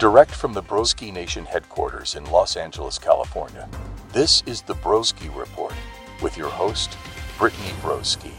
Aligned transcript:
Direct 0.00 0.32
from 0.32 0.52
the 0.52 0.62
Broski 0.62 1.12
Nation 1.12 1.44
headquarters 1.44 2.16
in 2.16 2.24
Los 2.24 2.56
Angeles, 2.56 2.98
California, 2.98 3.68
this 4.12 4.42
is 4.44 4.60
the 4.60 4.74
Broski 4.74 5.32
Report 5.36 5.72
with 6.20 6.36
your 6.36 6.50
host, 6.50 6.98
Brittany 7.38 7.70
Broski. 7.80 8.32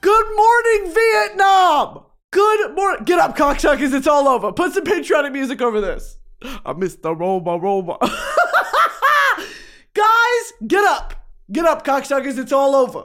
Good 0.00 0.26
morning, 0.34 0.94
Vietnam! 0.94 2.04
Good 2.30 2.74
morning. 2.74 3.04
Get 3.04 3.18
up, 3.18 3.36
cocksuckers. 3.36 3.92
It's 3.92 4.06
all 4.06 4.26
over. 4.26 4.50
Put 4.50 4.72
some 4.72 4.84
patriotic 4.84 5.34
music 5.34 5.60
over 5.60 5.82
this. 5.82 6.16
I 6.64 6.72
missed 6.72 7.02
the 7.02 7.14
Roma 7.14 7.58
Roma. 7.58 7.98
Guys, 9.94 10.52
get 10.66 10.84
up. 10.84 11.28
Get 11.52 11.66
up, 11.66 11.84
cocksuckers. 11.84 12.38
It's 12.38 12.52
all 12.52 12.74
over. 12.74 13.04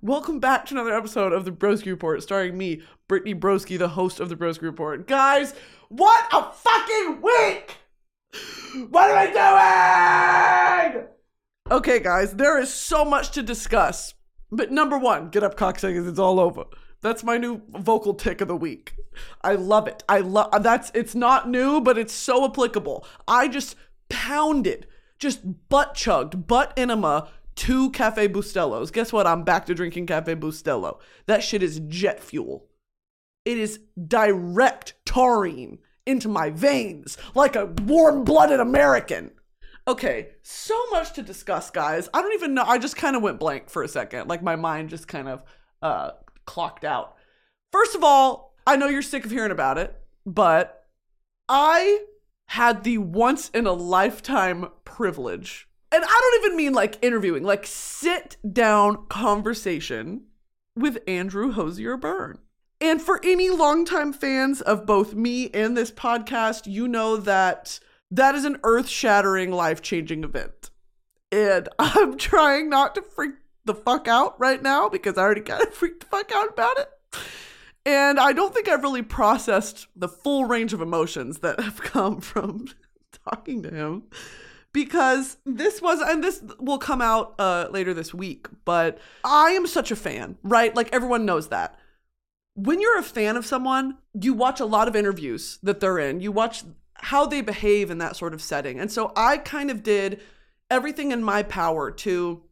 Welcome 0.00 0.40
back 0.40 0.66
to 0.66 0.74
another 0.74 0.94
episode 0.94 1.32
of 1.32 1.44
the 1.44 1.52
Broski 1.52 1.86
Report, 1.86 2.20
starring 2.22 2.58
me, 2.58 2.82
Brittany 3.06 3.34
Broski, 3.36 3.78
the 3.78 3.86
host 3.86 4.18
of 4.18 4.28
the 4.28 4.34
Broski 4.34 4.62
Report. 4.62 5.06
Guys, 5.06 5.54
what 5.92 6.26
a 6.32 6.50
fucking 6.50 7.20
week! 7.20 7.76
What 8.88 9.10
are 9.10 9.26
we 9.26 10.94
doing? 10.94 11.06
Okay, 11.70 12.00
guys, 12.00 12.32
there 12.32 12.58
is 12.58 12.72
so 12.72 13.04
much 13.04 13.30
to 13.32 13.42
discuss. 13.42 14.14
But 14.50 14.72
number 14.72 14.96
one, 14.96 15.28
get 15.28 15.42
up, 15.42 15.54
cocksuckers. 15.54 16.08
It's 16.08 16.18
all 16.18 16.40
over. 16.40 16.64
That's 17.02 17.22
my 17.22 17.36
new 17.36 17.60
vocal 17.68 18.14
tick 18.14 18.40
of 18.40 18.48
the 18.48 18.56
week. 18.56 18.94
I 19.42 19.54
love 19.54 19.86
it. 19.86 20.02
I 20.08 20.20
love 20.20 20.62
that's 20.62 20.90
it's 20.94 21.14
not 21.14 21.50
new, 21.50 21.80
but 21.80 21.98
it's 21.98 22.14
so 22.14 22.46
applicable. 22.46 23.06
I 23.28 23.48
just 23.48 23.76
pounded, 24.08 24.86
just 25.18 25.68
butt 25.68 25.94
chugged, 25.94 26.46
butt 26.46 26.72
enema 26.74 27.28
two 27.54 27.90
Cafe 27.90 28.28
Bustelos. 28.28 28.90
Guess 28.90 29.12
what? 29.12 29.26
I'm 29.26 29.44
back 29.44 29.66
to 29.66 29.74
drinking 29.74 30.06
Cafe 30.06 30.36
Bustelo. 30.36 31.00
That 31.26 31.42
shit 31.42 31.62
is 31.62 31.80
jet 31.86 32.22
fuel. 32.22 32.66
It 33.44 33.58
is 33.58 33.80
direct 34.06 34.94
taurine 35.12 35.78
into 36.06 36.28
my 36.28 36.50
veins 36.50 37.18
like 37.34 37.54
a 37.54 37.66
warm 37.66 38.24
blooded 38.24 38.60
American. 38.60 39.30
Okay, 39.86 40.28
so 40.42 40.80
much 40.90 41.12
to 41.14 41.22
discuss, 41.22 41.70
guys. 41.70 42.08
I 42.14 42.22
don't 42.22 42.34
even 42.34 42.54
know. 42.54 42.62
I 42.62 42.78
just 42.78 42.96
kind 42.96 43.16
of 43.16 43.22
went 43.22 43.40
blank 43.40 43.68
for 43.68 43.82
a 43.82 43.88
second. 43.88 44.28
Like 44.28 44.42
my 44.42 44.56
mind 44.56 44.90
just 44.90 45.08
kind 45.08 45.28
of 45.28 45.42
uh, 45.82 46.12
clocked 46.46 46.84
out. 46.84 47.16
First 47.72 47.94
of 47.94 48.02
all, 48.02 48.54
I 48.66 48.76
know 48.76 48.88
you're 48.88 49.02
sick 49.02 49.24
of 49.24 49.30
hearing 49.30 49.50
about 49.50 49.76
it, 49.76 49.94
but 50.24 50.86
I 51.48 52.04
had 52.46 52.84
the 52.84 52.98
once 52.98 53.50
in 53.50 53.66
a 53.66 53.72
lifetime 53.72 54.68
privilege, 54.84 55.68
and 55.90 56.04
I 56.04 56.20
don't 56.20 56.44
even 56.44 56.56
mean 56.56 56.72
like 56.72 57.02
interviewing, 57.02 57.42
like 57.42 57.66
sit 57.66 58.36
down 58.50 59.06
conversation 59.08 60.26
with 60.76 60.98
Andrew 61.06 61.52
Hozier 61.52 61.96
Byrne. 61.96 62.38
And 62.82 63.00
for 63.00 63.20
any 63.22 63.48
longtime 63.48 64.12
fans 64.12 64.60
of 64.60 64.86
both 64.86 65.14
me 65.14 65.48
and 65.50 65.76
this 65.76 65.92
podcast, 65.92 66.66
you 66.66 66.88
know 66.88 67.16
that 67.16 67.78
that 68.10 68.34
is 68.34 68.44
an 68.44 68.58
earth 68.64 68.88
shattering, 68.88 69.52
life 69.52 69.82
changing 69.82 70.24
event. 70.24 70.70
And 71.30 71.68
I'm 71.78 72.18
trying 72.18 72.68
not 72.68 72.96
to 72.96 73.02
freak 73.02 73.34
the 73.64 73.76
fuck 73.76 74.08
out 74.08 74.38
right 74.40 74.60
now 74.60 74.88
because 74.88 75.16
I 75.16 75.22
already 75.22 75.42
kind 75.42 75.62
of 75.62 75.72
freaked 75.74 76.00
the 76.00 76.06
fuck 76.06 76.32
out 76.34 76.48
about 76.48 76.76
it. 76.80 76.88
And 77.86 78.18
I 78.18 78.32
don't 78.32 78.52
think 78.52 78.68
I've 78.68 78.82
really 78.82 79.02
processed 79.02 79.86
the 79.94 80.08
full 80.08 80.46
range 80.46 80.72
of 80.72 80.80
emotions 80.80 81.38
that 81.38 81.60
have 81.60 81.80
come 81.80 82.20
from 82.20 82.66
talking 83.28 83.62
to 83.62 83.70
him 83.70 84.02
because 84.72 85.36
this 85.46 85.80
was 85.80 86.00
and 86.00 86.24
this 86.24 86.42
will 86.58 86.78
come 86.78 87.00
out 87.00 87.36
uh, 87.38 87.68
later 87.70 87.92
this 87.92 88.14
week 88.14 88.46
but 88.64 88.98
i 89.22 89.50
am 89.50 89.66
such 89.66 89.90
a 89.90 89.96
fan 89.96 90.38
right 90.42 90.74
like 90.74 90.88
everyone 90.94 91.26
knows 91.26 91.48
that 91.48 91.78
when 92.54 92.80
you're 92.80 92.98
a 92.98 93.02
fan 93.02 93.36
of 93.36 93.46
someone 93.46 93.98
you 94.14 94.34
watch 94.34 94.60
a 94.60 94.64
lot 94.64 94.88
of 94.88 94.96
interviews 94.96 95.58
that 95.62 95.80
they're 95.80 95.98
in. 95.98 96.20
You 96.20 96.32
watch 96.32 96.64
how 96.94 97.26
they 97.26 97.40
behave 97.40 97.90
in 97.90 97.98
that 97.98 98.16
sort 98.16 98.34
of 98.34 98.42
setting. 98.42 98.78
And 98.78 98.90
so 98.90 99.12
i 99.16 99.36
kind 99.38 99.70
of 99.70 99.82
did 99.82 100.20
everything 100.70 101.12
in 101.12 101.22
my 101.22 101.42
power 101.42 101.90
to 101.90 102.42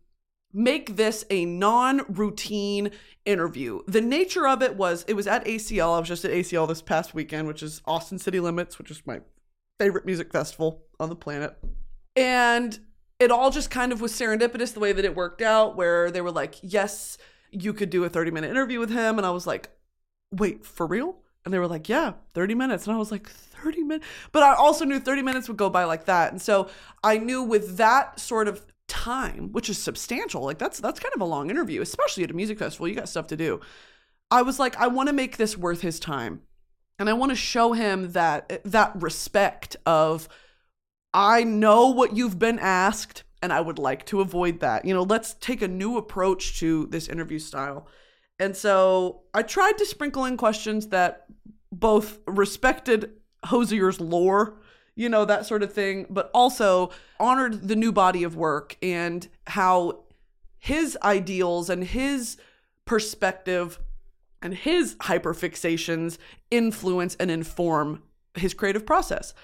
make 0.52 0.96
this 0.96 1.24
a 1.30 1.44
non-routine 1.44 2.90
interview. 3.24 3.80
The 3.86 4.00
nature 4.00 4.48
of 4.48 4.62
it 4.62 4.76
was 4.76 5.04
it 5.06 5.14
was 5.14 5.26
at 5.26 5.44
acl 5.44 5.96
i 5.96 5.98
was 6.00 6.08
just 6.08 6.24
at 6.24 6.32
acl 6.32 6.66
this 6.66 6.82
past 6.82 7.14
weekend 7.14 7.46
which 7.46 7.62
is 7.62 7.82
austin 7.84 8.18
city 8.18 8.40
limits 8.40 8.78
which 8.78 8.90
is 8.90 9.06
my 9.06 9.20
favorite 9.80 10.04
music 10.04 10.30
festival 10.30 10.82
on 11.00 11.08
the 11.08 11.16
planet. 11.16 11.56
And 12.14 12.78
it 13.18 13.30
all 13.30 13.50
just 13.50 13.70
kind 13.70 13.92
of 13.92 14.00
was 14.02 14.12
serendipitous 14.12 14.74
the 14.74 14.80
way 14.80 14.92
that 14.92 15.06
it 15.06 15.16
worked 15.16 15.40
out, 15.40 15.74
where 15.74 16.10
they 16.10 16.20
were 16.20 16.30
like, 16.30 16.56
yes, 16.62 17.16
you 17.50 17.72
could 17.72 17.88
do 17.88 18.04
a 18.04 18.08
30 18.10 18.30
minute 18.30 18.50
interview 18.50 18.78
with 18.78 18.90
him. 18.90 19.16
And 19.16 19.26
I 19.26 19.30
was 19.30 19.46
like, 19.46 19.70
wait, 20.32 20.64
for 20.64 20.86
real? 20.86 21.16
And 21.44 21.54
they 21.54 21.58
were 21.58 21.66
like, 21.66 21.88
yeah, 21.88 22.12
30 22.34 22.54
minutes. 22.54 22.86
And 22.86 22.94
I 22.94 22.98
was 22.98 23.10
like, 23.10 23.28
30 23.28 23.82
minutes? 23.82 24.06
But 24.32 24.42
I 24.42 24.54
also 24.54 24.84
knew 24.84 25.00
30 25.00 25.22
minutes 25.22 25.48
would 25.48 25.56
go 25.56 25.70
by 25.70 25.84
like 25.84 26.04
that. 26.06 26.32
And 26.32 26.40
so 26.40 26.68
I 27.02 27.18
knew 27.18 27.42
with 27.42 27.76
that 27.78 28.20
sort 28.20 28.48
of 28.48 28.64
time, 28.88 29.52
which 29.52 29.70
is 29.70 29.78
substantial, 29.78 30.42
like 30.42 30.58
that's 30.58 30.80
that's 30.80 31.00
kind 31.00 31.14
of 31.14 31.20
a 31.20 31.24
long 31.24 31.48
interview, 31.48 31.80
especially 31.80 32.24
at 32.24 32.30
a 32.30 32.34
music 32.34 32.58
festival. 32.58 32.88
You 32.88 32.94
got 32.94 33.08
stuff 33.08 33.28
to 33.28 33.36
do. 33.36 33.60
I 34.30 34.42
was 34.42 34.58
like, 34.58 34.76
I 34.76 34.88
want 34.88 35.08
to 35.08 35.12
make 35.12 35.36
this 35.36 35.56
worth 35.56 35.80
his 35.80 35.98
time. 35.98 36.42
And 36.98 37.08
I 37.08 37.14
want 37.14 37.30
to 37.30 37.36
show 37.36 37.72
him 37.72 38.12
that 38.12 38.60
that 38.64 38.92
respect 39.00 39.76
of 39.86 40.28
I 41.14 41.44
know 41.44 41.88
what 41.88 42.16
you've 42.16 42.38
been 42.38 42.58
asked, 42.58 43.24
and 43.42 43.52
I 43.52 43.60
would 43.60 43.78
like 43.78 44.04
to 44.06 44.20
avoid 44.20 44.60
that. 44.60 44.84
You 44.84 44.94
know, 44.94 45.02
let's 45.02 45.34
take 45.34 45.62
a 45.62 45.68
new 45.68 45.96
approach 45.96 46.60
to 46.60 46.86
this 46.86 47.08
interview 47.08 47.38
style. 47.38 47.88
And 48.40 48.56
so 48.56 49.20
I 49.34 49.42
tried 49.42 49.76
to 49.78 49.86
sprinkle 49.86 50.24
in 50.24 50.38
questions 50.38 50.88
that 50.88 51.26
both 51.70 52.18
respected 52.26 53.12
Hozier's 53.44 54.00
lore, 54.00 54.58
you 54.96 55.08
know, 55.10 55.26
that 55.26 55.46
sort 55.46 55.62
of 55.62 55.72
thing, 55.72 56.06
but 56.08 56.30
also 56.32 56.90
honored 57.20 57.68
the 57.68 57.76
new 57.76 57.92
body 57.92 58.24
of 58.24 58.36
work 58.36 58.76
and 58.82 59.28
how 59.46 60.04
his 60.58 60.96
ideals 61.02 61.68
and 61.68 61.84
his 61.84 62.38
perspective 62.86 63.78
and 64.42 64.54
his 64.54 64.94
hyperfixations 64.96 66.16
influence 66.50 67.16
and 67.16 67.30
inform 67.30 68.02
his 68.34 68.54
creative 68.54 68.86
process 68.86 69.34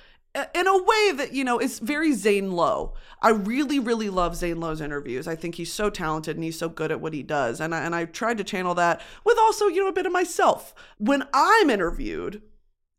in 0.54 0.66
a 0.66 0.82
way 0.82 1.12
that 1.12 1.32
you 1.32 1.44
know 1.44 1.58
is 1.58 1.78
very 1.78 2.12
Zane 2.12 2.52
Lowe. 2.52 2.94
I 3.22 3.30
really, 3.30 3.78
really 3.78 4.10
love 4.10 4.36
Zane 4.36 4.60
Lowe's 4.60 4.80
interviews. 4.80 5.26
I 5.26 5.34
think 5.34 5.54
he's 5.54 5.72
so 5.72 5.88
talented 5.90 6.36
and 6.36 6.44
he's 6.44 6.58
so 6.58 6.68
good 6.68 6.92
at 6.92 7.00
what 7.00 7.14
he 7.14 7.22
does, 7.22 7.60
and 7.60 7.74
I, 7.74 7.80
and 7.80 7.94
I 7.94 8.04
tried 8.04 8.38
to 8.38 8.44
channel 8.44 8.74
that 8.74 9.00
with 9.24 9.38
also 9.38 9.66
you 9.66 9.82
know 9.82 9.88
a 9.88 9.92
bit 9.92 10.06
of 10.06 10.12
myself. 10.12 10.74
When 10.98 11.26
I'm 11.32 11.70
interviewed, 11.70 12.42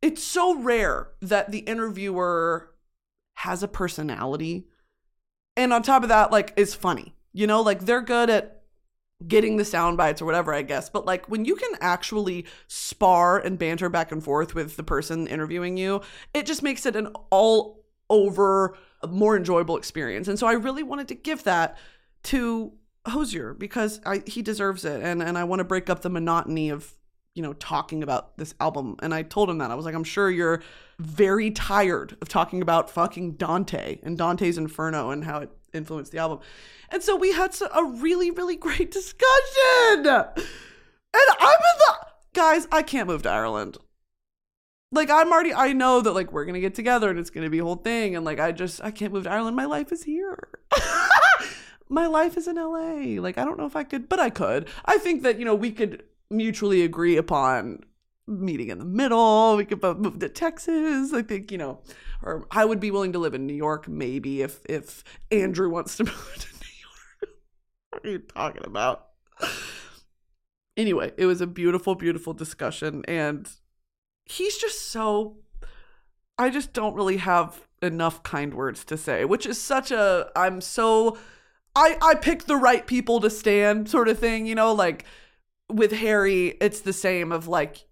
it's 0.02 0.24
so 0.24 0.60
rare 0.60 1.10
that 1.22 1.52
the 1.52 1.60
interviewer 1.60 2.74
has 3.36 3.62
a 3.62 3.68
personality, 3.68 4.68
and 5.56 5.72
on 5.72 5.84
top 5.84 6.04
of 6.04 6.10
that, 6.10 6.32
like 6.32 6.54
is 6.56 6.74
funny. 6.74 7.16
You 7.34 7.46
know, 7.46 7.62
like 7.62 7.86
they're 7.86 8.02
good 8.02 8.30
at 8.30 8.57
getting 9.26 9.58
the 9.58 9.66
sound 9.66 9.98
bites 9.98 10.22
or 10.22 10.26
whatever, 10.26 10.54
I 10.54 10.62
guess. 10.62 10.90
But 10.90 11.06
like 11.06 11.28
when 11.28 11.46
you 11.46 11.56
can 11.56 11.72
actually 11.82 12.46
spar 12.68 13.40
and 13.40 13.58
banter 13.58 13.90
back 13.90 14.12
and 14.12 14.24
forth 14.24 14.54
with 14.54 14.78
the 14.78 14.84
person 14.84 15.28
interviewing 15.28 15.78
you, 15.78 16.02
it 16.34 16.46
just 16.46 16.62
makes 16.62 16.86
it 16.86 16.96
an 16.96 17.08
all 17.32 17.84
over 18.10 18.78
more 19.10 19.36
enjoyable 19.36 19.78
experience. 19.78 20.28
And 20.28 20.38
so 20.38 20.48
I 20.48 20.54
really 20.54 20.84
wanted 20.84 21.08
to 21.10 21.16
give 21.16 21.44
that 21.44 21.78
to 22.24 22.74
Hozier 23.08 23.54
because 23.54 24.02
I, 24.06 24.22
he 24.26 24.42
deserves 24.42 24.86
it. 24.86 25.02
And, 25.02 25.22
and 25.22 25.38
I 25.38 25.44
want 25.46 25.60
to 25.60 25.64
break 25.64 25.90
up 25.90 26.02
the 26.02 26.10
monotony 26.10 26.70
of, 26.70 26.94
you 27.36 27.42
know, 27.42 27.54
talking 27.54 28.04
about 28.04 28.38
this 28.38 28.54
album. 28.60 28.98
And 29.00 29.14
I 29.14 29.24
told 29.24 29.50
him 29.50 29.60
that. 29.60 29.72
I 29.72 29.76
was 29.76 29.86
like, 29.86 29.96
I'm 29.96 30.04
sure 30.04 30.30
you're 30.30 30.62
very 31.00 31.52
tired 31.52 32.18
of 32.22 32.30
talking 32.30 32.62
about 32.62 32.90
fucking 32.90 33.34
Dante 33.34 34.00
and 34.04 34.18
Dante's 34.18 34.58
Inferno 34.58 35.10
and 35.12 35.24
how 35.24 35.40
it 35.40 35.52
influenced 35.74 36.12
the 36.12 36.18
album. 36.18 36.40
And 36.90 37.04
so 37.04 37.16
we 37.16 37.34
had 37.34 37.56
a 37.74 37.84
really, 37.84 38.32
really 38.32 38.56
great 38.68 38.92
discussion. 38.92 40.06
And 40.06 41.30
I'm 41.40 41.60
in 41.60 41.78
the 41.80 41.96
guys, 42.34 42.68
I 42.72 42.84
can't 42.84 43.08
move 43.08 43.24
to 43.24 43.30
Ireland. 43.30 43.78
Like 44.92 45.10
I'm 45.10 45.32
already 45.32 45.54
I 45.54 45.74
know 45.74 46.00
that 46.02 46.14
like 46.14 46.32
we're 46.32 46.46
gonna 46.46 46.62
get 46.62 46.76
together 46.76 47.10
and 47.10 47.20
it's 47.20 47.30
gonna 47.30 47.50
be 47.50 47.60
a 47.60 47.64
whole 47.64 47.76
thing. 47.76 48.16
And 48.16 48.24
like 48.24 48.40
I 48.40 48.52
just 48.52 48.82
I 48.82 48.92
can't 48.92 49.12
move 49.12 49.24
to 49.24 49.32
Ireland. 49.32 49.56
My 49.56 49.66
life 49.66 49.92
is 49.92 50.04
here. 50.04 50.48
My 51.90 52.08
life 52.08 52.38
is 52.38 52.48
in 52.48 52.56
LA. 52.56 53.22
Like 53.22 53.38
I 53.38 53.44
don't 53.44 53.58
know 53.58 53.66
if 53.66 53.76
I 53.76 53.84
could, 53.84 54.08
but 54.08 54.20
I 54.20 54.30
could. 54.30 54.70
I 54.86 54.98
think 54.98 55.24
that, 55.24 55.40
you 55.40 55.46
know, 55.46 55.56
we 55.56 55.72
could 55.72 56.04
mutually 56.30 56.84
agree 56.84 57.18
upon 57.18 57.84
meeting 58.28 58.70
in 58.70 58.80
the 58.80 58.86
middle. 58.86 59.56
We 59.56 59.66
could 59.66 59.80
both 59.80 59.98
move 59.98 60.20
to 60.20 60.30
Texas. 60.30 61.14
I 61.14 61.22
think, 61.22 61.52
you 61.52 61.58
know, 61.58 61.80
or 62.22 62.48
I 62.52 62.66
would 62.66 62.80
be 62.80 62.92
willing 62.92 63.14
to 63.14 63.20
live 63.20 63.34
in 63.34 63.48
New 63.48 63.54
York 63.54 63.88
maybe 63.88 64.42
if 64.42 64.62
if 64.68 65.04
Andrew 65.32 65.70
wants 65.70 65.98
to 65.98 66.04
move 66.06 66.36
to 66.40 66.48
New 66.54 66.74
York. 66.82 67.38
what 67.90 68.06
are 68.06 68.10
you 68.10 68.20
talking 68.20 68.64
about? 68.66 69.08
Anyway, 70.76 71.12
it 71.18 71.26
was 71.26 71.42
a 71.42 71.48
beautiful, 71.48 71.96
beautiful 71.96 72.34
discussion. 72.34 73.04
And 73.08 73.50
he's 74.26 74.58
just 74.58 74.92
so, 74.92 75.38
I 76.38 76.52
just 76.52 76.72
don't 76.72 76.94
really 76.94 77.18
have 77.18 77.62
enough 77.82 78.22
kind 78.22 78.54
words 78.54 78.86
to 78.86 78.98
say, 78.98 79.26
which 79.26 79.48
is 79.48 79.60
such 79.60 79.90
a, 79.90 80.30
I'm 80.36 80.62
so, 80.62 81.18
I, 81.76 81.98
I 82.02 82.14
picked 82.14 82.46
the 82.46 82.58
right 82.58 82.86
people 82.86 83.20
to 83.22 83.30
stand 83.32 83.90
sort 83.90 84.08
of 84.08 84.20
thing, 84.20 84.46
you 84.46 84.54
know, 84.54 84.72
like 84.72 85.06
with 85.68 85.94
Harry, 85.94 86.58
it's 86.62 86.82
the 86.82 86.94
same 86.94 87.32
of 87.32 87.48
like, 87.48 87.87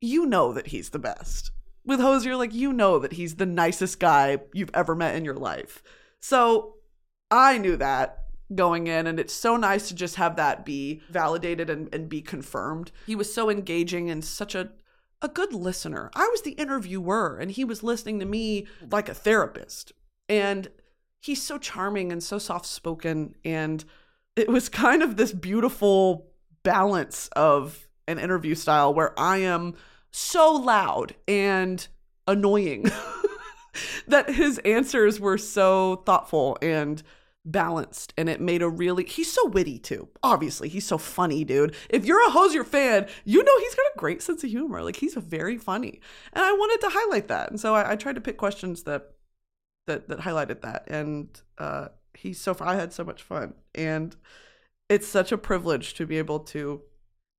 you 0.00 0.26
know 0.26 0.52
that 0.52 0.68
he's 0.68 0.90
the 0.90 0.98
best. 0.98 1.50
With 1.84 2.00
Hozier, 2.00 2.36
like, 2.36 2.54
you 2.54 2.72
know 2.72 2.98
that 2.98 3.14
he's 3.14 3.36
the 3.36 3.46
nicest 3.46 4.00
guy 4.00 4.38
you've 4.52 4.70
ever 4.74 4.94
met 4.94 5.14
in 5.14 5.24
your 5.24 5.36
life. 5.36 5.82
So 6.20 6.74
I 7.30 7.58
knew 7.58 7.76
that 7.76 8.20
going 8.54 8.86
in 8.86 9.06
and 9.06 9.20
it's 9.20 9.32
so 9.32 9.56
nice 9.56 9.88
to 9.88 9.94
just 9.94 10.16
have 10.16 10.36
that 10.36 10.64
be 10.64 11.00
validated 11.08 11.70
and, 11.70 11.92
and 11.94 12.08
be 12.08 12.20
confirmed 12.20 12.90
he 13.06 13.14
was 13.14 13.32
so 13.32 13.48
engaging 13.48 14.10
and 14.10 14.24
such 14.24 14.54
a 14.54 14.70
a 15.22 15.28
good 15.28 15.52
listener 15.52 16.10
i 16.14 16.26
was 16.32 16.42
the 16.42 16.52
interviewer 16.52 17.38
and 17.38 17.52
he 17.52 17.64
was 17.64 17.82
listening 17.82 18.18
to 18.18 18.24
me 18.24 18.66
like 18.90 19.08
a 19.08 19.14
therapist 19.14 19.92
and 20.28 20.68
he's 21.20 21.42
so 21.42 21.58
charming 21.58 22.10
and 22.10 22.22
so 22.22 22.38
soft 22.38 22.66
spoken 22.66 23.34
and 23.44 23.84
it 24.34 24.48
was 24.48 24.68
kind 24.68 25.02
of 25.02 25.16
this 25.16 25.32
beautiful 25.32 26.26
balance 26.62 27.28
of 27.36 27.86
an 28.08 28.18
interview 28.18 28.54
style 28.54 28.92
where 28.92 29.18
i 29.18 29.36
am 29.36 29.74
so 30.10 30.52
loud 30.52 31.14
and 31.28 31.86
annoying 32.26 32.86
that 34.08 34.30
his 34.30 34.58
answers 34.58 35.20
were 35.20 35.38
so 35.38 35.96
thoughtful 36.06 36.58
and 36.60 37.02
balanced 37.44 38.12
and 38.18 38.28
it 38.28 38.38
made 38.40 38.60
a 38.60 38.68
really 38.68 39.04
he's 39.04 39.32
so 39.32 39.46
witty 39.48 39.78
too 39.78 40.08
obviously. 40.22 40.68
He's 40.68 40.86
so 40.86 40.98
funny 40.98 41.44
dude. 41.44 41.74
If 41.88 42.04
you're 42.04 42.26
a 42.26 42.30
Hozier 42.30 42.64
fan 42.64 43.08
you 43.24 43.42
know 43.42 43.58
he's 43.60 43.74
got 43.74 43.86
a 43.94 43.98
great 43.98 44.22
sense 44.22 44.44
of 44.44 44.50
humor. 44.50 44.82
Like 44.82 44.96
he's 44.96 45.14
very 45.14 45.56
funny. 45.56 46.00
And 46.32 46.44
i 46.44 46.52
wanted 46.52 46.80
to 46.82 46.92
highlight 46.92 47.28
that. 47.28 47.50
And 47.50 47.58
so 47.58 47.74
i, 47.74 47.92
I 47.92 47.96
tried 47.96 48.16
to 48.16 48.20
pick 48.20 48.36
questions 48.36 48.82
that 48.84 49.12
that 49.86 50.08
that 50.08 50.20
highlighted 50.20 50.60
that. 50.62 50.84
And 50.88 51.28
uh 51.58 51.88
he's 52.14 52.40
so 52.40 52.54
i 52.60 52.74
had 52.74 52.92
so 52.92 53.04
much 53.04 53.22
fun. 53.22 53.54
And 53.74 54.14
it's 54.90 55.06
such 55.08 55.32
a 55.32 55.38
privilege 55.38 55.94
to 55.94 56.06
be 56.06 56.18
able 56.18 56.40
to 56.40 56.82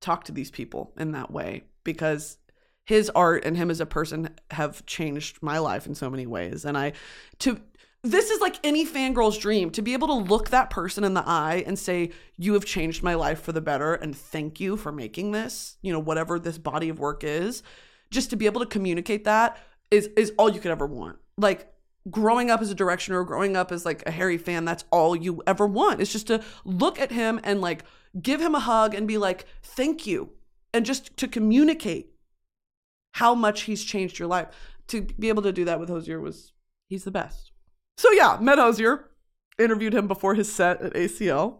talk 0.00 0.24
to 0.24 0.32
these 0.32 0.50
people 0.50 0.92
in 0.98 1.12
that 1.12 1.30
way 1.30 1.62
because 1.84 2.38
his 2.84 3.10
art 3.10 3.44
and 3.44 3.56
him 3.56 3.70
as 3.70 3.80
a 3.80 3.86
person 3.86 4.30
have 4.50 4.84
changed 4.86 5.38
my 5.42 5.58
life 5.58 5.86
in 5.86 5.94
so 5.94 6.10
many 6.10 6.26
ways 6.26 6.64
and 6.64 6.76
i 6.76 6.92
to 7.38 7.60
this 8.04 8.30
is 8.30 8.40
like 8.40 8.56
any 8.64 8.84
fangirl's 8.84 9.38
dream 9.38 9.70
to 9.70 9.82
be 9.82 9.92
able 9.92 10.08
to 10.08 10.14
look 10.14 10.50
that 10.50 10.70
person 10.70 11.04
in 11.04 11.14
the 11.14 11.22
eye 11.24 11.62
and 11.66 11.78
say, 11.78 12.10
You 12.36 12.54
have 12.54 12.64
changed 12.64 13.02
my 13.02 13.14
life 13.14 13.40
for 13.40 13.52
the 13.52 13.60
better, 13.60 13.94
and 13.94 14.16
thank 14.16 14.58
you 14.58 14.76
for 14.76 14.90
making 14.90 15.30
this, 15.30 15.76
you 15.82 15.92
know, 15.92 16.00
whatever 16.00 16.38
this 16.38 16.58
body 16.58 16.88
of 16.88 16.98
work 16.98 17.22
is. 17.22 17.62
Just 18.10 18.30
to 18.30 18.36
be 18.36 18.46
able 18.46 18.60
to 18.60 18.66
communicate 18.66 19.24
that 19.24 19.56
is 19.90 20.08
is 20.16 20.32
all 20.36 20.50
you 20.50 20.60
could 20.60 20.72
ever 20.72 20.86
want. 20.86 21.18
Like 21.38 21.72
growing 22.10 22.50
up 22.50 22.60
as 22.60 22.72
a 22.72 22.74
directioner 22.74 23.14
or 23.14 23.24
growing 23.24 23.56
up 23.56 23.70
as 23.70 23.84
like 23.84 24.02
a 24.04 24.10
Harry 24.10 24.36
fan, 24.36 24.64
that's 24.64 24.84
all 24.90 25.14
you 25.14 25.40
ever 25.46 25.66
want. 25.66 26.00
It's 26.00 26.12
just 26.12 26.26
to 26.26 26.42
look 26.64 26.98
at 26.98 27.12
him 27.12 27.40
and 27.44 27.60
like 27.60 27.84
give 28.20 28.40
him 28.40 28.56
a 28.56 28.60
hug 28.60 28.94
and 28.94 29.06
be 29.06 29.16
like, 29.16 29.46
thank 29.62 30.06
you. 30.06 30.30
And 30.74 30.84
just 30.84 31.16
to 31.18 31.28
communicate 31.28 32.11
how 33.12 33.34
much 33.34 33.62
he's 33.62 33.84
changed 33.84 34.18
your 34.18 34.28
life. 34.28 34.48
To 34.88 35.02
be 35.02 35.28
able 35.28 35.42
to 35.42 35.52
do 35.52 35.64
that 35.64 35.80
with 35.80 35.88
Hozier 35.88 36.20
was 36.20 36.52
he's 36.88 37.04
the 37.04 37.10
best. 37.10 37.52
So 37.96 38.10
yeah, 38.10 38.38
met 38.40 38.58
Hozier, 38.58 39.10
interviewed 39.58 39.94
him 39.94 40.08
before 40.08 40.34
his 40.34 40.52
set 40.52 40.80
at 40.82 40.94
ACL. 40.94 41.58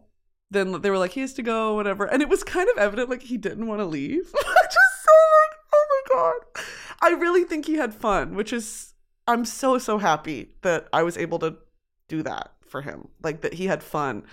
Then 0.50 0.82
they 0.82 0.90
were 0.90 0.99
like, 0.99 1.12
he 1.12 1.20
has 1.20 1.32
to 1.34 1.43
go, 1.43 1.75
whatever. 1.75 2.04
And 2.04 2.20
it 2.20 2.28
was 2.28 2.44
kind 2.44 2.69
of 2.69 2.76
evident 2.76 3.08
like 3.08 3.22
he 3.22 3.38
didn't 3.38 3.66
want 3.66 3.81
to 3.81 3.87
leave. 3.87 4.25
just 4.32 5.02
so 5.04 5.12
like, 5.40 5.58
oh 5.75 5.87
my 5.90 6.14
God. 6.14 6.64
I 7.00 7.10
really 7.19 7.44
think 7.44 7.66
he 7.66 7.75
had 7.75 7.94
fun, 7.94 8.34
which 8.34 8.52
is, 8.52 8.93
I'm 9.26 9.44
so, 9.44 9.78
so 9.78 9.98
happy 9.98 10.50
that 10.60 10.88
I 10.93 11.05
was 11.05 11.16
able 11.16 11.38
to 11.38 11.56
do 12.08 12.22
that 12.22 12.52
for 12.66 12.82
him. 12.82 13.08
Like 13.22 13.40
that 13.40 13.55
he 13.55 13.66
had 13.66 13.82
fun. 13.82 14.25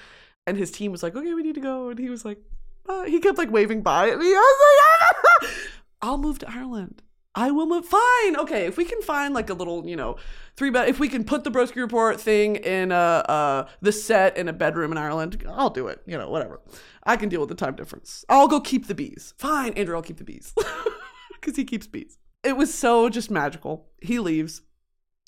And 0.46 0.58
his 0.58 0.72
team 0.72 0.92
was 0.92 1.04
like, 1.04 1.16
okay, 1.16 1.34
we 1.34 1.44
need 1.44 1.56
to 1.56 1.62
go. 1.62 1.90
And 1.90 2.00
he 2.00 2.10
was 2.10 2.26
like, 2.26 2.40
uh, 2.88 3.04
he 3.04 3.20
kept 3.20 3.38
like 3.38 3.52
waving 3.52 3.82
by 3.82 4.10
at 4.10 4.18
me. 4.18 4.26
I 4.26 4.30
was 4.30 4.60
like, 4.66 5.52
ah! 5.54 5.70
I'll 6.02 6.18
move 6.18 6.40
to 6.40 6.50
Ireland. 6.50 7.02
I 7.40 7.52
will 7.52 7.68
move. 7.68 7.86
Fine. 7.86 8.36
Okay. 8.36 8.66
If 8.66 8.76
we 8.76 8.84
can 8.84 9.02
find 9.02 9.34
like 9.34 9.50
a 9.50 9.54
little, 9.54 9.88
you 9.88 9.96
know, 9.96 10.18
three 10.58 10.72
bed, 10.72 10.90
if 10.90 11.00
we 11.00 11.08
can 11.08 11.24
put 11.24 11.46
the 11.46 11.50
Broski 11.50 11.78
Report 11.78 12.20
thing 12.20 12.58
in 12.58 12.92
a, 12.92 12.96
uh, 12.96 13.68
the 13.82 13.94
set 13.94 14.36
in 14.36 14.50
a 14.50 14.54
bedroom 14.54 14.92
in 14.92 14.98
Ireland, 14.98 15.42
I'll 15.50 15.70
do 15.70 15.88
it. 15.88 16.02
You 16.06 16.18
know, 16.18 16.30
whatever. 16.30 16.60
I 17.06 17.16
can 17.16 17.30
deal 17.30 17.40
with 17.40 17.48
the 17.48 17.56
time 17.56 17.76
difference. 17.76 18.26
I'll 18.28 18.50
go 18.50 18.60
keep 18.60 18.88
the 18.88 18.94
bees. 18.94 19.34
Fine, 19.38 19.74
Andrew, 19.74 19.96
I'll 19.96 20.02
keep 20.02 20.18
the 20.18 20.26
bees 20.26 20.54
because 21.40 21.56
he 21.56 21.64
keeps 21.64 21.88
bees. 21.88 22.18
It 22.44 22.58
was 22.58 22.74
so 22.74 23.08
just 23.08 23.32
magical. 23.32 23.88
He 24.02 24.20
leaves. 24.20 24.62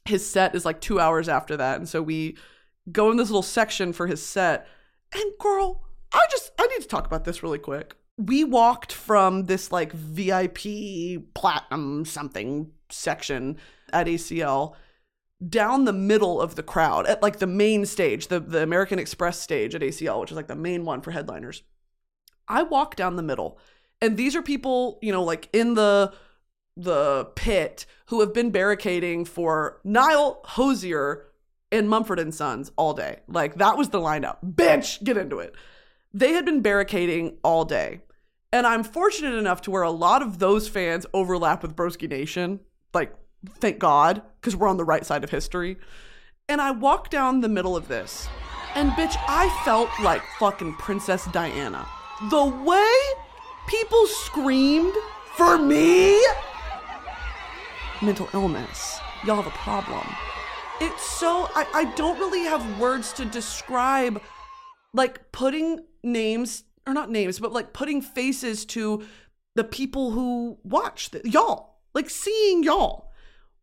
His 0.03 0.29
set 0.29 0.53
is 0.53 0.65
like 0.65 0.81
two 0.81 0.99
hours 0.99 1.29
after 1.29 1.55
that. 1.55 1.77
And 1.77 1.87
so 1.87 2.01
we 2.01 2.35
go 2.91 3.09
in 3.09 3.15
this 3.15 3.29
little 3.29 3.41
section 3.41 3.93
for 3.93 4.07
his 4.07 4.21
set. 4.21 4.67
And 5.13 5.31
girl, 5.39 5.85
I 6.11 6.25
just, 6.29 6.51
I 6.59 6.67
need 6.67 6.81
to 6.81 6.89
talk 6.89 7.05
about 7.05 7.23
this 7.23 7.41
really 7.41 7.59
quick 7.59 7.95
we 8.17 8.43
walked 8.43 8.91
from 8.91 9.45
this 9.45 9.71
like 9.71 9.91
VIP 9.93 11.33
platinum 11.33 12.05
something 12.05 12.71
section 12.89 13.57
at 13.91 14.07
ACL 14.07 14.75
down 15.47 15.85
the 15.85 15.93
middle 15.93 16.39
of 16.39 16.55
the 16.55 16.63
crowd 16.63 17.07
at 17.07 17.21
like 17.21 17.39
the 17.39 17.47
main 17.47 17.85
stage, 17.85 18.27
the, 18.27 18.39
the 18.39 18.61
American 18.61 18.99
Express 18.99 19.39
stage 19.39 19.73
at 19.73 19.81
ACL, 19.81 20.21
which 20.21 20.31
is 20.31 20.37
like 20.37 20.47
the 20.47 20.55
main 20.55 20.85
one 20.85 21.01
for 21.01 21.11
headliners. 21.11 21.63
I 22.47 22.63
walk 22.63 22.95
down 22.95 23.15
the 23.15 23.23
middle, 23.23 23.57
and 24.01 24.17
these 24.17 24.35
are 24.35 24.41
people, 24.41 24.99
you 25.01 25.11
know, 25.11 25.23
like 25.23 25.49
in 25.53 25.73
the 25.73 26.13
the 26.77 27.25
pit 27.35 27.85
who 28.07 28.21
have 28.21 28.33
been 28.33 28.49
barricading 28.49 29.25
for 29.25 29.79
Niall 29.83 30.41
Hozier 30.45 31.27
and 31.71 31.89
Mumford 31.89 32.19
and 32.19 32.33
Sons 32.33 32.71
all 32.75 32.93
day. 32.93 33.19
Like 33.27 33.55
that 33.55 33.77
was 33.77 33.89
the 33.89 33.99
lineup. 33.99 34.37
Bitch, 34.45 35.03
get 35.03 35.17
into 35.17 35.39
it. 35.39 35.55
They 36.13 36.33
had 36.33 36.45
been 36.45 36.61
barricading 36.61 37.37
all 37.43 37.65
day. 37.65 38.01
And 38.53 38.67
I'm 38.67 38.83
fortunate 38.83 39.35
enough 39.35 39.61
to 39.61 39.71
where 39.71 39.83
a 39.83 39.91
lot 39.91 40.21
of 40.21 40.39
those 40.39 40.67
fans 40.67 41.05
overlap 41.13 41.61
with 41.61 41.75
Broski 41.75 42.09
Nation. 42.09 42.59
Like, 42.93 43.15
thank 43.59 43.79
God, 43.79 44.21
because 44.39 44.55
we're 44.55 44.67
on 44.67 44.77
the 44.77 44.83
right 44.83 45.05
side 45.05 45.23
of 45.23 45.29
history. 45.29 45.77
And 46.49 46.59
I 46.59 46.71
walk 46.71 47.09
down 47.09 47.39
the 47.39 47.47
middle 47.47 47.77
of 47.77 47.87
this, 47.87 48.27
and 48.75 48.91
bitch, 48.91 49.15
I 49.27 49.47
felt 49.63 49.89
like 50.01 50.21
fucking 50.37 50.73
Princess 50.73 51.25
Diana. 51.31 51.87
The 52.29 52.43
way 52.43 52.97
people 53.67 54.05
screamed 54.07 54.93
for 55.35 55.57
me, 55.57 56.21
mental 58.01 58.27
illness. 58.33 58.99
Y'all 59.25 59.41
have 59.41 59.47
a 59.47 59.57
problem. 59.57 60.05
It's 60.81 61.03
so, 61.03 61.49
I, 61.55 61.65
I 61.73 61.85
don't 61.95 62.19
really 62.19 62.41
have 62.41 62.79
words 62.79 63.13
to 63.13 63.23
describe 63.23 64.21
like 64.93 65.31
putting 65.31 65.85
names 66.03 66.63
or 66.87 66.93
not 66.93 67.09
names, 67.09 67.39
but 67.39 67.53
like 67.53 67.73
putting 67.73 68.01
faces 68.01 68.65
to 68.65 69.05
the 69.55 69.63
people 69.63 70.11
who 70.11 70.57
watch 70.63 71.11
the, 71.11 71.21
y'all, 71.25 71.79
like 71.93 72.09
seeing 72.09 72.63
y'all. 72.63 73.11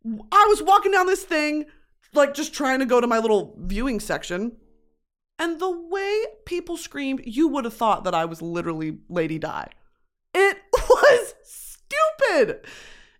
I 0.04 0.46
was 0.48 0.62
walking 0.62 0.92
down 0.92 1.06
this 1.06 1.24
thing, 1.24 1.66
like 2.14 2.34
just 2.34 2.54
trying 2.54 2.78
to 2.78 2.86
go 2.86 3.00
to 3.00 3.06
my 3.06 3.18
little 3.18 3.56
viewing 3.58 4.00
section. 4.00 4.56
And 5.38 5.60
the 5.60 5.70
way 5.70 6.24
people 6.46 6.76
screamed, 6.76 7.22
you 7.24 7.48
would 7.48 7.64
have 7.64 7.74
thought 7.74 8.04
that 8.04 8.14
I 8.14 8.24
was 8.24 8.42
literally 8.42 8.98
Lady 9.08 9.38
Di. 9.38 9.68
It 10.34 10.58
was 10.72 11.34
stupid. 11.44 12.60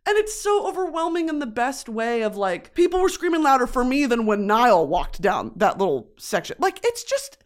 And 0.07 0.17
it's 0.17 0.35
so 0.35 0.67
overwhelming 0.67 1.29
in 1.29 1.39
the 1.39 1.47
best 1.47 1.89
way 1.89 2.23
of 2.23 2.37
like, 2.37 2.75
people 2.75 3.01
were 3.01 3.09
screaming 3.09 3.43
louder 3.43 3.67
for 3.67 3.85
me 3.85 4.07
than 4.07 4.27
when 4.27 4.47
Niall 4.47 4.87
walked 4.87 5.21
down 5.21 5.53
that 5.57 5.79
little 5.79 6.11
section. 6.19 6.57
Like, 6.59 6.81
it's 6.83 7.05
just, 7.05 7.38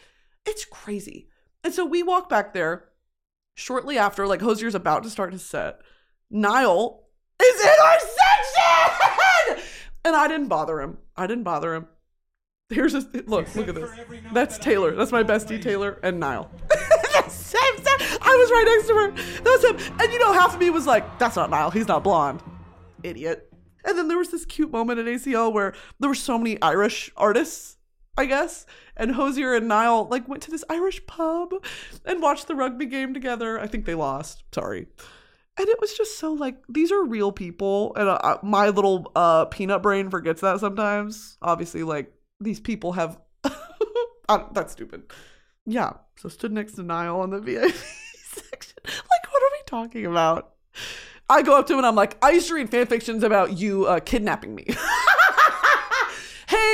it's 0.46 0.64
crazy. 0.64 1.28
And 1.64 1.72
so 1.72 1.84
we 1.84 2.02
walk 2.02 2.28
back 2.28 2.54
there 2.54 2.88
shortly 3.54 3.98
after, 3.98 4.26
like 4.26 4.40
Hozier's 4.40 4.74
about 4.74 5.02
to 5.04 5.10
start 5.10 5.32
his 5.32 5.44
set. 5.44 5.80
Niall 6.30 7.08
is 7.40 7.60
in 7.60 7.68
our 7.84 7.98
section! 8.00 9.64
and 10.04 10.16
I 10.16 10.28
didn't 10.28 10.48
bother 10.48 10.80
him. 10.80 10.98
I 11.16 11.26
didn't 11.26 11.44
bother 11.44 11.74
him. 11.74 11.86
Here's 12.68 12.94
a 12.94 13.00
look, 13.26 13.54
look 13.54 13.68
at 13.68 13.74
this. 13.74 13.90
That's 14.32 14.56
Taylor. 14.58 14.92
That's 14.92 15.12
my 15.12 15.22
bestie, 15.22 15.60
Taylor, 15.60 16.00
and 16.02 16.18
Niall. 16.18 16.50
I 18.24 18.36
was 18.36 18.50
right 18.50 18.64
next 18.66 18.88
to 18.88 18.94
her. 18.94 19.10
That 19.42 19.44
was 19.44 19.64
him. 19.64 19.96
And 20.00 20.12
you 20.12 20.18
know, 20.18 20.32
half 20.32 20.54
of 20.54 20.60
me 20.60 20.70
was 20.70 20.86
like, 20.86 21.18
that's 21.18 21.36
not 21.36 21.50
Niall. 21.50 21.70
He's 21.70 21.86
not 21.86 22.02
blonde. 22.02 22.42
Idiot. 23.02 23.52
And 23.84 23.98
then 23.98 24.08
there 24.08 24.16
was 24.16 24.30
this 24.30 24.46
cute 24.46 24.70
moment 24.70 25.00
at 25.00 25.06
ACL 25.06 25.52
where 25.52 25.74
there 26.00 26.08
were 26.08 26.14
so 26.14 26.38
many 26.38 26.60
Irish 26.62 27.10
artists 27.16 27.76
I 28.16 28.26
guess. 28.26 28.66
And 28.96 29.12
Hozier 29.12 29.54
and 29.54 29.68
Niall 29.68 30.06
like 30.08 30.28
went 30.28 30.42
to 30.44 30.50
this 30.50 30.64
Irish 30.68 31.04
pub 31.06 31.52
and 32.04 32.22
watched 32.22 32.48
the 32.48 32.54
rugby 32.54 32.86
game 32.86 33.14
together. 33.14 33.58
I 33.58 33.66
think 33.66 33.84
they 33.84 33.94
lost. 33.94 34.44
Sorry. 34.54 34.86
And 35.58 35.68
it 35.68 35.80
was 35.80 35.94
just 35.94 36.18
so 36.18 36.32
like 36.32 36.56
these 36.68 36.90
are 36.92 37.04
real 37.04 37.30
people, 37.32 37.94
and 37.96 38.08
uh, 38.08 38.38
my 38.42 38.68
little 38.68 39.12
uh, 39.14 39.44
peanut 39.46 39.82
brain 39.82 40.08
forgets 40.08 40.40
that 40.40 40.60
sometimes. 40.60 41.36
Obviously, 41.42 41.82
like 41.82 42.12
these 42.40 42.60
people 42.60 42.92
have. 42.92 43.18
uh, 44.28 44.44
that's 44.52 44.72
stupid. 44.72 45.02
Yeah. 45.66 45.92
So 46.16 46.28
stood 46.28 46.52
next 46.52 46.74
to 46.74 46.82
Niall 46.82 47.20
on 47.20 47.30
the 47.30 47.40
VIP 47.40 47.74
section. 48.24 48.78
Like, 48.84 49.32
what 49.32 49.42
are 49.42 49.52
we 49.52 49.62
talking 49.66 50.06
about? 50.06 50.54
I 51.28 51.42
go 51.42 51.58
up 51.58 51.66
to 51.68 51.72
him 51.72 51.78
and 51.78 51.86
I'm 51.86 51.94
like, 51.94 52.16
I 52.22 52.32
used 52.32 52.48
to 52.48 52.54
read 52.54 52.70
fan 52.70 52.86
fictions 52.86 53.22
about 53.22 53.56
you 53.58 53.86
uh, 53.86 54.00
kidnapping 54.00 54.54
me. 54.54 54.66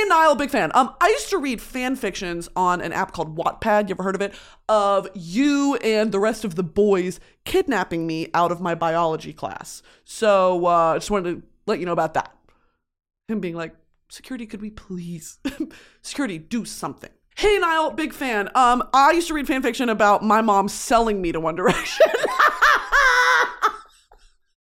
Niall, 0.09 0.35
big 0.35 0.49
fan. 0.49 0.71
Um, 0.73 0.93
I 0.99 1.07
used 1.07 1.29
to 1.29 1.37
read 1.37 1.61
fan 1.61 1.95
fictions 1.95 2.49
on 2.55 2.81
an 2.81 2.91
app 2.91 3.13
called 3.13 3.37
Wattpad. 3.37 3.87
You 3.87 3.95
ever 3.95 4.03
heard 4.03 4.15
of 4.15 4.21
it? 4.21 4.33
Of 4.67 5.07
you 5.13 5.75
and 5.77 6.11
the 6.11 6.19
rest 6.19 6.43
of 6.43 6.55
the 6.55 6.63
boys 6.63 7.19
kidnapping 7.45 8.05
me 8.05 8.27
out 8.33 8.51
of 8.51 8.59
my 8.59 8.75
biology 8.75 9.31
class. 9.31 9.81
So, 10.03 10.65
uh, 10.65 10.95
just 10.95 11.09
wanted 11.11 11.41
to 11.41 11.47
let 11.65 11.79
you 11.79 11.85
know 11.85 11.93
about 11.93 12.13
that. 12.15 12.35
Him 13.27 13.39
being 13.39 13.55
like, 13.55 13.75
security, 14.09 14.45
could 14.45 14.61
we 14.61 14.71
please, 14.71 15.39
security, 16.01 16.37
do 16.37 16.65
something. 16.65 17.11
Hey, 17.35 17.57
Niall, 17.57 17.91
big 17.91 18.11
fan. 18.11 18.49
Um, 18.55 18.83
I 18.93 19.11
used 19.11 19.27
to 19.29 19.33
read 19.33 19.47
fan 19.47 19.61
fiction 19.61 19.87
about 19.87 20.23
my 20.23 20.41
mom 20.41 20.67
selling 20.67 21.21
me 21.21 21.31
to 21.31 21.39
One 21.39 21.55
Direction. 21.55 22.07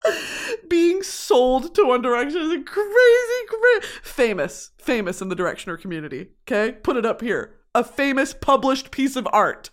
being 0.70 1.04
sold 1.04 1.76
to 1.76 1.86
One 1.86 2.02
Direction 2.02 2.42
is 2.42 2.52
a 2.52 2.62
crazy, 2.62 3.46
crazy, 3.48 3.88
famous, 4.04 4.72
famous 4.78 5.22
in 5.22 5.30
the 5.30 5.36
Directioner 5.36 5.80
community. 5.80 6.30
Okay, 6.44 6.74
put 6.74 6.98
it 6.98 7.06
up 7.06 7.22
here. 7.22 7.56
A 7.74 7.84
famous 7.84 8.34
published 8.34 8.92
piece 8.92 9.16
of 9.16 9.28
art. 9.32 9.70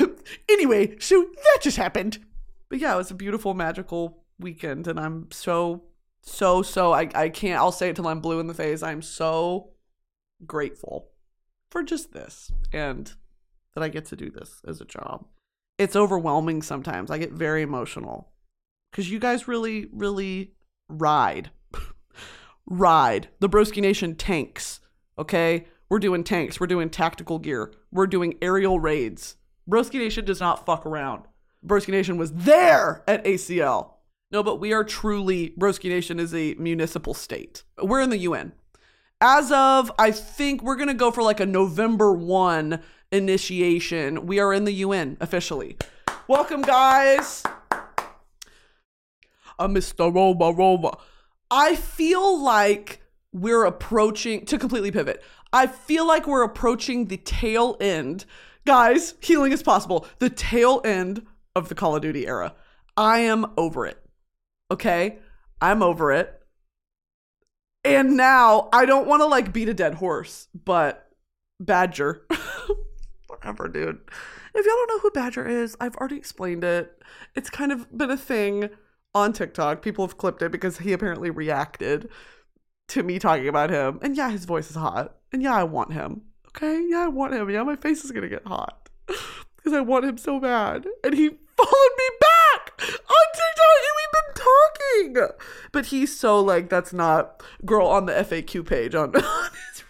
anyway, 0.48 0.96
so 0.98 1.22
that 1.34 1.58
just 1.62 1.76
happened. 1.76 2.18
But 2.68 2.78
yeah, 2.78 2.94
it 2.94 2.98
was 2.98 3.10
a 3.10 3.14
beautiful, 3.14 3.54
magical 3.54 4.24
weekend, 4.38 4.88
and 4.88 4.98
I'm 4.98 5.28
so, 5.30 5.84
so, 6.22 6.62
so. 6.62 6.92
I, 6.92 7.08
I 7.14 7.28
can't. 7.28 7.60
I'll 7.60 7.72
say 7.72 7.90
it 7.90 7.96
till 7.96 8.08
I'm 8.08 8.20
blue 8.20 8.40
in 8.40 8.46
the 8.46 8.54
face. 8.54 8.82
I'm 8.82 9.02
so 9.02 9.70
grateful 10.46 11.10
for 11.70 11.82
just 11.82 12.12
this 12.12 12.50
and 12.72 13.12
that 13.74 13.82
I 13.82 13.88
get 13.88 14.06
to 14.06 14.16
do 14.16 14.30
this 14.30 14.62
as 14.66 14.80
a 14.80 14.84
job. 14.84 15.26
It's 15.78 15.96
overwhelming 15.96 16.62
sometimes. 16.62 17.10
I 17.10 17.18
get 17.18 17.32
very 17.32 17.62
emotional 17.62 18.30
because 18.94 19.10
you 19.10 19.18
guys 19.18 19.48
really, 19.48 19.88
really 19.92 20.52
ride. 20.88 21.50
ride. 22.66 23.28
The 23.40 23.48
Broski 23.48 23.82
Nation 23.82 24.14
tanks, 24.14 24.78
okay? 25.18 25.66
We're 25.88 25.98
doing 25.98 26.22
tanks. 26.22 26.60
We're 26.60 26.68
doing 26.68 26.90
tactical 26.90 27.40
gear. 27.40 27.72
We're 27.90 28.06
doing 28.06 28.38
aerial 28.40 28.78
raids. 28.78 29.34
Broski 29.68 29.94
Nation 29.94 30.24
does 30.24 30.38
not 30.38 30.64
fuck 30.64 30.86
around. 30.86 31.24
Broski 31.66 31.88
Nation 31.88 32.18
was 32.18 32.30
there 32.34 33.02
at 33.08 33.24
ACL. 33.24 33.94
No, 34.30 34.44
but 34.44 34.60
we 34.60 34.72
are 34.72 34.84
truly, 34.84 35.54
Broski 35.58 35.88
Nation 35.88 36.20
is 36.20 36.32
a 36.32 36.54
municipal 36.54 37.14
state. 37.14 37.64
We're 37.82 38.00
in 38.00 38.10
the 38.10 38.18
UN. 38.18 38.52
As 39.20 39.50
of, 39.50 39.90
I 39.98 40.12
think 40.12 40.62
we're 40.62 40.76
going 40.76 40.86
to 40.86 40.94
go 40.94 41.10
for 41.10 41.24
like 41.24 41.40
a 41.40 41.46
November 41.46 42.12
1 42.12 42.80
initiation. 43.10 44.26
We 44.26 44.38
are 44.38 44.52
in 44.52 44.64
the 44.64 44.72
UN 44.72 45.16
officially. 45.20 45.78
Welcome, 46.28 46.62
guys 46.62 47.42
a 49.58 49.68
Mr. 49.68 50.12
Roba 50.12 50.52
Roba. 50.52 50.96
I 51.50 51.76
feel 51.76 52.40
like 52.42 53.00
we're 53.32 53.64
approaching 53.64 54.46
to 54.46 54.58
completely 54.58 54.90
pivot. 54.90 55.22
I 55.52 55.66
feel 55.66 56.06
like 56.06 56.26
we're 56.26 56.42
approaching 56.42 57.06
the 57.06 57.16
tail 57.16 57.76
end. 57.80 58.24
Guys, 58.66 59.14
healing 59.20 59.52
is 59.52 59.62
possible. 59.62 60.06
The 60.18 60.30
tail 60.30 60.80
end 60.84 61.26
of 61.54 61.68
the 61.68 61.74
Call 61.74 61.94
of 61.94 62.02
Duty 62.02 62.26
era. 62.26 62.54
I 62.96 63.20
am 63.20 63.46
over 63.56 63.86
it. 63.86 63.98
Okay? 64.70 65.18
I'm 65.60 65.82
over 65.82 66.12
it. 66.12 66.42
And 67.84 68.16
now 68.16 68.68
I 68.72 68.86
don't 68.86 69.06
want 69.06 69.20
to 69.20 69.26
like 69.26 69.52
beat 69.52 69.68
a 69.68 69.74
dead 69.74 69.94
horse, 69.94 70.48
but 70.54 71.10
Badger. 71.60 72.26
Whatever, 73.26 73.68
dude. 73.68 74.00
If 74.54 74.64
y'all 74.64 74.74
don't 74.74 74.88
know 74.88 74.98
who 75.00 75.10
Badger 75.10 75.46
is, 75.46 75.76
I've 75.80 75.96
already 75.96 76.16
explained 76.16 76.64
it. 76.64 77.02
It's 77.34 77.50
kind 77.50 77.72
of 77.72 77.96
been 77.96 78.10
a 78.10 78.16
thing 78.16 78.70
on 79.14 79.32
TikTok. 79.32 79.82
People 79.82 80.06
have 80.06 80.18
clipped 80.18 80.42
it 80.42 80.52
because 80.52 80.78
he 80.78 80.92
apparently 80.92 81.30
reacted 81.30 82.08
to 82.88 83.02
me 83.02 83.18
talking 83.18 83.48
about 83.48 83.70
him. 83.70 83.98
And 84.02 84.16
yeah, 84.16 84.30
his 84.30 84.44
voice 84.44 84.70
is 84.70 84.76
hot. 84.76 85.16
And 85.32 85.42
yeah, 85.42 85.54
I 85.54 85.64
want 85.64 85.92
him. 85.92 86.22
Okay? 86.48 86.84
Yeah, 86.88 87.04
I 87.04 87.08
want 87.08 87.34
him. 87.34 87.48
Yeah, 87.50 87.62
my 87.62 87.76
face 87.76 88.04
is 88.04 88.10
going 88.10 88.22
to 88.22 88.28
get 88.28 88.46
hot 88.46 88.88
because 89.06 89.72
I 89.72 89.80
want 89.80 90.04
him 90.04 90.18
so 90.18 90.40
bad. 90.40 90.86
And 91.02 91.14
he 91.14 91.28
followed 91.56 91.94
me 91.98 92.04
back 92.20 92.72
on 92.80 93.26
TikTok 93.34 93.80
and 93.80 93.96
we've 93.96 94.12
been 94.12 95.14
talking. 95.14 95.36
But 95.72 95.86
he's 95.86 96.18
so 96.18 96.40
like, 96.40 96.68
that's 96.68 96.92
not 96.92 97.42
girl 97.64 97.86
on 97.86 98.06
the 98.06 98.12
FAQ 98.12 98.66
page 98.66 98.94
on, 98.94 99.14
on 99.16 99.22
his 99.72 99.84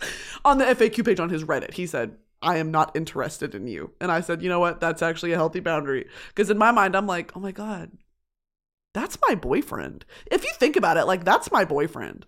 Reddit. 0.00 0.12
On 0.44 0.58
the 0.58 0.64
FAQ 0.66 1.04
page 1.04 1.20
on 1.20 1.30
his 1.30 1.44
Reddit, 1.44 1.74
he 1.74 1.86
said, 1.86 2.16
I 2.42 2.58
am 2.58 2.70
not 2.70 2.94
interested 2.94 3.54
in 3.54 3.66
you. 3.66 3.92
And 4.00 4.12
I 4.12 4.20
said, 4.20 4.42
you 4.42 4.48
know 4.48 4.60
what? 4.60 4.78
That's 4.78 5.02
actually 5.02 5.32
a 5.32 5.36
healthy 5.36 5.60
boundary. 5.60 6.06
Because 6.28 6.50
in 6.50 6.58
my 6.58 6.70
mind, 6.70 6.94
I'm 6.94 7.06
like, 7.06 7.36
oh 7.36 7.40
my 7.40 7.50
God, 7.50 7.90
that's 8.96 9.18
my 9.28 9.34
boyfriend. 9.34 10.06
If 10.30 10.42
you 10.42 10.50
think 10.54 10.76
about 10.76 10.96
it, 10.96 11.04
like 11.04 11.24
that's 11.24 11.52
my 11.52 11.64
boyfriend. 11.64 12.24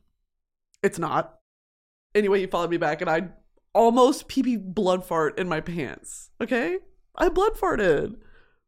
It's 0.83 0.99
not. 0.99 1.39
Anyway, 2.15 2.41
he 2.41 2.47
followed 2.47 2.71
me 2.71 2.77
back 2.77 3.01
and 3.01 3.09
I 3.09 3.31
almost 3.75 4.29
pee 4.29 4.43
pee 4.43 4.57
blood 4.57 5.05
fart 5.05 5.39
in 5.39 5.49
my 5.49 5.61
pants. 5.61 6.31
Okay? 6.41 6.79
I 7.17 7.31
blood 7.31 7.55
farted. 7.55 8.17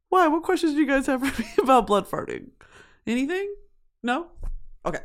Why? 0.08 0.28
What 0.28 0.42
questions 0.42 0.72
do 0.72 0.80
you 0.80 0.86
guys 0.86 1.06
have 1.06 1.26
for 1.26 1.42
me 1.42 1.48
about 1.62 1.86
blood 1.86 2.08
farting? 2.08 2.50
Anything? 3.06 3.54
No? 4.02 4.28
Okay. 4.86 5.00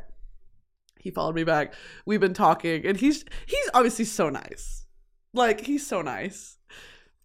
He 0.98 1.10
followed 1.10 1.34
me 1.34 1.44
back. 1.44 1.74
We've 2.06 2.20
been 2.20 2.34
talking 2.34 2.86
and 2.86 2.96
he's 2.96 3.24
he's 3.44 3.70
obviously 3.74 4.06
so 4.06 4.30
nice. 4.30 4.86
Like 5.34 5.60
he's 5.60 5.86
so 5.86 6.00
nice. 6.00 6.56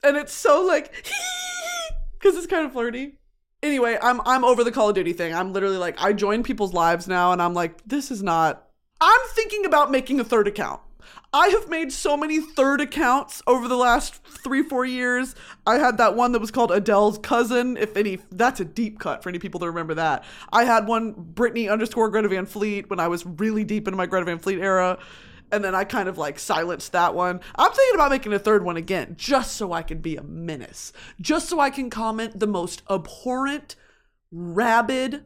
And 0.04 0.18
it's 0.18 0.34
so 0.34 0.66
like 0.66 0.94
cuz 2.20 2.36
it's 2.36 2.48
kind 2.48 2.66
of 2.66 2.74
flirty 2.74 3.21
anyway, 3.64 3.98
I'm 4.02 4.22
I'm 4.26 4.44
over 4.44 4.64
the 4.64 4.72
Call 4.72 4.90
of 4.90 4.96
Duty 4.96 5.14
thing. 5.14 5.34
I'm 5.34 5.54
literally 5.54 5.78
like 5.78 6.02
I 6.02 6.14
join 6.14 6.44
people's 6.44 6.74
lives 6.74 7.08
now 7.08 7.32
and 7.32 7.42
I'm 7.42 7.54
like 7.54 7.82
this 7.86 8.12
is 8.12 8.22
not 8.24 8.68
I'm 9.00 9.20
thinking 9.30 9.66
about 9.66 9.92
making 9.92 10.20
a 10.20 10.24
third 10.24 10.48
account. 10.48 10.82
I 11.34 11.48
have 11.48 11.70
made 11.70 11.94
so 11.94 12.18
many 12.18 12.40
third 12.40 12.82
accounts 12.82 13.42
over 13.48 13.70
the 13.70 13.78
last 13.78 14.16
three, 14.44 14.64
four 14.64 14.86
years. 14.86 15.34
I 15.66 15.78
had 15.78 15.98
that 15.98 16.16
one 16.16 16.34
that 16.34 16.40
was 16.40 16.52
called 16.52 16.72
Adele's 16.72 17.18
cousin. 17.18 17.78
If 17.78 17.96
any, 17.96 18.20
that's 18.32 18.60
a 18.60 18.66
deep 18.66 19.00
cut 19.00 19.24
for 19.24 19.30
any 19.30 19.40
people 19.40 19.62
to 19.62 19.68
remember 19.68 19.94
that. 19.94 20.26
I 20.52 20.66
had 20.66 20.88
one 20.88 21.14
Brittany 21.14 21.70
underscore 21.70 22.10
Greta 22.10 22.28
Van 22.28 22.46
Fleet 22.46 22.90
when 22.90 23.00
I 23.00 23.08
was 23.08 23.26
really 23.26 23.64
deep 23.64 23.88
into 23.88 23.96
my 23.96 24.08
Greta 24.08 24.26
Van 24.26 24.40
Fleet 24.40 24.60
era 24.60 25.00
and 25.52 25.64
then 25.64 25.76
I 25.76 25.84
kind 25.84 26.08
of 26.08 26.18
like 26.18 26.40
silenced 26.40 26.92
that 26.94 27.14
one. 27.14 27.42
I'm 27.56 27.72
thinking 27.72 27.96
about 27.96 28.12
making 28.12 28.34
a 28.34 28.40
third 28.40 28.64
one 28.64 28.78
again, 28.78 29.16
just 29.18 29.56
so 29.56 29.74
I 29.74 29.84
can 29.84 30.00
be 30.00 30.16
a 30.16 30.24
menace, 30.24 30.94
just 31.20 31.50
so 31.50 31.60
I 31.60 31.70
can 31.70 31.90
comment 31.90 32.40
the 32.40 32.48
most 32.48 32.82
abhorrent, 32.90 33.76
rabid, 34.32 35.26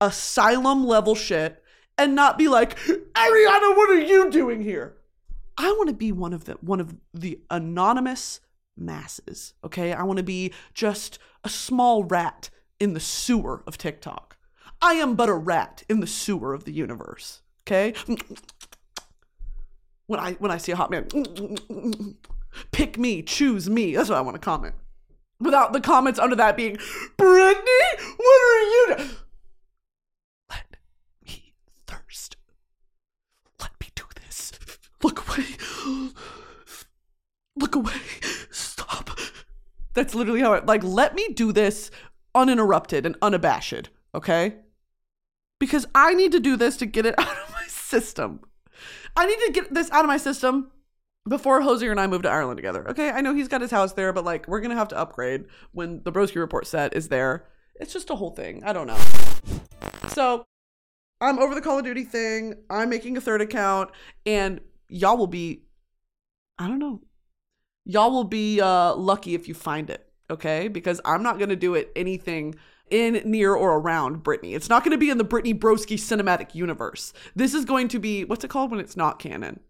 asylum 0.00 0.84
level 0.84 1.14
shit, 1.14 1.62
and 1.96 2.14
not 2.14 2.38
be 2.38 2.48
like, 2.48 2.78
Ariana, 2.78 3.76
what 3.76 3.90
are 3.90 4.00
you 4.00 4.30
doing 4.30 4.62
here? 4.62 4.96
I 5.56 5.72
want 5.72 5.88
to 5.88 5.94
be 5.94 6.12
one 6.12 6.32
of 6.32 6.44
the 6.44 6.54
one 6.54 6.80
of 6.80 6.96
the 7.12 7.40
anonymous 7.50 8.40
masses. 8.76 9.54
Okay, 9.62 9.92
I 9.92 10.02
want 10.02 10.16
to 10.16 10.22
be 10.22 10.52
just 10.72 11.18
a 11.44 11.48
small 11.48 12.04
rat 12.04 12.50
in 12.78 12.94
the 12.94 13.00
sewer 13.00 13.62
of 13.66 13.76
TikTok. 13.76 14.38
I 14.80 14.94
am 14.94 15.14
but 15.14 15.28
a 15.28 15.34
rat 15.34 15.82
in 15.88 16.00
the 16.00 16.06
sewer 16.06 16.54
of 16.54 16.64
the 16.64 16.72
universe. 16.72 17.42
Okay 17.68 17.94
when 20.10 20.18
I 20.18 20.32
when 20.34 20.50
I 20.50 20.58
see 20.58 20.72
a 20.72 20.76
hot 20.76 20.90
man. 20.90 21.06
Pick 22.72 22.98
me, 22.98 23.22
choose 23.22 23.70
me. 23.70 23.94
That's 23.94 24.08
what 24.08 24.18
I 24.18 24.22
want 24.22 24.34
to 24.34 24.40
comment. 24.40 24.74
Without 25.38 25.72
the 25.72 25.80
comments 25.80 26.18
under 26.18 26.34
that 26.34 26.56
being, 26.56 26.76
Brittany, 27.16 27.88
what 28.16 28.42
are 28.42 28.62
you 28.62 28.86
doing? 28.88 29.10
Let 30.50 30.76
me 31.24 31.54
thirst. 31.86 32.36
Let 33.60 33.70
me 33.80 33.86
do 33.94 34.02
this. 34.20 34.52
Look 35.00 35.28
away. 35.28 35.46
Look 37.56 37.76
away. 37.76 38.00
Stop. 38.50 39.10
That's 39.94 40.16
literally 40.16 40.40
how 40.40 40.54
it 40.54 40.66
like 40.66 40.82
let 40.82 41.14
me 41.14 41.28
do 41.28 41.52
this 41.52 41.92
uninterrupted 42.34 43.06
and 43.06 43.14
unabashed, 43.22 43.90
okay? 44.12 44.56
Because 45.60 45.86
I 45.94 46.14
need 46.14 46.32
to 46.32 46.40
do 46.40 46.56
this 46.56 46.76
to 46.78 46.86
get 46.86 47.06
it 47.06 47.14
out 47.18 47.28
of 47.28 47.52
my 47.52 47.66
system. 47.68 48.40
I 49.16 49.26
need 49.26 49.38
to 49.46 49.52
get 49.52 49.74
this 49.74 49.90
out 49.90 50.04
of 50.04 50.08
my 50.08 50.16
system 50.16 50.70
before 51.28 51.60
Hozier 51.60 51.90
and 51.90 52.00
I 52.00 52.06
move 52.06 52.22
to 52.22 52.30
Ireland 52.30 52.58
together. 52.58 52.88
Okay, 52.88 53.10
I 53.10 53.20
know 53.20 53.34
he's 53.34 53.48
got 53.48 53.60
his 53.60 53.70
house 53.70 53.92
there, 53.92 54.12
but 54.12 54.24
like 54.24 54.48
we're 54.48 54.60
gonna 54.60 54.74
have 54.74 54.88
to 54.88 54.98
upgrade 54.98 55.44
when 55.72 56.02
the 56.02 56.12
Broski 56.12 56.36
report 56.36 56.66
set 56.66 56.94
is 56.94 57.08
there. 57.08 57.46
It's 57.76 57.92
just 57.92 58.10
a 58.10 58.14
whole 58.14 58.30
thing. 58.30 58.62
I 58.64 58.72
don't 58.72 58.86
know. 58.86 58.98
So 60.08 60.44
I'm 61.20 61.38
over 61.38 61.54
the 61.54 61.60
Call 61.60 61.78
of 61.78 61.84
Duty 61.84 62.04
thing. 62.04 62.54
I'm 62.68 62.88
making 62.88 63.16
a 63.16 63.20
third 63.20 63.40
account, 63.40 63.90
and 64.26 64.60
y'all 64.88 65.16
will 65.16 65.26
be 65.26 65.62
I 66.58 66.68
don't 66.68 66.78
know. 66.78 67.00
Y'all 67.86 68.10
will 68.10 68.24
be 68.24 68.60
uh, 68.60 68.94
lucky 68.94 69.34
if 69.34 69.48
you 69.48 69.54
find 69.54 69.88
it, 69.88 70.06
okay? 70.30 70.68
Because 70.68 71.00
I'm 71.04 71.22
not 71.22 71.38
gonna 71.38 71.56
do 71.56 71.74
it 71.74 71.90
anything 71.96 72.54
in, 72.90 73.22
near, 73.24 73.54
or 73.54 73.78
around 73.78 74.22
Brittany. 74.22 74.54
It's 74.54 74.68
not 74.68 74.84
gonna 74.84 74.98
be 74.98 75.10
in 75.10 75.18
the 75.18 75.24
Brittany 75.24 75.54
Broski 75.54 75.96
cinematic 75.96 76.54
universe. 76.54 77.12
This 77.34 77.54
is 77.54 77.64
going 77.64 77.88
to 77.88 77.98
be 77.98 78.24
what's 78.24 78.44
it 78.44 78.50
called 78.50 78.70
when 78.70 78.80
it's 78.80 78.96
not 78.96 79.18
canon? 79.18 79.60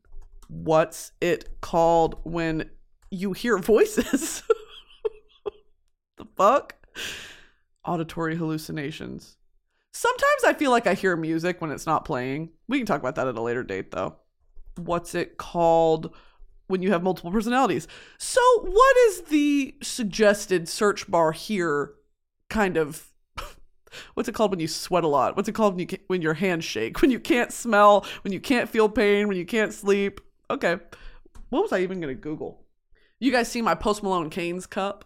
What's 0.49 1.13
it 1.21 1.61
called 1.61 2.19
when 2.25 2.71
you 3.11 3.33
hear 3.33 3.59
voices? 3.59 4.43
the 6.17 6.27
fuck? 6.37 6.75
Auditory 7.85 8.37
hallucinations. 8.37 9.37
Sometimes 9.93 10.45
I 10.47 10.55
feel 10.55 10.71
like 10.71 10.87
I 10.87 10.95
hear 10.95 11.17
music 11.17 11.61
when 11.61 11.71
it's 11.71 11.87
not 11.87 12.05
playing. 12.05 12.51
We 12.69 12.79
can 12.79 12.87
talk 12.87 13.01
about 13.01 13.17
that 13.17 13.27
at 13.27 13.37
a 13.37 13.43
later 13.43 13.65
date, 13.65 13.91
though. 13.91 14.17
What's 14.77 15.15
it 15.15 15.37
called 15.37 16.15
when 16.69 16.83
you 16.83 16.93
have 16.93 17.03
multiple 17.03 17.33
personalities? 17.33 17.89
So, 18.19 18.41
what 18.61 18.97
is 19.09 19.23
the 19.23 19.75
suggested 19.83 20.69
search 20.69 21.11
bar 21.11 21.33
here? 21.33 21.95
Kind 22.49 22.77
of. 22.77 23.10
What's 24.15 24.29
it 24.29 24.35
called 24.35 24.51
when 24.51 24.61
you 24.61 24.69
sweat 24.69 25.05
a 25.05 25.09
lot? 25.09 25.37
What's 25.37 25.49
it 25.49 25.55
called 25.55 25.77
when 25.77 25.89
you 25.89 25.99
when 26.07 26.23
your 26.23 26.35
hands 26.35 26.65
shake? 26.65 27.01
When 27.03 27.11
you 27.11 27.21
can't 27.21 27.53
smell? 27.53 28.07
When 28.23 28.33
you 28.33 28.41
can't 28.41 28.69
feel 28.69 28.89
pain? 28.89 29.29
When 29.29 29.37
you 29.37 29.47
can't 29.47 29.73
sleep? 29.73 30.21
Okay. 30.51 30.77
What 31.49 31.63
was 31.63 31.73
I 31.73 31.81
even 31.81 32.01
gonna 32.01 32.15
Google? 32.15 32.63
You 33.19 33.33
guys 33.33 33.49
see 33.49 33.63
my 33.63 33.75
Post 33.75 34.03
Malone 34.03 34.31
Cane's 34.31 34.67
cup? 34.67 35.05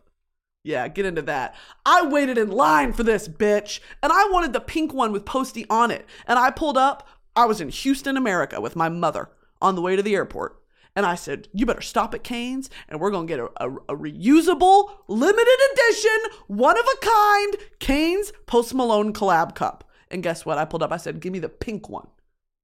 Yeah, 0.62 0.88
get 0.88 1.04
into 1.04 1.22
that. 1.22 1.54
I 1.84 2.06
waited 2.06 2.38
in 2.38 2.50
line 2.50 2.94
for 2.94 3.02
this 3.02 3.28
bitch, 3.28 3.80
and 4.02 4.10
I 4.10 4.28
wanted 4.30 4.54
the 4.54 4.60
pink 4.60 4.94
one 4.94 5.12
with 5.12 5.26
Posty 5.26 5.66
on 5.68 5.90
it. 5.90 6.06
And 6.26 6.38
I 6.38 6.50
pulled 6.50 6.78
up. 6.78 7.06
I 7.36 7.44
was 7.44 7.60
in 7.60 7.68
Houston, 7.68 8.16
America 8.16 8.60
with 8.60 8.76
my 8.76 8.88
mother 8.88 9.28
on 9.60 9.74
the 9.74 9.82
way 9.82 9.96
to 9.96 10.02
the 10.02 10.14
airport. 10.14 10.62
And 10.96 11.04
I 11.04 11.16
said, 11.16 11.48
You 11.52 11.66
better 11.66 11.80
stop 11.80 12.14
at 12.14 12.22
Cane's, 12.22 12.70
and 12.88 13.00
we're 13.00 13.10
to 13.10 13.24
get 13.26 13.40
a, 13.40 13.46
a, 13.56 13.74
a 13.88 13.96
reusable, 13.96 14.90
limited 15.08 15.58
edition, 15.72 16.18
one 16.46 16.78
of 16.78 16.84
a 16.86 17.04
kind 17.04 17.56
Cane's 17.80 18.23
Post 18.54 18.72
Malone 18.72 19.12
collab 19.12 19.56
cup. 19.56 19.82
And 20.12 20.22
guess 20.22 20.46
what? 20.46 20.58
I 20.58 20.64
pulled 20.64 20.84
up. 20.84 20.92
I 20.92 20.96
said, 20.96 21.18
Give 21.18 21.32
me 21.32 21.40
the 21.40 21.48
pink 21.48 21.88
one. 21.88 22.06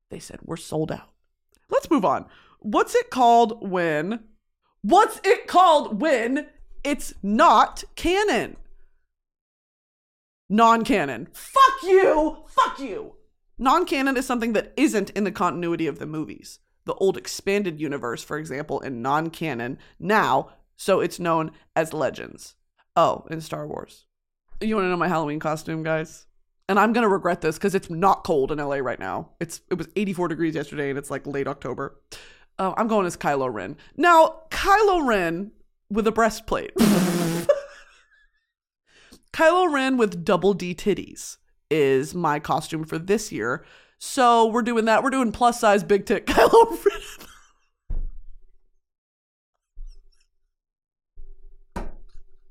They 0.08 0.20
said, 0.20 0.38
We're 0.44 0.56
sold 0.56 0.92
out. 0.92 1.10
Let's 1.68 1.90
move 1.90 2.04
on. 2.04 2.26
What's 2.60 2.94
it 2.94 3.10
called 3.10 3.68
when. 3.68 4.20
What's 4.82 5.20
it 5.24 5.48
called 5.48 6.00
when 6.00 6.46
it's 6.84 7.12
not 7.24 7.82
canon. 7.96 8.56
Non 10.48 10.84
canon. 10.84 11.26
Fuck 11.32 11.82
you! 11.82 12.44
Fuck 12.46 12.78
you! 12.78 13.16
Non 13.58 13.84
canon 13.84 14.16
is 14.16 14.24
something 14.24 14.52
that 14.52 14.72
isn't 14.76 15.10
in 15.10 15.24
the 15.24 15.32
continuity 15.32 15.88
of 15.88 15.98
the 15.98 16.06
movies. 16.06 16.60
The 16.84 16.94
old 16.94 17.16
expanded 17.16 17.80
universe, 17.80 18.22
for 18.22 18.38
example, 18.38 18.78
in 18.78 19.02
non 19.02 19.28
canon 19.28 19.76
now, 19.98 20.50
so 20.76 21.00
it's 21.00 21.18
known 21.18 21.50
as 21.74 21.92
Legends. 21.92 22.54
Oh, 22.94 23.26
in 23.28 23.40
Star 23.40 23.66
Wars. 23.66 24.06
You 24.60 24.76
wanna 24.76 24.90
know 24.90 24.96
my 24.96 25.08
Halloween 25.08 25.40
costume, 25.40 25.82
guys? 25.82 26.26
And 26.68 26.78
I'm 26.78 26.92
gonna 26.92 27.08
regret 27.08 27.40
this 27.40 27.56
because 27.56 27.74
it's 27.74 27.90
not 27.90 28.24
cold 28.24 28.52
in 28.52 28.58
LA 28.58 28.76
right 28.76 28.98
now. 28.98 29.30
It's 29.40 29.62
it 29.70 29.74
was 29.74 29.88
84 29.96 30.28
degrees 30.28 30.54
yesterday 30.54 30.90
and 30.90 30.98
it's 30.98 31.10
like 31.10 31.26
late 31.26 31.48
October. 31.48 31.98
Uh, 32.58 32.74
I'm 32.76 32.88
going 32.88 33.06
as 33.06 33.16
Kylo 33.16 33.52
Ren. 33.52 33.76
Now, 33.96 34.42
Kylo 34.50 35.06
Ren 35.06 35.52
with 35.90 36.06
a 36.06 36.12
breastplate. 36.12 36.74
Kylo 39.32 39.72
Ren 39.72 39.96
with 39.96 40.24
double 40.24 40.52
D 40.52 40.74
titties 40.74 41.38
is 41.70 42.14
my 42.14 42.38
costume 42.38 42.84
for 42.84 42.98
this 42.98 43.32
year. 43.32 43.64
So 43.98 44.46
we're 44.46 44.62
doing 44.62 44.84
that. 44.84 45.02
We're 45.02 45.10
doing 45.10 45.32
plus 45.32 45.58
size 45.60 45.82
big 45.82 46.04
tit 46.04 46.26
Kylo 46.28 46.84
Ren. 46.84 47.00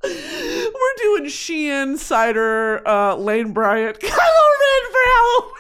we're 0.04 0.99
doing 1.10 1.30
Shein, 1.30 1.98
Cider, 1.98 2.88
uh, 2.88 3.16
Lane 3.16 3.52
Bryant, 3.52 4.00
Kylo 4.02 4.50
Ren 4.62 4.92
for 4.92 5.00
Halloween. 5.06 5.56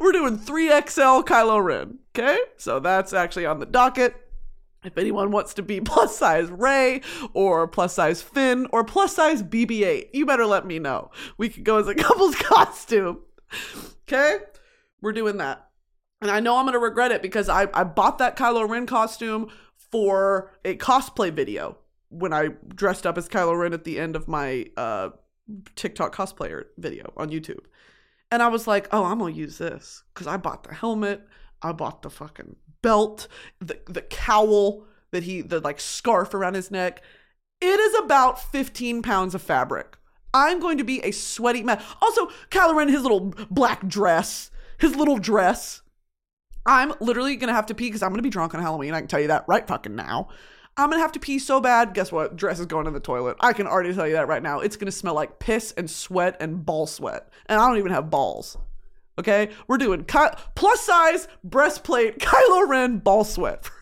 We're 0.00 0.12
doing 0.12 0.38
3XL 0.38 1.24
Kylo 1.24 1.62
Ren. 1.64 1.98
Okay? 2.16 2.38
So 2.56 2.78
that's 2.80 3.12
actually 3.12 3.46
on 3.46 3.58
the 3.58 3.66
docket. 3.66 4.14
If 4.84 4.96
anyone 4.96 5.32
wants 5.32 5.54
to 5.54 5.62
be 5.62 5.80
plus 5.84 6.16
size 6.16 6.48
Rey 6.50 7.00
or 7.32 7.66
plus 7.66 7.94
size 7.94 8.22
Finn 8.22 8.68
or 8.72 8.84
plus 8.84 9.14
size 9.16 9.42
BB 9.42 9.84
8, 9.84 10.10
you 10.12 10.26
better 10.26 10.46
let 10.46 10.66
me 10.66 10.78
know. 10.78 11.10
We 11.36 11.48
could 11.48 11.64
go 11.64 11.78
as 11.78 11.88
a 11.88 11.94
couple's 11.96 12.36
costume. 12.36 13.22
Okay? 14.02 14.38
We're 15.00 15.12
doing 15.12 15.38
that. 15.38 15.64
And 16.20 16.30
I 16.30 16.40
know 16.40 16.56
I'm 16.56 16.64
going 16.64 16.72
to 16.72 16.80
regret 16.80 17.12
it 17.12 17.22
because 17.22 17.48
I, 17.48 17.68
I 17.72 17.84
bought 17.84 18.18
that 18.18 18.36
Kylo 18.36 18.68
Ren 18.68 18.86
costume 18.86 19.50
for 19.76 20.52
a 20.64 20.76
cosplay 20.76 21.32
video 21.32 21.78
when 22.10 22.32
I 22.32 22.48
dressed 22.68 23.06
up 23.06 23.18
as 23.18 23.28
Kylo 23.28 23.58
Ren 23.58 23.72
at 23.72 23.84
the 23.84 23.98
end 23.98 24.16
of 24.16 24.28
my 24.28 24.66
uh, 24.76 25.10
TikTok 25.76 26.14
cosplayer 26.14 26.64
video 26.76 27.12
on 27.16 27.30
YouTube. 27.30 27.64
And 28.30 28.42
I 28.42 28.48
was 28.48 28.66
like, 28.66 28.88
oh, 28.92 29.04
I'm 29.04 29.18
gonna 29.18 29.34
use 29.34 29.58
this 29.58 30.02
because 30.12 30.26
I 30.26 30.36
bought 30.36 30.64
the 30.64 30.74
helmet, 30.74 31.26
I 31.62 31.72
bought 31.72 32.02
the 32.02 32.10
fucking 32.10 32.56
belt, 32.82 33.28
the 33.60 33.78
the 33.86 34.02
cowl 34.02 34.84
that 35.10 35.22
he, 35.22 35.40
the 35.40 35.60
like 35.60 35.80
scarf 35.80 36.34
around 36.34 36.54
his 36.54 36.70
neck. 36.70 37.02
It 37.60 37.80
is 37.80 37.98
about 38.04 38.40
15 38.52 39.02
pounds 39.02 39.34
of 39.34 39.42
fabric. 39.42 39.96
I'm 40.32 40.60
going 40.60 40.78
to 40.78 40.84
be 40.84 41.00
a 41.00 41.10
sweaty 41.10 41.62
man. 41.62 41.82
Also, 42.02 42.26
Kylo 42.50 42.74
Ren, 42.76 42.88
his 42.88 43.02
little 43.02 43.32
black 43.50 43.88
dress, 43.88 44.50
his 44.78 44.94
little 44.94 45.18
dress. 45.18 45.82
I'm 46.66 46.92
literally 47.00 47.36
gonna 47.36 47.54
have 47.54 47.66
to 47.66 47.74
pee 47.74 47.86
because 47.86 48.02
I'm 48.02 48.10
gonna 48.10 48.22
be 48.22 48.28
drunk 48.28 48.54
on 48.54 48.60
Halloween. 48.60 48.92
I 48.92 49.00
can 49.00 49.08
tell 49.08 49.20
you 49.20 49.28
that 49.28 49.44
right 49.48 49.66
fucking 49.66 49.96
now. 49.96 50.28
I'm 50.78 50.90
gonna 50.90 51.02
have 51.02 51.12
to 51.12 51.18
pee 51.20 51.40
so 51.40 51.60
bad. 51.60 51.92
Guess 51.92 52.12
what? 52.12 52.36
Dress 52.36 52.60
is 52.60 52.66
going 52.66 52.86
in 52.86 52.92
the 52.92 53.00
toilet. 53.00 53.36
I 53.40 53.52
can 53.52 53.66
already 53.66 53.92
tell 53.92 54.06
you 54.06 54.12
that 54.14 54.28
right 54.28 54.42
now. 54.42 54.60
It's 54.60 54.76
gonna 54.76 54.92
smell 54.92 55.14
like 55.14 55.40
piss 55.40 55.72
and 55.72 55.90
sweat 55.90 56.36
and 56.38 56.64
ball 56.64 56.86
sweat. 56.86 57.28
And 57.46 57.60
I 57.60 57.66
don't 57.66 57.78
even 57.78 57.90
have 57.90 58.10
balls. 58.10 58.56
Okay? 59.18 59.50
We're 59.66 59.78
doing 59.78 60.04
Ky- 60.04 60.36
plus 60.54 60.80
size 60.82 61.26
breastplate 61.42 62.18
Kylo 62.20 62.68
Ren 62.68 62.98
ball 62.98 63.24
sweat 63.24 63.64
for 63.64 63.72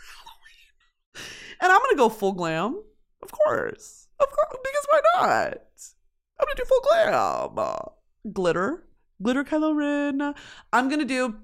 Halloween. 1.14 1.28
And 1.60 1.70
I'm 1.70 1.80
gonna 1.82 1.96
go 1.96 2.08
full 2.08 2.32
glam. 2.32 2.82
Of 3.22 3.30
course. 3.30 4.08
Of 4.18 4.28
course. 4.28 4.60
Because 4.64 4.86
why 4.88 5.00
not? 5.16 5.58
I'm 6.40 6.46
gonna 6.46 6.54
do 6.56 6.64
full 6.64 6.80
glam. 6.80 7.58
Uh, 7.58 8.30
glitter. 8.32 8.86
Glitter 9.22 9.44
Kylo 9.44 9.76
Ren. 9.76 10.34
I'm 10.72 10.88
gonna 10.88 11.04
do 11.04 11.36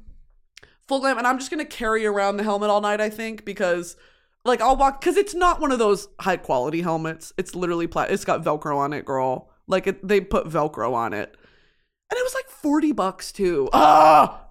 full 0.89 1.01
glam 1.01 1.19
and 1.19 1.27
I'm 1.27 1.39
just 1.39 1.51
gonna 1.51 1.67
carry 1.67 2.07
around 2.07 2.39
the 2.39 2.43
helmet 2.43 2.71
all 2.71 2.81
night, 2.81 3.03
I 3.03 3.11
think, 3.11 3.45
because 3.45 3.97
like 4.45 4.61
I'll 4.61 4.77
walk 4.77 5.01
because 5.01 5.17
it's 5.17 5.35
not 5.35 5.61
one 5.61 5.73
of 5.73 5.79
those 5.79 6.09
high 6.21 6.37
quality 6.37 6.83
helmets. 6.83 7.33
It's 7.37 7.55
literally 7.55 7.87
pla- 7.87 8.03
it's 8.03 8.25
got 8.25 8.43
Velcro 8.43 8.77
on 8.77 8.93
it, 8.93 9.05
girl. 9.05 9.51
Like 9.67 9.87
it, 9.87 10.07
they 10.07 10.21
put 10.21 10.49
Velcro 10.49 10.93
on 10.93 11.13
it, 11.13 11.37
and 12.11 12.19
it 12.19 12.25
was 12.25 12.35
like 12.35 12.49
forty 12.49 12.93
bucks 12.93 13.33
too. 13.33 13.69
Ah, 13.73 14.47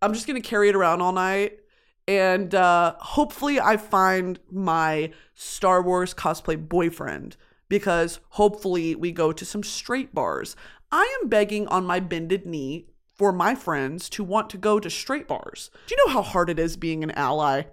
I'm 0.00 0.14
just 0.14 0.26
gonna 0.26 0.40
carry 0.40 0.68
it 0.68 0.76
around 0.76 1.00
all 1.00 1.12
night, 1.12 1.58
and 2.06 2.54
uh, 2.54 2.94
hopefully 2.98 3.60
I 3.60 3.76
find 3.76 4.38
my 4.50 5.12
Star 5.34 5.82
Wars 5.82 6.14
cosplay 6.14 6.56
boyfriend 6.56 7.36
because 7.68 8.20
hopefully 8.30 8.94
we 8.94 9.10
go 9.10 9.32
to 9.32 9.44
some 9.44 9.62
straight 9.62 10.14
bars. 10.14 10.54
I 10.92 11.18
am 11.20 11.28
begging 11.28 11.66
on 11.68 11.84
my 11.84 11.98
bended 11.98 12.46
knee 12.46 12.86
for 13.16 13.32
my 13.32 13.54
friends 13.54 14.08
to 14.10 14.22
want 14.22 14.50
to 14.50 14.58
go 14.58 14.78
to 14.78 14.90
straight 14.90 15.26
bars. 15.26 15.70
Do 15.86 15.94
you 15.96 16.06
know 16.06 16.12
how 16.12 16.22
hard 16.22 16.50
it 16.50 16.58
is 16.58 16.76
being 16.76 17.02
an 17.02 17.10
ally? 17.12 17.64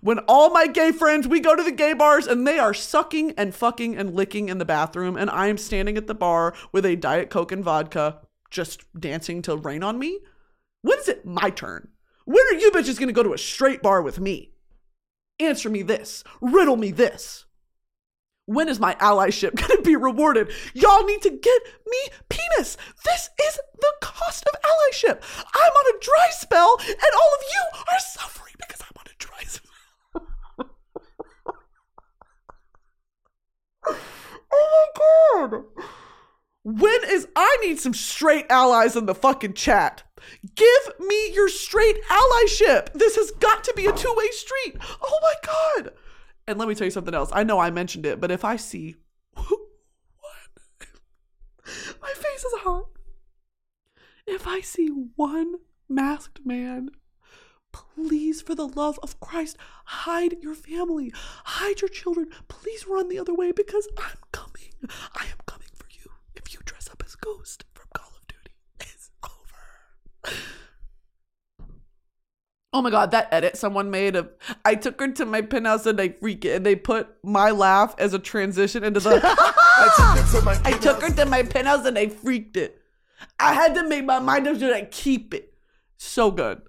When 0.00 0.18
all 0.20 0.50
my 0.50 0.66
gay 0.66 0.92
friends, 0.92 1.26
we 1.26 1.40
go 1.40 1.56
to 1.56 1.62
the 1.62 1.72
gay 1.72 1.92
bars 1.92 2.26
and 2.26 2.46
they 2.46 2.58
are 2.58 2.74
sucking 2.74 3.32
and 3.32 3.54
fucking 3.54 3.96
and 3.96 4.14
licking 4.14 4.48
in 4.48 4.58
the 4.58 4.64
bathroom, 4.64 5.16
and 5.16 5.30
I 5.30 5.48
am 5.48 5.58
standing 5.58 5.96
at 5.96 6.06
the 6.06 6.14
bar 6.14 6.54
with 6.72 6.84
a 6.84 6.96
Diet 6.96 7.30
Coke 7.30 7.52
and 7.52 7.64
vodka, 7.64 8.20
just 8.50 8.84
dancing 8.98 9.42
to 9.42 9.56
rain 9.56 9.82
on 9.82 9.98
me. 9.98 10.20
When 10.82 10.98
is 10.98 11.08
it 11.08 11.26
my 11.26 11.50
turn? 11.50 11.88
When 12.24 12.44
are 12.46 12.58
you 12.58 12.70
bitches 12.70 12.98
gonna 12.98 13.12
go 13.12 13.22
to 13.22 13.32
a 13.32 13.38
straight 13.38 13.82
bar 13.82 14.02
with 14.02 14.20
me? 14.20 14.52
Answer 15.40 15.70
me 15.70 15.82
this. 15.82 16.24
Riddle 16.40 16.76
me 16.76 16.90
this. 16.90 17.46
When 18.46 18.68
is 18.68 18.80
my 18.80 18.94
allyship 18.94 19.54
gonna 19.68 19.82
be 19.82 19.94
rewarded? 19.94 20.50
Y'all 20.72 21.04
need 21.04 21.22
to 21.22 21.30
get 21.30 21.62
me 21.86 21.98
penis. 22.28 22.76
This 23.04 23.28
is 23.46 23.58
the 23.78 23.92
cost 24.00 24.44
of 24.46 24.60
allyship. 24.62 25.22
I'm 25.54 25.72
on 25.72 25.94
a 25.94 26.00
dry 26.00 26.28
spell, 26.30 26.76
and 26.80 27.12
all 27.14 27.34
of 27.34 27.44
you 27.52 27.80
are 27.92 28.00
suffering 28.00 28.54
because 28.56 28.80
I'm 28.80 28.96
on 28.98 29.04
a 29.06 29.16
dry 29.18 29.44
spell. 29.44 29.67
Oh 34.52 34.90
my 34.94 35.48
god. 35.50 35.64
When 36.64 37.00
is 37.08 37.28
I 37.34 37.56
need 37.62 37.78
some 37.80 37.94
straight 37.94 38.46
allies 38.50 38.96
in 38.96 39.06
the 39.06 39.14
fucking 39.14 39.54
chat. 39.54 40.02
Give 40.54 40.98
me 41.00 41.32
your 41.32 41.48
straight 41.48 41.96
allyship. 42.10 42.92
This 42.92 43.16
has 43.16 43.30
got 43.30 43.64
to 43.64 43.72
be 43.74 43.86
a 43.86 43.92
two-way 43.92 44.28
street. 44.30 44.76
Oh 45.02 45.18
my 45.22 45.34
god. 45.42 45.92
And 46.46 46.58
let 46.58 46.68
me 46.68 46.74
tell 46.74 46.86
you 46.86 46.90
something 46.90 47.14
else. 47.14 47.30
I 47.32 47.44
know 47.44 47.58
I 47.58 47.70
mentioned 47.70 48.06
it, 48.06 48.20
but 48.20 48.30
if 48.30 48.44
I 48.44 48.56
see 48.56 48.96
what 49.34 49.48
my 52.00 52.12
face 52.14 52.44
is 52.44 52.60
hot. 52.60 52.86
If 54.26 54.46
I 54.46 54.60
see 54.60 54.88
one 54.88 55.54
masked 55.88 56.40
man, 56.44 56.90
please, 57.94 58.40
for 58.40 58.54
the 58.54 58.66
love 58.66 58.98
of 59.02 59.20
Christ, 59.20 59.56
hide 59.84 60.36
your 60.42 60.54
family, 60.54 61.12
hide 61.44 61.80
your 61.80 61.88
children. 61.88 62.28
Please 62.48 62.86
run 62.86 63.08
the 63.08 63.18
other 63.18 63.34
way 63.34 63.52
because 63.52 63.88
I'm 63.96 64.18
coming. 64.32 64.72
I 65.14 65.24
am 65.24 65.38
coming 65.46 65.68
for 65.74 65.86
you. 65.90 66.10
If 66.36 66.52
you 66.52 66.60
dress 66.64 66.88
up 66.90 67.02
as 67.04 67.14
Ghost 67.16 67.64
from 67.74 67.86
Call 67.94 68.12
of 68.16 68.26
Duty, 68.26 68.54
it's 68.80 69.10
over. 69.24 70.36
Oh 72.72 72.82
my 72.82 72.90
god, 72.90 73.10
that 73.12 73.28
edit 73.32 73.56
someone 73.56 73.90
made 73.90 74.14
of 74.14 74.28
I 74.64 74.74
took 74.74 75.00
her 75.00 75.08
to 75.12 75.24
my 75.24 75.40
penthouse 75.40 75.86
and 75.86 75.98
they 75.98 76.10
freak 76.10 76.44
it 76.44 76.56
and 76.56 76.66
they 76.66 76.76
put 76.76 77.08
my 77.24 77.50
laugh 77.50 77.94
as 77.98 78.14
a 78.14 78.18
transition 78.18 78.84
into 78.84 79.00
the 79.00 79.20
I 80.64 80.72
took 80.80 81.02
her 81.02 81.10
to 81.10 81.26
my 81.26 81.42
penthouse 81.42 81.86
and 81.86 81.96
they 81.96 82.08
freaked 82.08 82.56
it. 82.56 82.80
I 83.40 83.54
had 83.54 83.74
to 83.74 83.88
make 83.88 84.04
my 84.04 84.18
mind 84.18 84.46
up 84.46 84.58
to 84.58 84.70
like 84.70 84.90
keep 84.90 85.32
it. 85.34 85.54
So 85.96 86.30
good. 86.30 86.62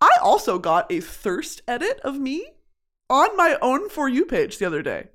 I 0.00 0.10
also 0.22 0.58
got 0.58 0.90
a 0.90 1.00
thirst 1.00 1.62
edit 1.66 2.00
of 2.00 2.18
me 2.18 2.46
on 3.08 3.36
my 3.36 3.56
own 3.62 3.88
for 3.88 4.08
you 4.08 4.24
page 4.24 4.58
the 4.58 4.66
other 4.66 4.82
day. 4.82 5.08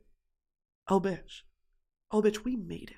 Oh 0.87 0.99
bitch. 0.99 1.41
Oh 2.11 2.21
bitch, 2.21 2.43
we 2.43 2.55
made 2.55 2.91
it. 2.91 2.97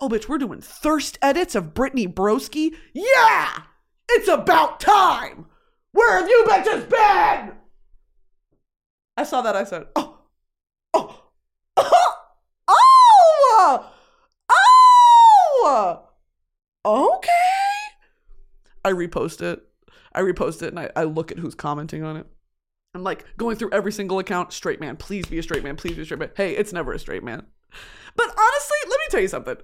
Oh 0.00 0.08
bitch, 0.08 0.28
we're 0.28 0.38
doing 0.38 0.60
thirst 0.60 1.18
edits 1.22 1.54
of 1.54 1.74
Brittany 1.74 2.08
Broski. 2.08 2.74
Yeah! 2.92 3.62
It's 4.08 4.28
about 4.28 4.80
time! 4.80 5.46
Where 5.92 6.18
have 6.18 6.28
you 6.28 6.44
bitches 6.48 6.88
been? 6.88 7.56
I 9.16 9.24
saw 9.24 9.42
that. 9.42 9.54
I 9.54 9.64
said, 9.64 9.86
oh, 9.94 10.18
oh, 10.94 11.22
oh, 11.76 12.16
oh, 15.68 16.08
oh, 16.84 17.16
okay. 17.16 17.28
I 18.84 18.92
repost 18.92 19.42
it. 19.42 19.62
I 20.14 20.20
repost 20.20 20.62
it 20.62 20.68
and 20.68 20.80
I, 20.80 20.90
I 20.94 21.04
look 21.04 21.30
at 21.30 21.38
who's 21.38 21.54
commenting 21.54 22.02
on 22.02 22.16
it. 22.16 22.26
I'm 22.94 23.02
like 23.02 23.24
going 23.36 23.56
through 23.56 23.70
every 23.72 23.92
single 23.92 24.18
account. 24.18 24.52
Straight 24.52 24.80
man, 24.80 24.96
please 24.96 25.26
be 25.26 25.38
a 25.38 25.42
straight 25.42 25.64
man. 25.64 25.76
Please 25.76 25.96
be 25.96 26.02
a 26.02 26.04
straight 26.04 26.20
man. 26.20 26.30
Hey, 26.36 26.54
it's 26.54 26.72
never 26.72 26.92
a 26.92 26.98
straight 26.98 27.24
man. 27.24 27.46
But 28.16 28.26
honestly, 28.26 28.76
let 28.88 28.98
me 28.98 29.06
tell 29.10 29.20
you 29.20 29.28
something. 29.28 29.56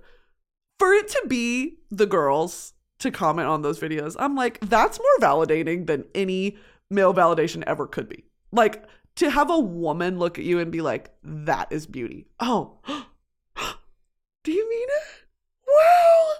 For 0.78 0.92
it 0.92 1.08
to 1.08 1.24
be 1.28 1.78
the 1.90 2.06
girls 2.06 2.72
to 3.00 3.10
comment 3.10 3.48
on 3.48 3.62
those 3.62 3.78
videos. 3.78 4.16
I'm 4.18 4.34
like, 4.34 4.58
that's 4.60 4.98
more 4.98 5.28
validating 5.28 5.86
than 5.86 6.04
any 6.14 6.56
male 6.90 7.14
validation 7.14 7.62
ever 7.66 7.86
could 7.86 8.08
be. 8.08 8.24
Like, 8.50 8.84
to 9.16 9.30
have 9.30 9.50
a 9.50 9.58
woman 9.58 10.18
look 10.18 10.38
at 10.38 10.44
you 10.44 10.58
and 10.58 10.72
be 10.72 10.80
like, 10.80 11.10
that 11.22 11.72
is 11.72 11.86
beauty. 11.86 12.26
Oh, 12.40 12.78
do 14.44 14.52
you 14.52 14.68
mean 14.68 14.88
it? 14.88 15.26
Wow. 15.68 16.30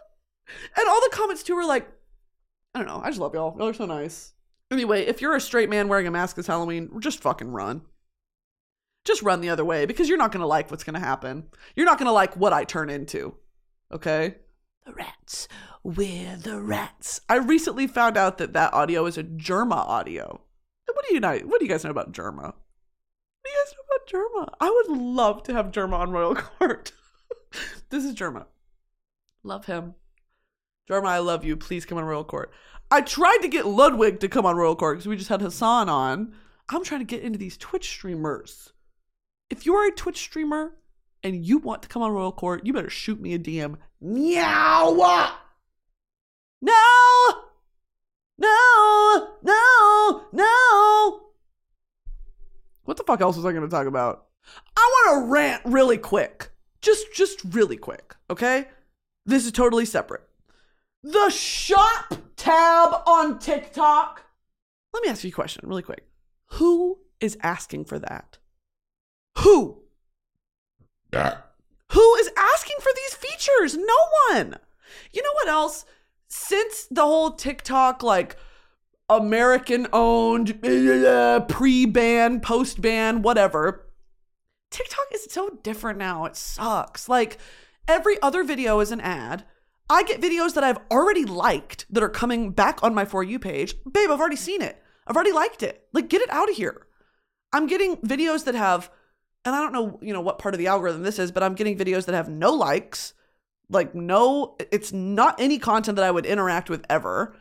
And 0.77 0.89
all 0.89 1.01
the 1.01 1.11
comments 1.17 1.43
too 1.43 1.55
were 1.55 1.65
like, 1.65 1.89
I 2.79 2.85
don't 2.85 2.95
know, 2.95 3.03
I 3.03 3.09
just 3.09 3.19
love 3.19 3.35
y'all. 3.35 3.57
Y'all 3.59 3.67
are 3.67 3.75
so 3.75 3.87
nice. 3.87 4.35
Anyway, 4.71 5.03
if 5.03 5.21
you're 5.21 5.35
a 5.35 5.41
straight 5.41 5.69
man 5.69 5.89
wearing 5.89 6.07
a 6.07 6.13
mask 6.13 6.37
this 6.37 6.47
Halloween, 6.47 6.89
just 7.01 7.21
fucking 7.21 7.51
run. 7.51 7.83
Just 9.05 9.23
run 9.23 9.41
the 9.41 9.49
other 9.49 9.65
way 9.65 9.85
because 9.85 10.09
you're 10.09 10.17
not 10.17 10.31
going 10.31 10.43
to 10.43 10.47
like 10.47 10.71
what's 10.71 10.85
going 10.85 10.95
to 10.95 11.01
happen. 11.01 11.49
You're 11.75 11.87
not 11.87 11.99
going 11.99 12.07
to 12.07 12.13
like 12.13 12.37
what 12.37 12.53
I 12.53 12.63
turn 12.63 12.89
into. 12.89 13.35
Okay? 13.91 14.37
The 14.87 14.93
rats. 14.93 15.49
We're 15.83 16.37
the 16.37 16.61
rats. 16.61 17.21
I 17.29 17.39
recently 17.39 17.89
found 17.89 18.17
out 18.17 18.39
that 18.39 18.53
that 18.53 18.73
audio 18.73 19.07
is 19.07 19.19
a 19.19 19.25
Jerma 19.25 19.73
audio. 19.73 20.41
What 20.87 21.05
do 21.09 21.15
you 21.15 21.21
know? 21.21 21.37
What 21.47 21.59
do 21.59 21.67
you 21.67 21.71
guys 21.71 21.83
know 21.83 21.91
about 21.91 22.13
Jerma? 22.13 22.43
What 22.43 22.55
do 23.45 23.51
you 23.51 23.65
guys 23.65 23.75
know 23.75 23.97
about 23.97 24.07
Jerma? 24.07 24.55
I 24.61 24.71
would 24.71 24.97
love 24.97 25.43
to 25.45 25.53
have 25.53 25.73
Jerma 25.73 25.95
on 25.95 26.13
Royal 26.13 26.35
Court. 26.37 26.93
this 27.91 28.05
is 28.05 28.15
Jerma. 28.15 28.47
Love 29.43 29.67
him. 29.67 29.95
Jerma, 30.89 31.07
I 31.07 31.19
love 31.19 31.45
you. 31.45 31.57
Please 31.57 31.85
come 31.85 31.99
on 31.99 32.05
Royal 32.05 32.25
Court. 32.25 32.51
I 32.91 33.03
tried 33.03 33.39
to 33.43 33.49
get 33.49 33.67
Ludwig 33.67 34.21
to 34.21 34.29
come 34.29 34.47
on 34.47 34.57
Royal 34.57 34.77
Court 34.77 34.97
because 34.97 35.09
we 35.09 35.17
just 35.17 35.29
had 35.29 35.43
Hasan 35.43 35.89
on. 35.89 36.33
I'm 36.71 36.85
trying 36.85 37.01
to 37.01 37.07
get 37.07 37.23
into 37.23 37.39
these 37.39 37.57
Twitch 37.57 37.89
streamers. 37.89 38.73
If 39.51 39.67
you 39.67 39.75
are 39.75 39.87
a 39.87 39.93
Twitch 39.93 40.19
streamer 40.19 40.75
and 41.23 41.45
you 41.45 41.59
want 41.59 41.83
to 41.83 41.89
come 41.89 42.03
on 42.03 42.13
Royal 42.13 42.33
Court, 42.33 42.65
you 42.65 42.73
better 42.73 42.91
shoot 42.91 43.21
me 43.21 43.35
a 43.35 43.39
DM. 43.39 43.77
Meow! 44.01 44.95
No! 46.61 46.73
No! 48.39 49.29
No! 49.43 50.27
No! 50.33 51.21
What 52.85 52.97
the 52.97 53.05
fuck 53.05 53.21
else 53.21 53.37
was 53.37 53.45
I 53.45 53.53
going 53.53 53.65
to 53.65 53.69
talk 53.69 53.87
about? 53.87 54.27
I 54.77 54.81
want 54.81 55.27
to 55.27 55.33
rant 55.33 55.63
really 55.65 55.99
quick. 55.99 56.51
Just 56.81 57.13
just 57.13 57.41
really 57.45 57.77
quick, 57.77 58.15
okay? 58.31 58.69
This 59.27 59.45
is 59.45 59.53
totally 59.53 59.85
separate. 59.85 60.23
The 61.03 61.31
shop 61.31 62.15
tab 62.37 63.03
on 63.07 63.39
TikTok. 63.39 64.25
Let 64.93 65.03
me 65.03 65.09
ask 65.09 65.23
you 65.23 65.29
a 65.29 65.33
question 65.33 65.69
really 65.69 65.83
quick. 65.83 66.05
Who 66.53 66.99
is 67.21 67.39
asking 67.43 67.85
for 67.85 67.99
that? 67.99 68.39
Who? 69.39 69.83
Who 71.93 72.15
is 72.17 72.31
asking 72.37 72.77
for 72.81 72.91
these 72.95 73.15
features? 73.15 73.77
No 73.77 73.97
one. 74.33 74.57
You 75.13 75.23
know 75.23 75.33
what 75.35 75.49
else? 75.49 75.85
Since 76.29 76.87
the 76.91 77.03
whole 77.03 77.33
TikTok, 77.33 78.03
like, 78.03 78.37
American 79.09 79.87
owned, 79.93 80.61
pre 80.61 81.87
ban, 81.87 82.41
post 82.41 82.81
ban, 82.81 83.23
whatever, 83.23 83.87
TikTok 84.71 85.07
is 85.15 85.29
so 85.31 85.59
different 85.63 85.99
now. 85.99 86.25
It 86.25 86.37
sucks. 86.37 87.09
Like, 87.09 87.39
every 87.87 88.21
other 88.21 88.43
video 88.43 88.81
is 88.81 88.91
an 88.91 89.01
ad. 89.01 89.45
I 89.91 90.03
get 90.03 90.21
videos 90.21 90.55
that 90.55 90.65
I've 90.65 90.79
already 90.91 91.25
liked 91.25 91.87
that 91.91 92.03
are 92.03 92.09
coming 92.09 92.51
back 92.51 92.83
on 92.83 92.95
my 92.95 93.05
For 93.05 93.23
You 93.23 93.39
page. 93.39 93.75
Babe, 93.91 94.11
I've 94.11 94.21
already 94.21 94.37
seen 94.37 94.63
it. 94.63 94.83
I've 95.07 95.17
already 95.17 95.33
liked 95.33 95.63
it. 95.63 95.87
Like, 95.93 96.09
get 96.09 96.21
it 96.21 96.31
out 96.31 96.51
of 96.51 96.57
here. 96.57 96.87
I'm 97.53 97.67
getting 97.67 97.97
videos 97.99 98.45
that 98.45 98.55
have 98.55 98.91
and 99.45 99.55
I 99.55 99.61
don't 99.61 99.73
know, 99.73 99.99
you 100.03 100.13
know, 100.13 100.21
what 100.21 100.39
part 100.39 100.55
of 100.55 100.59
the 100.59 100.67
algorithm 100.67 101.03
this 101.03 101.19
is, 101.19 101.33
but 101.33 101.43
I'm 101.43 101.55
getting 101.55 101.79
videos 101.79 102.05
that 102.07 102.15
have 102.15 102.29
no 102.29 102.53
likes, 102.53 103.15
like 103.71 103.95
no, 103.95 104.57
it's 104.71 104.93
not 104.93 105.41
any 105.41 105.59
content 105.59 105.97
that 105.97 106.05
I 106.05 106.11
would 106.11 106.27
interact 106.27 106.69
with 106.69 106.85
ever. 106.91 107.35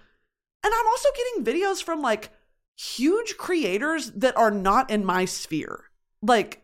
And 0.64 0.74
I'm 0.74 0.88
also 0.88 1.10
getting 1.16 1.44
videos 1.44 1.84
from 1.84 2.02
like 2.02 2.30
huge 2.78 3.38
creators 3.38 4.12
that 4.12 4.38
are 4.38 4.52
not 4.52 4.90
in 4.90 5.06
my 5.06 5.26
sphere. 5.26 5.86
Like, 6.22 6.64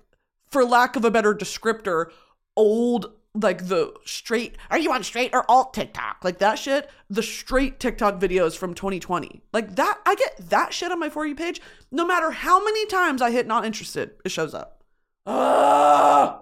for 0.49 0.63
lack 0.63 0.95
of 0.95 1.03
a 1.03 1.11
better 1.11 1.33
descriptor, 1.33 2.07
old 2.55 3.11
like 3.35 3.67
the 3.67 3.93
straight 4.05 4.57
are 4.69 4.77
you 4.77 4.91
on 4.91 5.03
straight 5.03 5.33
or 5.33 5.49
alt 5.49 5.73
TikTok? 5.73 6.17
Like 6.23 6.39
that 6.39 6.59
shit, 6.59 6.89
the 7.09 7.23
straight 7.23 7.79
TikTok 7.79 8.19
videos 8.19 8.55
from 8.55 8.73
2020. 8.73 9.41
Like 9.51 9.75
that 9.75 9.99
I 10.05 10.15
get 10.15 10.49
that 10.49 10.73
shit 10.73 10.91
on 10.91 10.99
my 10.99 11.09
for 11.09 11.25
you 11.25 11.35
page. 11.35 11.61
No 11.91 12.05
matter 12.05 12.31
how 12.31 12.63
many 12.63 12.85
times 12.85 13.21
I 13.21 13.31
hit 13.31 13.47
not 13.47 13.65
interested, 13.65 14.11
it 14.23 14.29
shows 14.29 14.53
up. 14.53 14.83
Uh, 15.25 16.37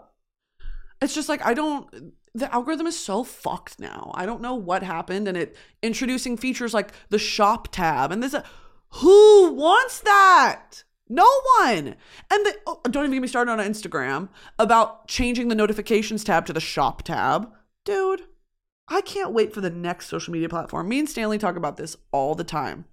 it's 1.01 1.15
just 1.15 1.29
like 1.29 1.45
I 1.45 1.53
don't 1.53 2.13
the 2.33 2.53
algorithm 2.53 2.87
is 2.87 2.97
so 2.97 3.23
fucked 3.23 3.79
now. 3.79 4.11
I 4.15 4.25
don't 4.25 4.41
know 4.41 4.55
what 4.55 4.83
happened 4.83 5.27
and 5.27 5.37
it 5.37 5.55
introducing 5.81 6.37
features 6.37 6.73
like 6.73 6.91
the 7.09 7.19
shop 7.19 7.69
tab 7.71 8.11
and 8.11 8.21
this 8.21 8.35
who 8.95 9.53
wants 9.53 10.01
that? 10.01 10.83
No 11.11 11.27
one. 11.59 11.95
And 12.31 12.45
the, 12.45 12.55
oh, 12.65 12.79
don't 12.85 13.03
even 13.03 13.15
get 13.15 13.21
me 13.21 13.27
started 13.27 13.51
on 13.51 13.59
Instagram 13.59 14.29
about 14.57 15.09
changing 15.09 15.49
the 15.49 15.55
notifications 15.55 16.23
tab 16.23 16.45
to 16.45 16.53
the 16.53 16.61
shop 16.61 17.03
tab. 17.03 17.51
Dude, 17.83 18.21
I 18.87 19.01
can't 19.01 19.33
wait 19.33 19.53
for 19.53 19.59
the 19.59 19.69
next 19.69 20.07
social 20.07 20.31
media 20.31 20.47
platform. 20.47 20.87
Me 20.87 20.99
and 20.99 21.09
Stanley 21.09 21.37
talk 21.37 21.57
about 21.57 21.75
this 21.75 21.97
all 22.13 22.33
the 22.33 22.45
time. 22.45 22.85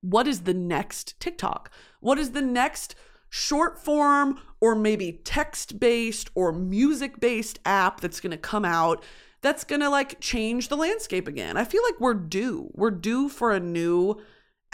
What 0.00 0.26
is 0.26 0.40
the 0.40 0.52
next 0.52 1.18
TikTok? 1.20 1.70
What 2.00 2.18
is 2.18 2.32
the 2.32 2.42
next 2.42 2.96
short 3.30 3.78
form 3.78 4.40
or 4.60 4.74
maybe 4.74 5.20
text 5.24 5.78
based 5.78 6.30
or 6.34 6.52
music 6.52 7.20
based 7.20 7.60
app 7.64 8.00
that's 8.00 8.20
going 8.20 8.30
to 8.32 8.36
come 8.36 8.64
out 8.64 9.02
that's 9.42 9.62
going 9.62 9.80
to 9.80 9.90
like 9.90 10.18
change 10.20 10.68
the 10.68 10.76
landscape 10.76 11.28
again. 11.28 11.58
I 11.58 11.64
feel 11.64 11.82
like 11.82 12.00
we're 12.00 12.14
due. 12.14 12.70
We're 12.72 12.90
due 12.90 13.28
for 13.28 13.52
a 13.52 13.60
new 13.60 14.16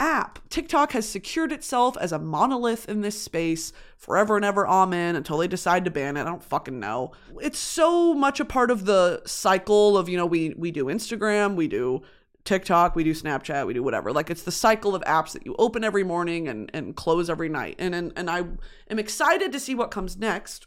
app. 0.01 0.39
TikTok 0.49 0.93
has 0.93 1.07
secured 1.07 1.51
itself 1.51 1.95
as 2.01 2.11
a 2.11 2.17
monolith 2.17 2.89
in 2.89 3.01
this 3.01 3.21
space 3.21 3.71
forever 3.95 4.35
and 4.35 4.43
ever. 4.43 4.67
Amen. 4.67 5.15
Until 5.15 5.37
they 5.37 5.47
decide 5.47 5.85
to 5.85 5.91
ban 5.91 6.17
it. 6.17 6.21
I 6.21 6.25
don't 6.25 6.43
fucking 6.43 6.79
know. 6.79 7.11
It's 7.39 7.59
so 7.59 8.15
much 8.15 8.39
a 8.39 8.45
part 8.45 8.71
of 8.71 8.85
the 8.85 9.21
cycle 9.27 9.95
of, 9.97 10.09
you 10.09 10.17
know, 10.17 10.25
we 10.25 10.55
we 10.57 10.71
do 10.71 10.85
Instagram, 10.85 11.55
we 11.55 11.67
do 11.67 12.01
TikTok, 12.43 12.95
we 12.95 13.03
do 13.03 13.13
Snapchat, 13.13 13.67
we 13.67 13.75
do 13.75 13.83
whatever. 13.83 14.11
Like 14.11 14.31
it's 14.31 14.41
the 14.41 14.51
cycle 14.51 14.95
of 14.95 15.03
apps 15.03 15.33
that 15.33 15.45
you 15.45 15.55
open 15.59 15.83
every 15.83 16.03
morning 16.03 16.47
and, 16.47 16.71
and 16.73 16.95
close 16.95 17.29
every 17.29 17.49
night. 17.49 17.75
And, 17.77 17.93
and 17.93 18.11
and 18.15 18.27
I 18.27 18.43
am 18.89 18.97
excited 18.97 19.51
to 19.51 19.59
see 19.59 19.75
what 19.75 19.91
comes 19.91 20.17
next 20.17 20.65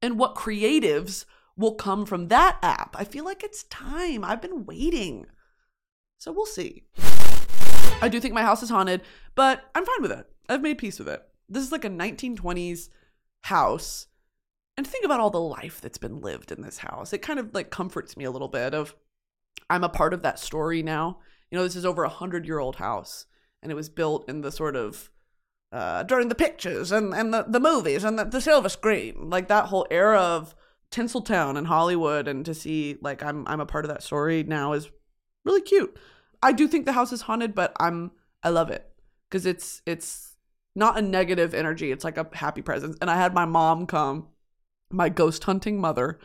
and 0.00 0.18
what 0.18 0.34
creatives 0.34 1.26
will 1.54 1.74
come 1.74 2.06
from 2.06 2.28
that 2.28 2.56
app. 2.62 2.96
I 2.98 3.04
feel 3.04 3.26
like 3.26 3.44
it's 3.44 3.64
time. 3.64 4.24
I've 4.24 4.40
been 4.40 4.64
waiting. 4.64 5.26
So 6.16 6.32
we'll 6.32 6.46
see. 6.46 6.84
I 8.02 8.08
do 8.10 8.20
think 8.20 8.34
my 8.34 8.42
house 8.42 8.62
is 8.62 8.70
haunted, 8.70 9.02
but 9.34 9.64
I'm 9.74 9.84
fine 9.84 10.02
with 10.02 10.12
it. 10.12 10.26
I've 10.48 10.62
made 10.62 10.78
peace 10.78 10.98
with 10.98 11.08
it. 11.08 11.22
This 11.48 11.62
is 11.64 11.72
like 11.72 11.84
a 11.84 11.90
1920s 11.90 12.88
house. 13.42 14.06
And 14.76 14.86
think 14.86 15.04
about 15.04 15.20
all 15.20 15.30
the 15.30 15.40
life 15.40 15.80
that's 15.80 15.98
been 15.98 16.20
lived 16.20 16.52
in 16.52 16.62
this 16.62 16.78
house. 16.78 17.12
It 17.12 17.22
kind 17.22 17.38
of 17.38 17.54
like 17.54 17.70
comforts 17.70 18.16
me 18.16 18.24
a 18.24 18.30
little 18.30 18.48
bit 18.48 18.74
of 18.74 18.94
I'm 19.70 19.84
a 19.84 19.88
part 19.88 20.12
of 20.12 20.22
that 20.22 20.38
story 20.38 20.82
now. 20.82 21.18
You 21.50 21.58
know, 21.58 21.64
this 21.64 21.76
is 21.76 21.86
over 21.86 22.04
a 22.04 22.08
hundred 22.08 22.46
year 22.46 22.58
old 22.58 22.76
house, 22.76 23.26
and 23.62 23.70
it 23.70 23.76
was 23.76 23.88
built 23.88 24.28
in 24.28 24.40
the 24.40 24.50
sort 24.50 24.76
of 24.76 25.10
uh, 25.72 26.02
during 26.02 26.28
the 26.28 26.34
pictures 26.34 26.92
and, 26.92 27.14
and 27.14 27.32
the, 27.32 27.44
the 27.48 27.60
movies 27.60 28.04
and 28.04 28.18
the, 28.18 28.24
the 28.24 28.40
silver 28.40 28.68
screen. 28.68 29.30
Like 29.30 29.48
that 29.48 29.66
whole 29.66 29.86
era 29.90 30.18
of 30.20 30.54
Tinseltown 30.90 31.56
and 31.56 31.66
Hollywood 31.66 32.28
and 32.28 32.44
to 32.44 32.54
see 32.54 32.96
like 33.00 33.22
I'm 33.22 33.46
I'm 33.48 33.60
a 33.60 33.66
part 33.66 33.84
of 33.84 33.88
that 33.88 34.02
story 34.02 34.42
now 34.42 34.72
is 34.72 34.90
really 35.44 35.62
cute. 35.62 35.96
I 36.44 36.52
do 36.52 36.68
think 36.68 36.84
the 36.84 36.92
house 36.92 37.10
is 37.10 37.22
haunted, 37.22 37.54
but 37.54 37.72
I'm 37.80 38.12
I 38.42 38.50
love 38.50 38.70
it 38.70 38.86
because 39.28 39.46
it's 39.46 39.80
it's 39.86 40.36
not 40.76 40.98
a 40.98 41.02
negative 41.02 41.54
energy. 41.54 41.90
It's 41.90 42.04
like 42.04 42.18
a 42.18 42.28
happy 42.34 42.60
presence. 42.60 42.98
And 43.00 43.10
I 43.10 43.16
had 43.16 43.32
my 43.32 43.46
mom 43.46 43.86
come, 43.86 44.28
my 44.90 45.08
ghost 45.08 45.44
hunting 45.44 45.80
mother, 45.80 46.18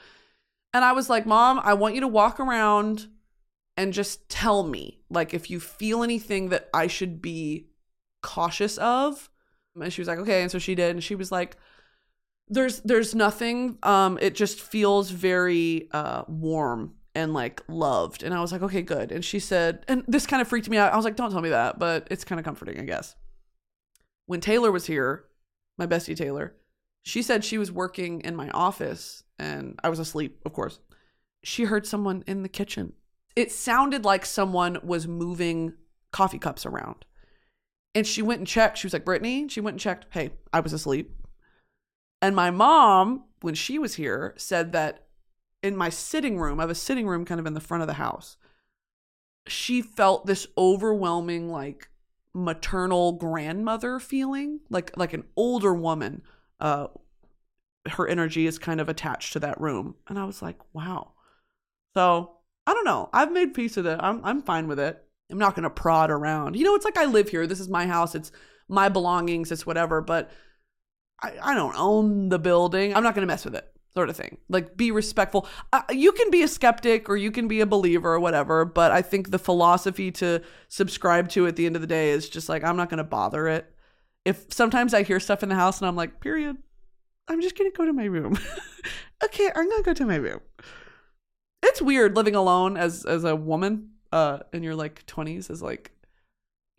and 0.73 0.84
I 0.84 0.91
was 0.91 1.10
like, 1.10 1.25
"Mom, 1.25 1.62
I 1.63 1.73
want 1.73 1.95
you 1.95 2.01
to 2.01 2.08
walk 2.08 2.39
around 2.41 3.08
and 3.77 3.93
just 3.93 4.27
tell 4.27 4.63
me 4.63 4.99
like 5.10 5.34
if 5.34 5.49
you 5.49 5.62
feel 5.62 6.03
anything 6.03 6.49
that 6.49 6.69
I 6.73 6.88
should 6.88 7.21
be 7.21 7.69
cautious 8.21 8.77
of." 8.77 9.29
And 9.79 9.93
she 9.93 10.01
was 10.01 10.10
like, 10.10 10.19
"Okay." 10.19 10.41
And 10.41 10.51
so 10.51 10.60
she 10.60 10.75
did, 10.75 10.91
and 10.91 11.03
she 11.03 11.15
was 11.15 11.32
like, 11.32 11.55
"There's 12.49 12.82
there's 12.82 13.15
nothing. 13.15 13.77
Um, 13.84 14.19
it 14.21 14.36
just 14.36 14.60
feels 14.60 15.12
very 15.12 15.88
uh 15.93 16.23
warm 16.27 16.95
and 17.15 17.34
like 17.34 17.62
loved. 17.67 18.24
And 18.24 18.34
I 18.34 18.41
was 18.41 18.52
like, 18.52 18.62
okay, 18.62 18.82
good. 18.82 19.12
And 19.12 19.24
she 19.24 19.39
said, 19.39 19.84
and 19.88 20.04
this 20.08 20.26
kind 20.26 20.41
of 20.41 20.48
freaked 20.48 20.69
me 20.69 20.78
out. 20.78 20.93
I 20.93 20.95
was 20.95 21.06
like, 21.06 21.15
don't 21.15 21.32
tell 21.32 21.41
me 21.41 21.50
that, 21.50 21.80
but 21.80 22.08
it's 22.12 22.24
kind 22.24 22.39
of 22.39 22.45
comforting, 22.45 22.80
I 22.80 22.84
guess. 22.84 23.15
When 24.26 24.41
Taylor 24.41 24.72
was 24.72 24.86
here, 24.86 25.26
my 25.78 25.88
bestie 25.88 26.15
Taylor, 26.15 26.56
she 27.04 27.22
said 27.22 27.43
she 27.43 27.58
was 27.58 27.72
working 27.72 28.22
in 28.22 28.36
my 28.36 28.50
office 28.50 29.24
and 29.39 29.80
I 29.84 29.89
was 29.89 30.00
asleep, 30.00 30.39
of 30.45 30.54
course. 30.54 30.80
She 31.43 31.63
heard 31.63 31.88
someone 31.88 32.24
in 32.28 32.43
the 32.43 32.50
kitchen. 32.50 32.93
It 33.36 33.52
sounded 33.52 34.04
like 34.06 34.26
someone 34.26 34.80
was 34.84 35.08
moving 35.08 35.74
coffee 36.12 36.39
cups 36.39 36.65
around. 36.65 37.06
And 37.95 38.06
she 38.06 38.22
went 38.22 38.39
and 38.39 38.48
checked. 38.48 38.78
She 38.78 38.86
was 38.86 38.93
like, 38.93 39.06
Brittany, 39.06 39.48
she 39.48 39.62
went 39.62 39.76
and 39.76 39.82
checked. 39.82 40.06
Hey, 40.12 40.32
I 40.54 40.60
was 40.60 40.74
asleep. 40.74 41.12
And 42.22 42.36
my 42.36 42.52
mom, 42.52 43.24
when 43.41 43.56
she 43.56 43.80
was 43.80 43.95
here, 43.95 44.34
said 44.38 44.74
that 44.74 45.08
in 45.62 45.76
my 45.76 45.89
sitting 45.89 46.39
room, 46.39 46.60
I 46.60 46.63
have 46.63 46.69
a 46.69 46.76
sitting 46.76 47.08
room 47.08 47.26
kind 47.26 47.39
of 47.39 47.45
in 47.45 47.54
the 47.54 47.60
front 47.60 47.82
of 47.82 47.88
the 47.88 47.93
house. 47.93 48.38
She 49.48 49.82
felt 49.82 50.26
this 50.26 50.48
overwhelming 50.58 51.50
like 51.50 51.89
maternal 52.34 53.13
grandmother 53.13 54.00
feeling, 54.00 54.62
like 54.69 54.95
like 54.95 55.13
an 55.13 55.24
older 55.36 55.74
woman. 55.74 56.22
Uh 56.60 56.88
her 57.88 58.08
energy 58.08 58.45
is 58.45 58.60
kind 58.60 58.80
of 58.80 58.89
attached 58.89 59.34
to 59.34 59.39
that 59.39 59.60
room. 59.60 59.95
And 60.08 60.19
I 60.19 60.26
was 60.26 60.41
like, 60.41 60.58
wow. 60.74 61.13
So 61.95 62.38
I 62.67 62.74
don't 62.74 62.86
know. 62.86 63.10
I've 63.12 63.32
made 63.32 63.54
peace 63.54 63.76
with 63.76 63.88
it. 63.88 64.00
I'm 64.02 64.24
I'm 64.24 64.43
fine 64.43 64.67
with 64.67 64.80
it. 64.80 65.04
I'm 65.32 65.39
not 65.39 65.56
gonna 65.56 65.69
prod 65.69 66.12
around. 66.12 66.56
You 66.56 66.63
know, 66.63 66.76
it's 66.76 66.86
like 66.86 66.98
I 66.98 67.06
live 67.06 67.30
here. 67.30 67.48
This 67.48 67.60
is 67.60 67.69
my 67.69 67.88
house. 67.88 68.15
It's 68.15 68.32
my 68.67 68.89
belongings. 68.89 69.52
It's 69.52 69.65
whatever. 69.65 70.02
But 70.02 70.30
I, 71.22 71.34
I 71.41 71.56
don't 71.56 71.76
own 71.76 72.30
the 72.30 72.39
building. 72.39 72.95
I'm 72.95 73.04
not 73.04 73.15
gonna 73.15 73.28
mess 73.28 73.45
with 73.45 73.56
it 73.56 73.68
sort 73.93 74.10
of 74.10 74.15
thing. 74.15 74.38
Like 74.49 74.78
be 74.78 74.91
respectful. 74.91 75.47
Uh, 75.73 75.82
you 75.91 76.12
can 76.12 76.30
be 76.30 76.43
a 76.43 76.47
skeptic 76.47 77.10
or 77.10 77.17
you 77.17 77.32
can 77.32 77.47
be 77.47 77.62
a 77.62 77.65
believer 77.65 78.13
or 78.13 78.19
whatever, 78.19 78.65
but 78.65 78.91
I 78.91 79.02
think 79.02 79.32
the 79.32 79.39
philosophy 79.39 80.12
to 80.13 80.41
subscribe 80.67 81.30
to 81.30 81.47
at 81.47 81.56
the 81.56 81.65
end 81.65 81.75
of 81.75 81.82
the 81.82 81.88
day 81.88 82.12
is 82.12 82.30
just 82.30 82.49
like 82.49 82.63
I'm 82.63 82.78
not 82.78 82.89
going 82.89 82.99
to 82.99 83.04
bother 83.04 83.47
it. 83.47 83.73
If 84.25 84.54
sometimes 84.54 84.93
I 84.93 85.04
hear 85.04 85.19
stuff 85.19 85.43
in 85.43 85.49
the 85.49 85.56
house 85.56 85.80
and 85.80 85.88
I'm 85.88 85.95
like, 85.95 86.19
"Period. 86.19 86.58
I'm 87.28 87.41
just 87.41 87.58
going 87.58 87.71
to 87.71 87.78
go 87.78 87.86
to 87.86 87.93
my 87.93 88.06
room." 88.06 88.38
okay, 89.23 89.49
I'm 89.56 89.69
going 89.69 89.84
to 89.84 89.86
go 89.86 89.93
to 89.93 90.06
my 90.06 90.15
room. 90.15 90.41
It's 91.63 91.82
weird 91.82 92.15
living 92.15 92.36
alone 92.36 92.78
as 92.78 93.06
as 93.06 93.23
a 93.23 93.36
woman 93.36 93.91
uh 94.12 94.39
in 94.54 94.63
your 94.63 94.73
like 94.73 95.06
20s 95.06 95.52
is 95.52 95.62
like 95.62 95.91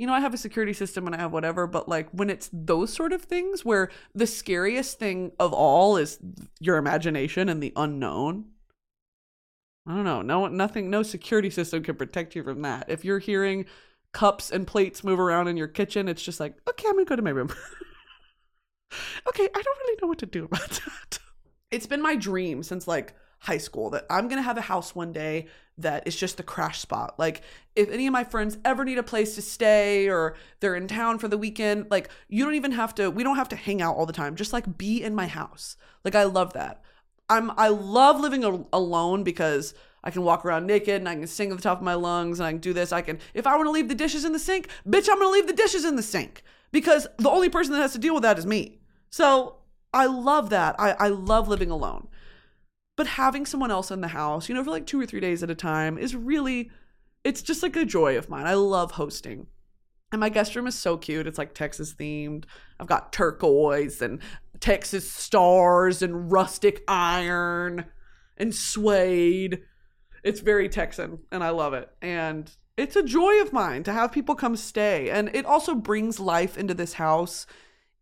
you 0.00 0.06
know, 0.06 0.14
I 0.14 0.20
have 0.20 0.32
a 0.32 0.38
security 0.38 0.72
system 0.72 1.04
and 1.04 1.14
I 1.14 1.18
have 1.18 1.30
whatever, 1.30 1.66
but 1.66 1.86
like 1.86 2.08
when 2.10 2.30
it's 2.30 2.48
those 2.54 2.90
sort 2.90 3.12
of 3.12 3.20
things 3.20 3.66
where 3.66 3.90
the 4.14 4.26
scariest 4.26 4.98
thing 4.98 5.32
of 5.38 5.52
all 5.52 5.98
is 5.98 6.18
your 6.58 6.78
imagination 6.78 7.50
and 7.50 7.62
the 7.62 7.74
unknown. 7.76 8.46
I 9.86 9.94
don't 9.94 10.04
know. 10.04 10.22
No 10.22 10.46
nothing 10.46 10.88
no 10.88 11.02
security 11.02 11.50
system 11.50 11.82
can 11.82 11.96
protect 11.96 12.34
you 12.34 12.42
from 12.42 12.62
that. 12.62 12.86
If 12.88 13.04
you're 13.04 13.18
hearing 13.18 13.66
cups 14.12 14.50
and 14.50 14.66
plates 14.66 15.04
move 15.04 15.20
around 15.20 15.48
in 15.48 15.58
your 15.58 15.68
kitchen, 15.68 16.08
it's 16.08 16.22
just 16.22 16.40
like, 16.40 16.54
okay, 16.66 16.88
I'm 16.88 16.94
gonna 16.94 17.04
go 17.04 17.16
to 17.16 17.22
my 17.22 17.28
room. 17.28 17.48
okay, 19.28 19.48
I 19.54 19.62
don't 19.62 19.78
really 19.80 19.98
know 20.00 20.08
what 20.08 20.18
to 20.20 20.26
do 20.26 20.44
about 20.46 20.70
that. 20.70 21.18
It's 21.70 21.86
been 21.86 22.00
my 22.00 22.16
dream 22.16 22.62
since 22.62 22.88
like 22.88 23.14
high 23.40 23.58
school 23.58 23.90
that 23.90 24.06
I'm 24.08 24.28
gonna 24.28 24.42
have 24.42 24.58
a 24.58 24.62
house 24.62 24.94
one 24.94 25.12
day 25.12 25.46
that 25.78 26.06
is 26.06 26.14
just 26.14 26.36
the 26.36 26.42
crash 26.42 26.80
spot. 26.80 27.18
Like, 27.18 27.42
if 27.74 27.90
any 27.90 28.06
of 28.06 28.12
my 28.12 28.24
friends 28.24 28.58
ever 28.64 28.84
need 28.84 28.98
a 28.98 29.02
place 29.02 29.34
to 29.34 29.42
stay 29.42 30.08
or 30.08 30.36
they're 30.60 30.74
in 30.74 30.86
town 30.86 31.18
for 31.18 31.28
the 31.28 31.38
weekend, 31.38 31.86
like, 31.90 32.10
you 32.28 32.44
don't 32.44 32.54
even 32.54 32.72
have 32.72 32.94
to, 32.96 33.10
we 33.10 33.22
don't 33.22 33.36
have 33.36 33.48
to 33.50 33.56
hang 33.56 33.80
out 33.80 33.96
all 33.96 34.06
the 34.06 34.12
time. 34.12 34.36
Just 34.36 34.52
like 34.52 34.78
be 34.78 35.02
in 35.02 35.14
my 35.14 35.26
house. 35.26 35.76
Like, 36.04 36.14
I 36.14 36.24
love 36.24 36.52
that. 36.52 36.82
I'm, 37.28 37.50
I 37.56 37.68
love 37.68 38.20
living 38.20 38.44
a- 38.44 38.64
alone 38.72 39.24
because 39.24 39.74
I 40.02 40.10
can 40.10 40.22
walk 40.22 40.44
around 40.44 40.66
naked 40.66 40.96
and 40.96 41.08
I 41.08 41.14
can 41.14 41.26
sing 41.26 41.50
at 41.50 41.56
the 41.56 41.62
top 41.62 41.78
of 41.78 41.84
my 41.84 41.94
lungs 41.94 42.40
and 42.40 42.46
I 42.46 42.52
can 42.52 42.60
do 42.60 42.72
this. 42.72 42.92
I 42.92 43.02
can, 43.02 43.18
if 43.34 43.46
I 43.46 43.56
want 43.56 43.66
to 43.66 43.72
leave 43.72 43.88
the 43.88 43.94
dishes 43.94 44.24
in 44.24 44.32
the 44.32 44.38
sink, 44.38 44.68
bitch, 44.86 45.08
I'm 45.08 45.18
going 45.18 45.28
to 45.28 45.30
leave 45.30 45.46
the 45.46 45.52
dishes 45.52 45.84
in 45.84 45.96
the 45.96 46.02
sink 46.02 46.42
because 46.72 47.06
the 47.18 47.30
only 47.30 47.48
person 47.48 47.72
that 47.72 47.80
has 47.80 47.92
to 47.92 47.98
deal 47.98 48.14
with 48.14 48.22
that 48.22 48.38
is 48.38 48.46
me. 48.46 48.80
So 49.10 49.56
I 49.92 50.06
love 50.06 50.50
that. 50.50 50.76
I, 50.78 50.92
I 50.92 51.08
love 51.08 51.48
living 51.48 51.70
alone. 51.70 52.08
But 52.96 53.06
having 53.06 53.46
someone 53.46 53.70
else 53.70 53.90
in 53.90 54.00
the 54.00 54.08
house, 54.08 54.48
you 54.48 54.54
know, 54.54 54.64
for 54.64 54.70
like 54.70 54.86
two 54.86 55.00
or 55.00 55.06
three 55.06 55.20
days 55.20 55.42
at 55.42 55.50
a 55.50 55.54
time 55.54 55.96
is 55.96 56.14
really, 56.14 56.70
it's 57.24 57.42
just 57.42 57.62
like 57.62 57.76
a 57.76 57.84
joy 57.84 58.16
of 58.18 58.28
mine. 58.28 58.46
I 58.46 58.54
love 58.54 58.92
hosting. 58.92 59.46
And 60.12 60.20
my 60.20 60.28
guest 60.28 60.56
room 60.56 60.66
is 60.66 60.74
so 60.74 60.96
cute. 60.96 61.26
It's 61.26 61.38
like 61.38 61.54
Texas 61.54 61.94
themed. 61.94 62.44
I've 62.78 62.88
got 62.88 63.12
turquoise 63.12 64.02
and 64.02 64.20
Texas 64.58 65.10
stars 65.10 66.02
and 66.02 66.30
rustic 66.30 66.82
iron 66.88 67.86
and 68.36 68.54
suede. 68.54 69.62
It's 70.24 70.40
very 70.40 70.68
Texan 70.68 71.20
and 71.30 71.44
I 71.44 71.50
love 71.50 71.74
it. 71.74 71.90
And 72.02 72.50
it's 72.76 72.96
a 72.96 73.02
joy 73.02 73.40
of 73.40 73.52
mine 73.52 73.82
to 73.84 73.92
have 73.92 74.10
people 74.10 74.34
come 74.34 74.56
stay. 74.56 75.10
And 75.10 75.30
it 75.34 75.46
also 75.46 75.74
brings 75.74 76.18
life 76.18 76.58
into 76.58 76.74
this 76.74 76.94
house 76.94 77.46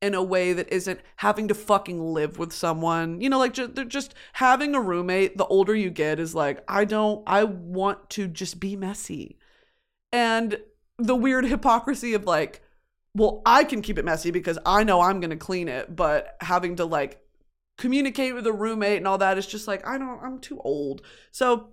in 0.00 0.14
a 0.14 0.22
way 0.22 0.52
that 0.52 0.72
isn't 0.72 1.00
having 1.16 1.48
to 1.48 1.54
fucking 1.54 2.12
live 2.12 2.38
with 2.38 2.52
someone. 2.52 3.20
You 3.20 3.28
know, 3.28 3.38
like 3.38 3.52
just, 3.52 3.74
they're 3.74 3.84
just 3.84 4.14
having 4.34 4.74
a 4.74 4.80
roommate, 4.80 5.36
the 5.36 5.46
older 5.46 5.74
you 5.74 5.90
get, 5.90 6.20
is 6.20 6.34
like, 6.34 6.62
I 6.68 6.84
don't, 6.84 7.22
I 7.26 7.44
want 7.44 8.10
to 8.10 8.28
just 8.28 8.60
be 8.60 8.76
messy. 8.76 9.38
And 10.12 10.60
the 10.98 11.16
weird 11.16 11.44
hypocrisy 11.46 12.14
of 12.14 12.24
like, 12.24 12.62
well, 13.14 13.42
I 13.44 13.64
can 13.64 13.82
keep 13.82 13.98
it 13.98 14.04
messy 14.04 14.30
because 14.30 14.58
I 14.64 14.84
know 14.84 15.00
I'm 15.00 15.20
going 15.20 15.30
to 15.30 15.36
clean 15.36 15.68
it, 15.68 15.94
but 15.94 16.36
having 16.40 16.76
to 16.76 16.84
like 16.84 17.20
communicate 17.76 18.34
with 18.34 18.46
a 18.46 18.52
roommate 18.52 18.98
and 18.98 19.08
all 19.08 19.18
that 19.18 19.38
is 19.38 19.46
just 19.46 19.66
like, 19.66 19.86
I 19.86 19.98
don't, 19.98 20.22
I'm 20.22 20.38
too 20.38 20.60
old. 20.60 21.02
So 21.32 21.70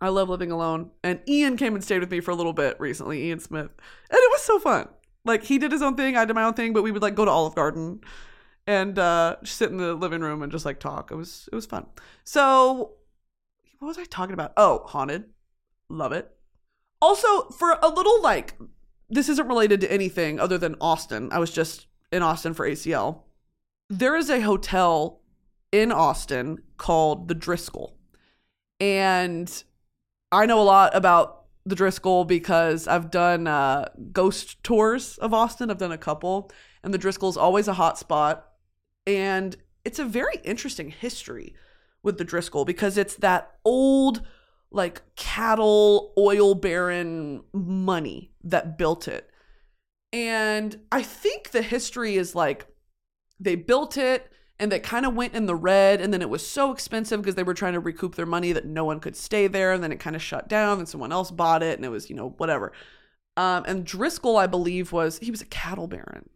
I 0.00 0.08
love 0.08 0.28
living 0.28 0.50
alone. 0.50 0.90
And 1.02 1.20
Ian 1.28 1.56
came 1.56 1.74
and 1.74 1.84
stayed 1.84 2.00
with 2.00 2.10
me 2.10 2.20
for 2.20 2.30
a 2.30 2.34
little 2.34 2.52
bit 2.52 2.78
recently, 2.80 3.24
Ian 3.24 3.40
Smith. 3.40 3.70
And 4.10 4.18
it 4.18 4.30
was 4.32 4.42
so 4.42 4.58
fun. 4.58 4.88
Like 5.24 5.44
he 5.44 5.58
did 5.58 5.72
his 5.72 5.82
own 5.82 5.96
thing, 5.96 6.16
I 6.16 6.24
did 6.24 6.34
my 6.34 6.44
own 6.44 6.54
thing, 6.54 6.72
but 6.72 6.82
we 6.82 6.90
would 6.90 7.02
like 7.02 7.14
go 7.14 7.24
to 7.24 7.30
Olive 7.30 7.54
Garden 7.54 8.00
and 8.66 8.98
uh 8.98 9.36
sit 9.44 9.70
in 9.70 9.76
the 9.76 9.94
living 9.94 10.20
room 10.20 10.42
and 10.42 10.50
just 10.50 10.64
like 10.64 10.80
talk. 10.80 11.10
It 11.10 11.16
was 11.16 11.48
it 11.52 11.54
was 11.54 11.66
fun. 11.66 11.86
So 12.24 12.92
what 13.78 13.88
was 13.88 13.98
I 13.98 14.04
talking 14.04 14.34
about? 14.34 14.52
Oh, 14.56 14.84
haunted. 14.86 15.24
Love 15.88 16.12
it. 16.12 16.30
Also, 17.00 17.48
for 17.50 17.78
a 17.82 17.88
little 17.88 18.22
like 18.22 18.54
this 19.10 19.28
isn't 19.28 19.48
related 19.48 19.80
to 19.82 19.92
anything 19.92 20.40
other 20.40 20.58
than 20.58 20.76
Austin. 20.80 21.28
I 21.32 21.38
was 21.38 21.50
just 21.50 21.86
in 22.10 22.22
Austin 22.22 22.54
for 22.54 22.68
ACL. 22.68 23.22
There 23.90 24.16
is 24.16 24.30
a 24.30 24.40
hotel 24.40 25.20
in 25.72 25.92
Austin 25.92 26.62
called 26.78 27.28
the 27.28 27.34
Driscoll. 27.34 27.96
And 28.80 29.64
I 30.32 30.46
know 30.46 30.60
a 30.60 30.64
lot 30.64 30.96
about 30.96 31.43
the 31.66 31.74
Driscoll 31.74 32.24
because 32.24 32.86
I've 32.86 33.10
done 33.10 33.46
uh, 33.46 33.88
ghost 34.12 34.62
tours 34.62 35.18
of 35.18 35.32
Austin. 35.32 35.70
I've 35.70 35.78
done 35.78 35.92
a 35.92 35.98
couple, 35.98 36.50
and 36.82 36.92
the 36.92 36.98
Driscoll's 36.98 37.36
always 37.36 37.68
a 37.68 37.74
hot 37.74 37.98
spot. 37.98 38.46
And 39.06 39.56
it's 39.84 39.98
a 39.98 40.04
very 40.04 40.36
interesting 40.44 40.90
history 40.90 41.54
with 42.02 42.18
the 42.18 42.24
Driscoll 42.24 42.64
because 42.64 42.98
it's 42.98 43.16
that 43.16 43.52
old, 43.64 44.22
like 44.70 45.02
cattle 45.16 46.12
oil 46.18 46.54
baron 46.54 47.44
money 47.52 48.32
that 48.42 48.76
built 48.78 49.08
it. 49.08 49.30
And 50.12 50.78
I 50.92 51.02
think 51.02 51.50
the 51.50 51.62
history 51.62 52.16
is 52.16 52.34
like 52.34 52.66
they 53.40 53.56
built 53.56 53.96
it 53.96 54.30
and 54.58 54.70
that 54.70 54.82
kind 54.82 55.04
of 55.04 55.14
went 55.14 55.34
in 55.34 55.46
the 55.46 55.54
red 55.54 56.00
and 56.00 56.12
then 56.12 56.22
it 56.22 56.30
was 56.30 56.46
so 56.46 56.70
expensive 56.70 57.20
because 57.20 57.34
they 57.34 57.42
were 57.42 57.54
trying 57.54 57.72
to 57.72 57.80
recoup 57.80 58.14
their 58.14 58.26
money 58.26 58.52
that 58.52 58.66
no 58.66 58.84
one 58.84 59.00
could 59.00 59.16
stay 59.16 59.46
there 59.46 59.72
and 59.72 59.82
then 59.82 59.92
it 59.92 60.00
kind 60.00 60.14
of 60.14 60.22
shut 60.22 60.48
down 60.48 60.78
and 60.78 60.88
someone 60.88 61.12
else 61.12 61.30
bought 61.30 61.62
it 61.62 61.76
and 61.76 61.84
it 61.84 61.90
was 61.90 62.08
you 62.08 62.16
know 62.16 62.30
whatever. 62.36 62.72
Um, 63.36 63.64
and 63.66 63.84
driscoll 63.84 64.36
i 64.36 64.46
believe 64.46 64.92
was 64.92 65.18
he 65.18 65.30
was 65.30 65.42
a 65.42 65.46
cattle 65.46 65.88
baron. 65.88 66.28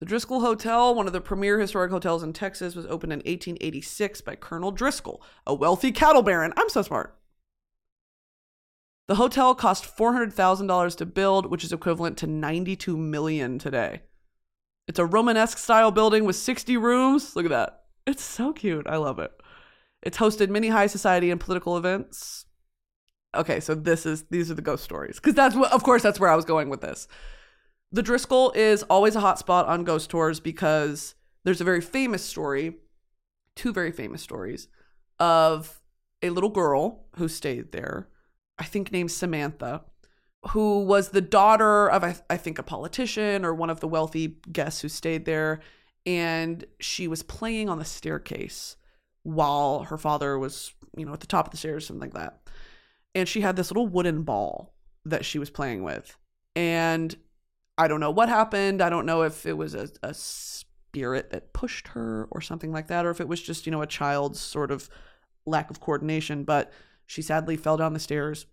The 0.00 0.06
driscoll 0.06 0.40
hotel 0.40 0.94
one 0.94 1.06
of 1.06 1.12
the 1.12 1.20
premier 1.20 1.58
historic 1.58 1.90
hotels 1.90 2.22
in 2.22 2.32
texas 2.32 2.74
was 2.74 2.86
opened 2.86 3.12
in 3.12 3.20
1886 3.20 4.20
by 4.20 4.34
colonel 4.34 4.70
driscoll 4.70 5.22
a 5.46 5.54
wealthy 5.54 5.92
cattle 5.92 6.22
baron. 6.22 6.52
I'm 6.56 6.68
so 6.68 6.82
smart. 6.82 7.16
The 9.06 9.16
hotel 9.16 9.54
cost 9.54 9.96
$400000 9.96 10.96
to 10.96 11.06
build 11.06 11.46
which 11.46 11.64
is 11.64 11.72
equivalent 11.72 12.18
to 12.18 12.26
92 12.26 12.96
million 12.96 13.58
today 13.58 14.02
It's 14.86 14.98
a 14.98 15.06
Romanesque 15.06 15.58
style 15.58 15.90
building 15.90 16.24
with 16.24 16.36
60 16.36 16.76
rooms. 16.76 17.34
Look 17.34 17.46
at 17.46 17.50
that. 17.50 17.84
It's 18.06 18.22
so 18.22 18.52
cute. 18.52 18.86
I 18.86 18.96
love 18.96 19.18
it. 19.18 19.32
It's 20.02 20.18
hosted 20.18 20.50
many 20.50 20.68
high 20.68 20.86
society 20.86 21.30
and 21.30 21.40
political 21.40 21.76
events. 21.76 22.44
Okay, 23.34 23.60
so 23.60 23.74
this 23.74 24.06
is 24.06 24.24
these 24.30 24.50
are 24.50 24.54
the 24.54 24.62
ghost 24.62 24.84
stories 24.84 25.16
because 25.16 25.34
that's 25.34 25.56
what, 25.56 25.72
of 25.72 25.82
course, 25.82 26.02
that's 26.02 26.20
where 26.20 26.30
I 26.30 26.36
was 26.36 26.44
going 26.44 26.68
with 26.68 26.82
this. 26.82 27.08
The 27.90 28.02
Driscoll 28.02 28.52
is 28.52 28.82
always 28.84 29.16
a 29.16 29.20
hotspot 29.20 29.66
on 29.66 29.84
ghost 29.84 30.10
tours 30.10 30.40
because 30.40 31.14
there's 31.44 31.60
a 31.60 31.64
very 31.64 31.80
famous 31.80 32.22
story, 32.22 32.76
two 33.56 33.72
very 33.72 33.92
famous 33.92 34.22
stories 34.22 34.68
of 35.18 35.80
a 36.22 36.30
little 36.30 36.50
girl 36.50 37.06
who 37.16 37.28
stayed 37.28 37.72
there, 37.72 38.08
I 38.58 38.64
think 38.64 38.92
named 38.92 39.10
Samantha, 39.10 39.82
who 40.48 40.84
was 40.84 41.10
the 41.10 41.20
daughter 41.20 41.88
of, 41.88 42.04
I, 42.04 42.16
I 42.28 42.36
think, 42.36 42.58
a 42.58 42.62
politician 42.62 43.44
or 43.44 43.54
one 43.54 43.70
of 43.70 43.80
the 43.80 43.88
wealthy 43.88 44.36
guests 44.50 44.82
who 44.82 44.88
stayed 44.88 45.24
there. 45.24 45.60
And 46.06 46.64
she 46.80 47.08
was 47.08 47.22
playing 47.22 47.68
on 47.68 47.78
the 47.78 47.84
staircase 47.84 48.76
while 49.22 49.84
her 49.84 49.96
father 49.96 50.38
was, 50.38 50.74
you 50.96 51.06
know, 51.06 51.14
at 51.14 51.20
the 51.20 51.26
top 51.26 51.46
of 51.46 51.50
the 51.50 51.56
stairs, 51.56 51.86
something 51.86 52.10
like 52.10 52.14
that. 52.14 52.40
And 53.14 53.28
she 53.28 53.40
had 53.40 53.56
this 53.56 53.70
little 53.70 53.86
wooden 53.86 54.22
ball 54.22 54.74
that 55.06 55.24
she 55.24 55.38
was 55.38 55.50
playing 55.50 55.82
with. 55.82 56.16
And 56.54 57.16
I 57.78 57.88
don't 57.88 58.00
know 58.00 58.10
what 58.10 58.28
happened. 58.28 58.82
I 58.82 58.90
don't 58.90 59.06
know 59.06 59.22
if 59.22 59.46
it 59.46 59.56
was 59.56 59.74
a, 59.74 59.88
a 60.02 60.12
spirit 60.12 61.30
that 61.30 61.54
pushed 61.54 61.88
her 61.88 62.28
or 62.30 62.40
something 62.40 62.70
like 62.70 62.88
that, 62.88 63.06
or 63.06 63.10
if 63.10 63.20
it 63.20 63.28
was 63.28 63.40
just, 63.40 63.66
you 63.66 63.72
know, 63.72 63.82
a 63.82 63.86
child's 63.86 64.40
sort 64.40 64.70
of 64.70 64.90
lack 65.46 65.70
of 65.70 65.80
coordination. 65.80 66.44
But 66.44 66.70
she 67.06 67.22
sadly 67.22 67.56
fell 67.56 67.78
down 67.78 67.94
the 67.94 67.98
stairs 67.98 68.46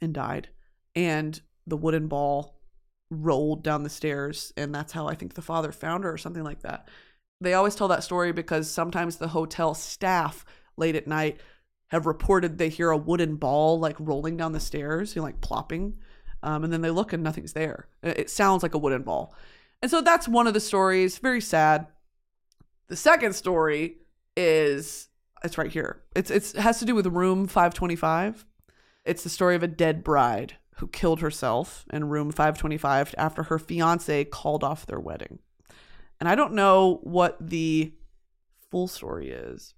and 0.00 0.12
died 0.12 0.48
and 0.94 1.40
the 1.66 1.76
wooden 1.76 2.08
ball 2.08 2.58
rolled 3.10 3.62
down 3.62 3.82
the 3.82 3.90
stairs 3.90 4.52
and 4.56 4.74
that's 4.74 4.92
how 4.92 5.06
i 5.06 5.14
think 5.14 5.34
the 5.34 5.42
father 5.42 5.70
found 5.70 6.04
her 6.04 6.12
or 6.12 6.18
something 6.18 6.44
like 6.44 6.62
that. 6.62 6.88
They 7.40 7.54
always 7.54 7.74
tell 7.74 7.88
that 7.88 8.04
story 8.04 8.32
because 8.32 8.70
sometimes 8.70 9.16
the 9.16 9.28
hotel 9.28 9.74
staff 9.74 10.44
late 10.76 10.94
at 10.94 11.08
night 11.08 11.40
have 11.88 12.06
reported 12.06 12.56
they 12.56 12.68
hear 12.68 12.90
a 12.90 12.96
wooden 12.96 13.36
ball 13.36 13.78
like 13.78 13.96
rolling 13.98 14.36
down 14.36 14.52
the 14.52 14.60
stairs 14.60 15.14
you 15.14 15.20
know, 15.20 15.26
like 15.26 15.40
plopping 15.40 15.98
um, 16.42 16.64
and 16.64 16.72
then 16.72 16.80
they 16.80 16.90
look 16.90 17.12
and 17.12 17.22
nothing's 17.22 17.52
there. 17.52 17.86
It 18.02 18.28
sounds 18.28 18.62
like 18.62 18.74
a 18.74 18.78
wooden 18.78 19.02
ball. 19.02 19.34
And 19.80 19.90
so 19.90 20.00
that's 20.00 20.26
one 20.26 20.46
of 20.46 20.54
the 20.54 20.60
stories. 20.60 21.18
Very 21.18 21.40
sad. 21.40 21.86
The 22.88 22.96
second 22.96 23.34
story 23.34 23.98
is 24.36 25.08
it's 25.44 25.58
right 25.58 25.70
here. 25.70 26.02
It's, 26.14 26.30
it's 26.30 26.54
it 26.54 26.60
has 26.60 26.78
to 26.80 26.84
do 26.84 26.94
with 26.94 27.06
room 27.06 27.46
525 27.46 28.46
it's 29.04 29.24
the 29.24 29.28
story 29.28 29.56
of 29.56 29.62
a 29.64 29.68
dead 29.68 30.04
bride 30.04 30.56
who 30.76 30.88
killed 30.88 31.20
herself 31.20 31.84
in 31.92 32.08
room 32.08 32.30
525 32.30 33.14
after 33.18 33.44
her 33.44 33.58
fiance 33.58 34.24
called 34.24 34.64
off 34.64 34.86
their 34.86 35.00
wedding. 35.00 35.38
And 36.18 36.28
I 36.28 36.34
don't 36.34 36.54
know 36.54 37.00
what 37.02 37.36
the 37.40 37.92
full 38.70 38.88
story 38.88 39.30
is. 39.30 39.74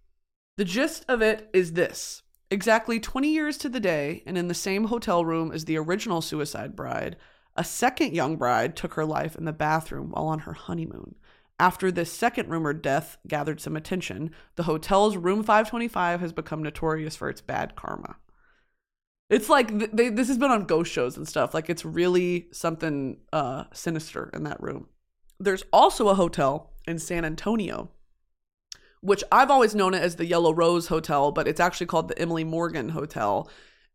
The 0.56 0.64
gist 0.64 1.04
of 1.08 1.20
it 1.22 1.48
is 1.52 1.72
this 1.72 2.22
exactly 2.50 3.00
20 3.00 3.28
years 3.28 3.58
to 3.58 3.68
the 3.68 3.80
day, 3.80 4.22
and 4.26 4.38
in 4.38 4.48
the 4.48 4.54
same 4.54 4.84
hotel 4.84 5.24
room 5.24 5.50
as 5.50 5.64
the 5.64 5.76
original 5.76 6.20
suicide 6.20 6.76
bride, 6.76 7.16
a 7.56 7.64
second 7.64 8.14
young 8.14 8.36
bride 8.36 8.76
took 8.76 8.94
her 8.94 9.04
life 9.04 9.36
in 9.36 9.44
the 9.44 9.52
bathroom 9.52 10.10
while 10.10 10.26
on 10.26 10.40
her 10.40 10.52
honeymoon. 10.52 11.16
After 11.58 11.92
this 11.92 12.12
second 12.12 12.48
rumored 12.48 12.82
death 12.82 13.16
gathered 13.28 13.60
some 13.60 13.76
attention, 13.76 14.30
the 14.56 14.64
hotel's 14.64 15.16
room 15.16 15.42
525 15.42 16.20
has 16.20 16.32
become 16.32 16.62
notorious 16.62 17.14
for 17.14 17.28
its 17.28 17.40
bad 17.40 17.76
karma. 17.76 18.16
It's 19.30 19.48
like 19.48 19.92
they, 19.92 20.10
this 20.10 20.28
has 20.28 20.38
been 20.38 20.50
on 20.50 20.64
ghost 20.64 20.92
shows 20.92 21.16
and 21.16 21.26
stuff. 21.26 21.54
Like 21.54 21.70
it's 21.70 21.84
really 21.84 22.48
something 22.52 23.18
uh, 23.32 23.64
sinister 23.72 24.30
in 24.34 24.44
that 24.44 24.62
room. 24.62 24.88
There's 25.40 25.64
also 25.72 26.08
a 26.08 26.14
hotel 26.14 26.72
in 26.86 26.98
San 26.98 27.24
Antonio, 27.24 27.90
which 29.00 29.24
I've 29.32 29.50
always 29.50 29.74
known 29.74 29.94
it 29.94 30.02
as 30.02 30.16
the 30.16 30.26
Yellow 30.26 30.52
Rose 30.52 30.88
Hotel, 30.88 31.32
but 31.32 31.48
it's 31.48 31.60
actually 31.60 31.86
called 31.86 32.08
the 32.08 32.18
Emily 32.18 32.44
Morgan 32.44 32.90
Hotel. 32.90 33.48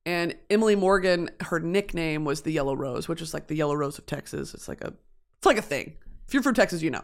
And 0.05 0.35
Emily 0.49 0.75
Morgan, 0.75 1.29
her 1.41 1.59
nickname 1.59 2.25
was 2.25 2.41
the 2.41 2.51
Yellow 2.51 2.75
Rose, 2.75 3.07
which 3.07 3.21
is 3.21 3.33
like 3.33 3.47
the 3.47 3.55
Yellow 3.55 3.75
Rose 3.75 3.97
of 3.99 4.05
Texas. 4.05 4.53
It's 4.53 4.67
like 4.67 4.81
a 4.81 4.93
it's 5.37 5.45
like 5.45 5.57
a 5.57 5.61
thing. 5.61 5.95
If 6.27 6.33
you're 6.33 6.43
from 6.43 6.55
Texas, 6.55 6.81
you 6.81 6.91
know. 6.91 7.03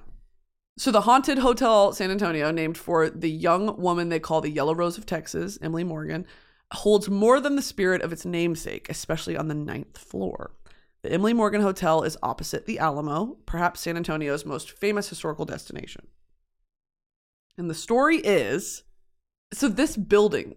So 0.78 0.92
the 0.92 1.02
haunted 1.02 1.38
hotel 1.38 1.94
San 1.94 2.12
Antonio, 2.12 2.52
named 2.52 2.78
for 2.78 3.10
the 3.10 3.30
young 3.30 3.80
woman 3.80 4.10
they 4.10 4.20
call 4.20 4.42
the 4.42 4.50
Yellow 4.50 4.76
Rose 4.76 4.98
of 4.98 5.06
Texas, 5.06 5.58
Emily 5.62 5.84
Morgan, 5.84 6.26
holds 6.76 7.10
more 7.10 7.40
than 7.40 7.56
the 7.56 7.62
spirit 7.62 8.02
of 8.02 8.12
its 8.12 8.26
namesake, 8.26 8.88
especially 8.90 9.36
on 9.38 9.48
the 9.48 9.56
ninth 9.56 9.98
floor. 9.98 10.52
The 11.02 11.12
Emily 11.12 11.34
Morgan 11.34 11.62
Hotel 11.62 12.04
is 12.04 12.18
opposite 12.24 12.66
the 12.66 12.80
Alamo, 12.80 13.38
perhaps 13.46 13.82
San 13.82 13.98
Antonio's 13.98 14.46
most 14.46 14.72
famous 14.72 15.10
historical 15.10 15.46
destination. 15.46 16.08
And 17.58 17.70
the 17.70 17.76
story 17.76 18.18
is 18.18 18.84
so 19.54 19.68
this 19.68 19.96
building, 19.96 20.56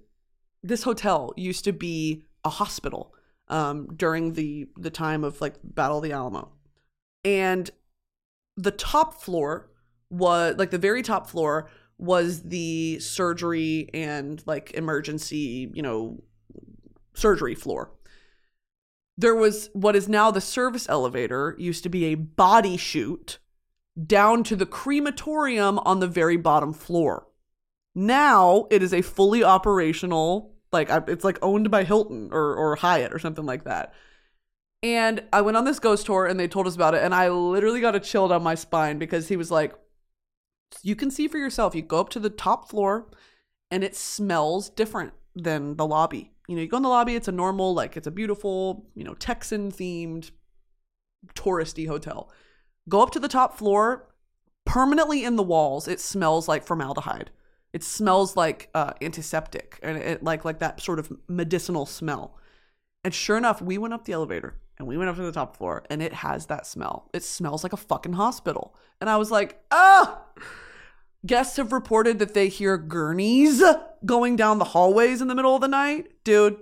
this 0.62 0.82
hotel 0.82 1.32
used 1.36 1.64
to 1.64 1.72
be 1.72 2.24
a 2.44 2.48
hospital 2.48 3.14
um, 3.48 3.88
during 3.94 4.32
the 4.32 4.68
the 4.76 4.90
time 4.90 5.24
of 5.24 5.40
like 5.40 5.56
Battle 5.62 5.98
of 5.98 6.02
the 6.02 6.12
Alamo, 6.12 6.52
and 7.24 7.70
the 8.56 8.70
top 8.70 9.20
floor 9.20 9.70
was 10.10 10.56
like 10.56 10.70
the 10.70 10.78
very 10.78 11.02
top 11.02 11.28
floor 11.28 11.68
was 11.98 12.42
the 12.44 12.98
surgery 13.00 13.90
and 13.92 14.42
like 14.46 14.72
emergency, 14.72 15.70
you 15.74 15.82
know, 15.82 16.22
surgery 17.14 17.54
floor. 17.54 17.90
There 19.16 19.34
was 19.34 19.68
what 19.72 19.96
is 19.96 20.08
now 20.08 20.30
the 20.30 20.40
service 20.40 20.88
elevator, 20.88 21.56
used 21.58 21.82
to 21.82 21.88
be 21.88 22.06
a 22.06 22.14
body 22.14 22.76
chute 22.76 23.38
down 24.06 24.44
to 24.44 24.54
the 24.54 24.66
crematorium 24.66 25.80
on 25.80 25.98
the 25.98 26.06
very 26.06 26.36
bottom 26.36 26.72
floor. 26.72 27.26
Now 27.96 28.68
it 28.70 28.80
is 28.80 28.94
a 28.94 29.02
fully 29.02 29.42
operational, 29.42 30.54
like 30.70 30.88
it's 31.08 31.24
like 31.24 31.38
owned 31.42 31.68
by 31.68 31.82
Hilton 31.82 32.28
or, 32.30 32.54
or 32.54 32.76
Hyatt 32.76 33.12
or 33.12 33.18
something 33.18 33.44
like 33.44 33.64
that. 33.64 33.92
And 34.84 35.24
I 35.32 35.40
went 35.40 35.56
on 35.56 35.64
this 35.64 35.80
ghost 35.80 36.06
tour 36.06 36.26
and 36.26 36.38
they 36.38 36.46
told 36.46 36.68
us 36.68 36.76
about 36.76 36.94
it. 36.94 37.02
And 37.02 37.12
I 37.12 37.28
literally 37.28 37.80
got 37.80 37.96
a 37.96 38.00
chill 38.00 38.28
down 38.28 38.44
my 38.44 38.54
spine 38.54 38.98
because 38.98 39.26
he 39.26 39.36
was 39.36 39.50
like, 39.50 39.74
you 40.82 40.96
can 40.96 41.10
see 41.10 41.28
for 41.28 41.38
yourself. 41.38 41.74
You 41.74 41.82
go 41.82 42.00
up 42.00 42.10
to 42.10 42.20
the 42.20 42.30
top 42.30 42.68
floor 42.68 43.06
and 43.70 43.84
it 43.84 43.96
smells 43.96 44.70
different 44.70 45.12
than 45.34 45.76
the 45.76 45.86
lobby. 45.86 46.32
You 46.48 46.56
know, 46.56 46.62
you 46.62 46.68
go 46.68 46.78
in 46.78 46.82
the 46.82 46.88
lobby, 46.88 47.14
it's 47.14 47.28
a 47.28 47.32
normal, 47.32 47.74
like 47.74 47.96
it's 47.96 48.06
a 48.06 48.12
beautiful, 48.12 48.86
you 48.94 49.04
know, 49.04 49.14
Texan 49.14 49.70
themed 49.70 50.30
touristy 51.34 51.86
hotel. 51.86 52.30
Go 52.88 53.02
up 53.02 53.10
to 53.10 53.20
the 53.20 53.28
top 53.28 53.58
floor, 53.58 54.08
permanently 54.64 55.24
in 55.24 55.36
the 55.36 55.42
walls, 55.42 55.88
it 55.88 56.00
smells 56.00 56.48
like 56.48 56.64
formaldehyde. 56.64 57.30
It 57.72 57.84
smells 57.84 58.36
like 58.36 58.70
uh, 58.74 58.94
antiseptic 59.02 59.78
and 59.82 59.98
it 59.98 60.22
like 60.22 60.44
like 60.44 60.58
that 60.60 60.80
sort 60.80 60.98
of 60.98 61.12
medicinal 61.28 61.84
smell. 61.84 62.38
And 63.04 63.12
sure 63.12 63.36
enough, 63.36 63.60
we 63.60 63.78
went 63.78 63.94
up 63.94 64.04
the 64.04 64.14
elevator 64.14 64.56
and 64.78 64.86
we 64.86 64.96
went 64.96 65.10
up 65.10 65.16
to 65.16 65.22
the 65.22 65.32
top 65.32 65.56
floor 65.56 65.84
and 65.90 66.02
it 66.02 66.12
has 66.12 66.46
that 66.46 66.66
smell. 66.66 67.10
It 67.12 67.22
smells 67.22 67.62
like 67.62 67.72
a 67.72 67.78
fucking 67.78 68.14
hospital. 68.14 68.74
And 69.00 69.10
I 69.10 69.16
was 69.16 69.30
like, 69.30 69.60
ah! 69.70 70.22
Guests 71.26 71.56
have 71.56 71.72
reported 71.72 72.20
that 72.20 72.34
they 72.34 72.48
hear 72.48 72.78
gurneys 72.78 73.62
going 74.04 74.36
down 74.36 74.58
the 74.58 74.64
hallways 74.64 75.20
in 75.20 75.28
the 75.28 75.34
middle 75.34 75.54
of 75.54 75.60
the 75.60 75.68
night. 75.68 76.12
Dude, 76.22 76.58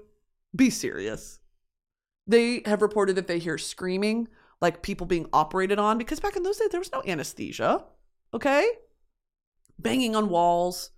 be 0.55 0.71
serious. 0.71 1.41
They 2.27 2.63
have 2.65 2.83
reported 2.83 3.17
that 3.17 3.27
they 3.27 3.39
hear 3.39 3.59
screaming, 3.59 4.29
like 4.61 4.83
people 4.83 5.07
being 5.07 5.29
operated 5.33 5.79
on, 5.79 5.99
because 5.99 6.21
back 6.21 6.37
in 6.37 6.43
those 6.43 6.57
days, 6.57 6.71
there 6.71 6.81
was 6.81 6.93
no 6.93 7.03
anesthesia. 7.07 7.85
Okay? 8.33 8.67
Banging 9.79 10.17
on 10.17 10.31
walls, 10.31 10.91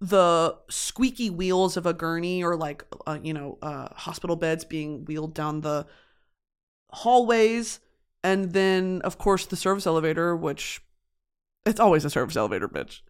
the 0.00 0.56
squeaky 0.68 1.30
wheels 1.30 1.76
of 1.76 1.86
a 1.86 1.92
gurney 1.92 2.42
or 2.42 2.56
like, 2.56 2.84
uh, 3.06 3.18
you 3.22 3.32
know, 3.32 3.58
uh, 3.62 3.88
hospital 3.94 4.36
beds 4.36 4.64
being 4.64 5.04
wheeled 5.04 5.34
down 5.34 5.60
the 5.60 5.86
hallways. 6.90 7.80
And 8.22 8.52
then, 8.52 9.00
of 9.04 9.18
course, 9.18 9.46
the 9.46 9.56
service 9.56 9.86
elevator, 9.86 10.34
which 10.34 10.82
it's 11.64 11.80
always 11.80 12.04
a 12.04 12.10
service 12.10 12.36
elevator, 12.36 12.68
bitch. 12.68 13.00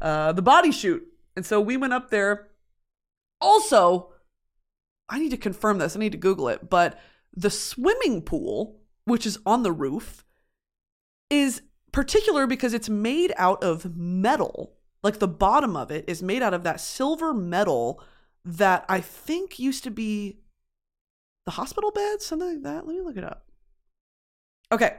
Uh, 0.00 0.32
the 0.32 0.42
body 0.42 0.72
chute. 0.72 1.06
And 1.36 1.44
so 1.44 1.60
we 1.60 1.76
went 1.76 1.92
up 1.92 2.10
there. 2.10 2.48
Also, 3.40 4.12
I 5.08 5.18
need 5.18 5.30
to 5.30 5.36
confirm 5.36 5.78
this. 5.78 5.96
I 5.96 5.98
need 5.98 6.12
to 6.12 6.18
Google 6.18 6.48
it. 6.48 6.68
But 6.68 6.98
the 7.34 7.50
swimming 7.50 8.22
pool, 8.22 8.80
which 9.04 9.26
is 9.26 9.38
on 9.44 9.62
the 9.62 9.72
roof, 9.72 10.24
is 11.30 11.62
particular 11.92 12.46
because 12.46 12.74
it's 12.74 12.88
made 12.88 13.32
out 13.36 13.62
of 13.62 13.96
metal. 13.96 14.75
Like 15.06 15.20
the 15.20 15.28
bottom 15.28 15.76
of 15.76 15.92
it 15.92 16.04
is 16.08 16.20
made 16.20 16.42
out 16.42 16.52
of 16.52 16.64
that 16.64 16.80
silver 16.80 17.32
metal 17.32 18.02
that 18.44 18.84
I 18.88 18.98
think 18.98 19.56
used 19.56 19.84
to 19.84 19.90
be 19.92 20.40
the 21.44 21.52
hospital 21.52 21.92
bed, 21.92 22.20
something 22.20 22.48
like 22.48 22.62
that. 22.64 22.88
Let 22.88 22.96
me 22.96 23.02
look 23.02 23.16
it 23.16 23.22
up. 23.22 23.46
Okay. 24.72 24.96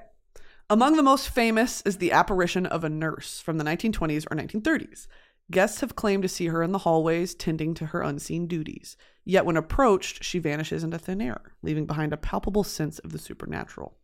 Among 0.69 0.95
the 0.95 1.03
most 1.03 1.27
famous 1.27 1.81
is 1.81 1.97
the 1.97 2.13
apparition 2.13 2.65
of 2.65 2.85
a 2.85 2.89
nurse 2.89 3.41
from 3.41 3.57
the 3.57 3.65
1920s 3.65 4.25
or 4.31 4.37
1930s. 4.37 5.07
Guests 5.51 5.81
have 5.81 5.97
claimed 5.97 6.23
to 6.23 6.29
see 6.29 6.47
her 6.47 6.63
in 6.63 6.71
the 6.71 6.79
hallways 6.79 7.35
tending 7.35 7.73
to 7.73 7.87
her 7.87 8.01
unseen 8.01 8.47
duties. 8.47 8.95
Yet 9.25 9.45
when 9.45 9.57
approached, 9.57 10.23
she 10.23 10.39
vanishes 10.39 10.85
into 10.85 10.97
thin 10.97 11.19
air, 11.19 11.51
leaving 11.61 11.85
behind 11.85 12.13
a 12.13 12.17
palpable 12.17 12.63
sense 12.63 12.99
of 12.99 13.11
the 13.11 13.19
supernatural. 13.19 13.97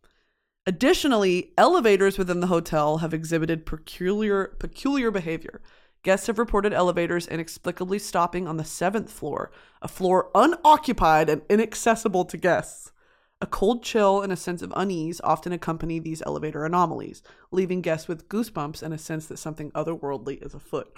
Additionally, 0.66 1.54
elevators 1.56 2.18
within 2.18 2.40
the 2.40 2.48
hotel 2.48 2.98
have 2.98 3.14
exhibited 3.14 3.64
peculiar 3.64 4.48
peculiar 4.58 5.10
behavior. 5.10 5.62
Guests 6.04 6.26
have 6.26 6.38
reported 6.38 6.74
elevators 6.74 7.26
inexplicably 7.26 7.98
stopping 7.98 8.46
on 8.46 8.58
the 8.58 8.64
seventh 8.64 9.10
floor, 9.10 9.50
a 9.80 9.88
floor 9.88 10.30
unoccupied 10.34 11.30
and 11.30 11.40
inaccessible 11.48 12.26
to 12.26 12.36
guests. 12.36 12.92
A 13.40 13.46
cold 13.46 13.82
chill 13.82 14.20
and 14.20 14.30
a 14.30 14.36
sense 14.36 14.60
of 14.60 14.72
unease 14.76 15.20
often 15.24 15.52
accompany 15.52 15.98
these 15.98 16.22
elevator 16.26 16.66
anomalies, 16.66 17.22
leaving 17.50 17.80
guests 17.80 18.06
with 18.06 18.28
goosebumps 18.28 18.82
and 18.82 18.92
a 18.92 18.98
sense 18.98 19.26
that 19.26 19.38
something 19.38 19.70
otherworldly 19.72 20.44
is 20.44 20.54
afoot. 20.54 20.94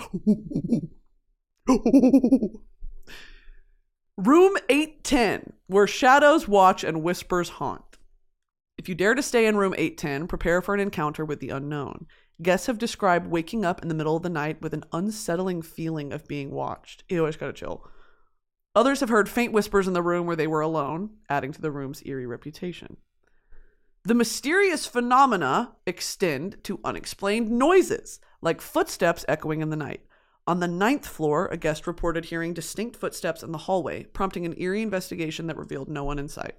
Room 4.17 4.57
810, 4.69 5.53
where 5.69 5.87
shadows 5.87 6.49
watch 6.49 6.83
and 6.83 7.05
whispers 7.05 7.51
haunt. 7.51 7.99
If 8.77 8.89
you 8.89 8.97
dare 8.97 9.15
to 9.15 9.23
stay 9.23 9.47
in 9.47 9.57
room 9.57 9.75
810, 9.77 10.27
prepare 10.27 10.61
for 10.61 10.75
an 10.75 10.81
encounter 10.81 11.25
with 11.25 11.39
the 11.41 11.51
unknown. 11.51 12.07
Guests 12.43 12.67
have 12.67 12.79
described 12.79 13.29
waking 13.29 13.65
up 13.65 13.81
in 13.81 13.89
the 13.89 13.95
middle 13.95 14.17
of 14.17 14.23
the 14.23 14.29
night 14.29 14.61
with 14.61 14.75
an 14.75 14.85
unsettling 14.93 15.63
feeling 15.63 16.13
of 16.13 16.29
being 16.29 16.51
watched. 16.51 17.03
Ew, 17.09 17.25
I 17.25 17.29
just 17.29 17.41
gotta 17.41 17.53
chill. 17.53 17.89
Others 18.75 19.01
have 19.01 19.09
heard 19.09 19.29
faint 19.29 19.53
whispers 19.53 19.87
in 19.87 19.95
the 19.95 20.03
room 20.03 20.27
where 20.27 20.37
they 20.37 20.47
were 20.47 20.61
alone, 20.61 21.11
adding 21.31 21.51
to 21.53 21.63
the 21.63 21.71
room's 21.71 22.03
eerie 22.05 22.27
reputation. 22.27 22.99
The 24.05 24.15
mysterious 24.15 24.87
phenomena 24.87 25.77
extend 25.87 26.63
to 26.65 26.79
unexplained 26.85 27.51
noises, 27.51 28.21
like 28.43 28.61
footsteps 28.61 29.25
echoing 29.27 29.63
in 29.63 29.71
the 29.71 29.77
night. 29.77 30.03
On 30.47 30.61
the 30.61 30.69
ninth 30.69 31.07
floor, 31.07 31.49
a 31.51 31.57
guest 31.57 31.87
reported 31.87 32.27
hearing 32.27 32.55
distinct 32.55 32.97
footsteps 32.97 33.43
in 33.43 33.51
the 33.51 33.59
hallway, 33.59 34.05
prompting 34.05 34.45
an 34.45 34.55
eerie 34.59 34.83
investigation 34.83 35.47
that 35.47 35.57
revealed 35.57 35.89
no 35.89 36.05
one 36.05 36.19
in 36.19 36.29
sight. 36.29 36.55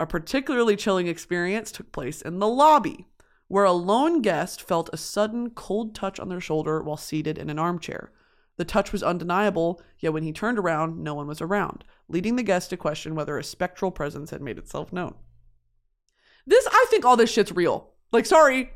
A 0.00 0.06
particularly 0.06 0.76
chilling 0.76 1.08
experience 1.08 1.70
took 1.70 1.92
place 1.92 2.22
in 2.22 2.38
the 2.38 2.48
lobby, 2.48 3.06
where 3.48 3.64
a 3.64 3.72
lone 3.72 4.22
guest 4.22 4.62
felt 4.62 4.90
a 4.92 4.96
sudden 4.96 5.50
cold 5.50 5.94
touch 5.94 6.18
on 6.18 6.28
their 6.28 6.40
shoulder 6.40 6.82
while 6.82 6.96
seated 6.96 7.38
in 7.38 7.50
an 7.50 7.58
armchair. 7.58 8.10
The 8.56 8.64
touch 8.64 8.92
was 8.92 9.02
undeniable, 9.02 9.82
yet 9.98 10.12
when 10.12 10.22
he 10.22 10.32
turned 10.32 10.58
around, 10.58 11.02
no 11.02 11.14
one 11.14 11.26
was 11.26 11.40
around, 11.40 11.84
leading 12.08 12.36
the 12.36 12.42
guest 12.42 12.70
to 12.70 12.76
question 12.76 13.14
whether 13.14 13.36
a 13.36 13.44
spectral 13.44 13.90
presence 13.90 14.30
had 14.30 14.40
made 14.40 14.58
itself 14.58 14.92
known. 14.92 15.14
This, 16.46 16.66
I 16.70 16.86
think 16.88 17.04
all 17.04 17.16
this 17.16 17.32
shit's 17.32 17.52
real. 17.52 17.90
Like, 18.12 18.26
sorry. 18.26 18.70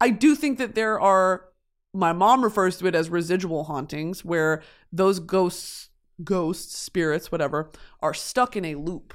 I 0.00 0.10
do 0.10 0.34
think 0.34 0.58
that 0.58 0.74
there 0.74 1.00
are, 1.00 1.46
my 1.92 2.12
mom 2.12 2.44
refers 2.44 2.76
to 2.78 2.86
it 2.86 2.94
as 2.94 3.10
residual 3.10 3.64
hauntings, 3.64 4.24
where 4.24 4.62
those 4.92 5.18
ghosts, 5.18 5.88
ghosts, 6.22 6.76
spirits, 6.76 7.32
whatever, 7.32 7.70
are 8.00 8.14
stuck 8.14 8.56
in 8.56 8.64
a 8.64 8.76
loop 8.76 9.14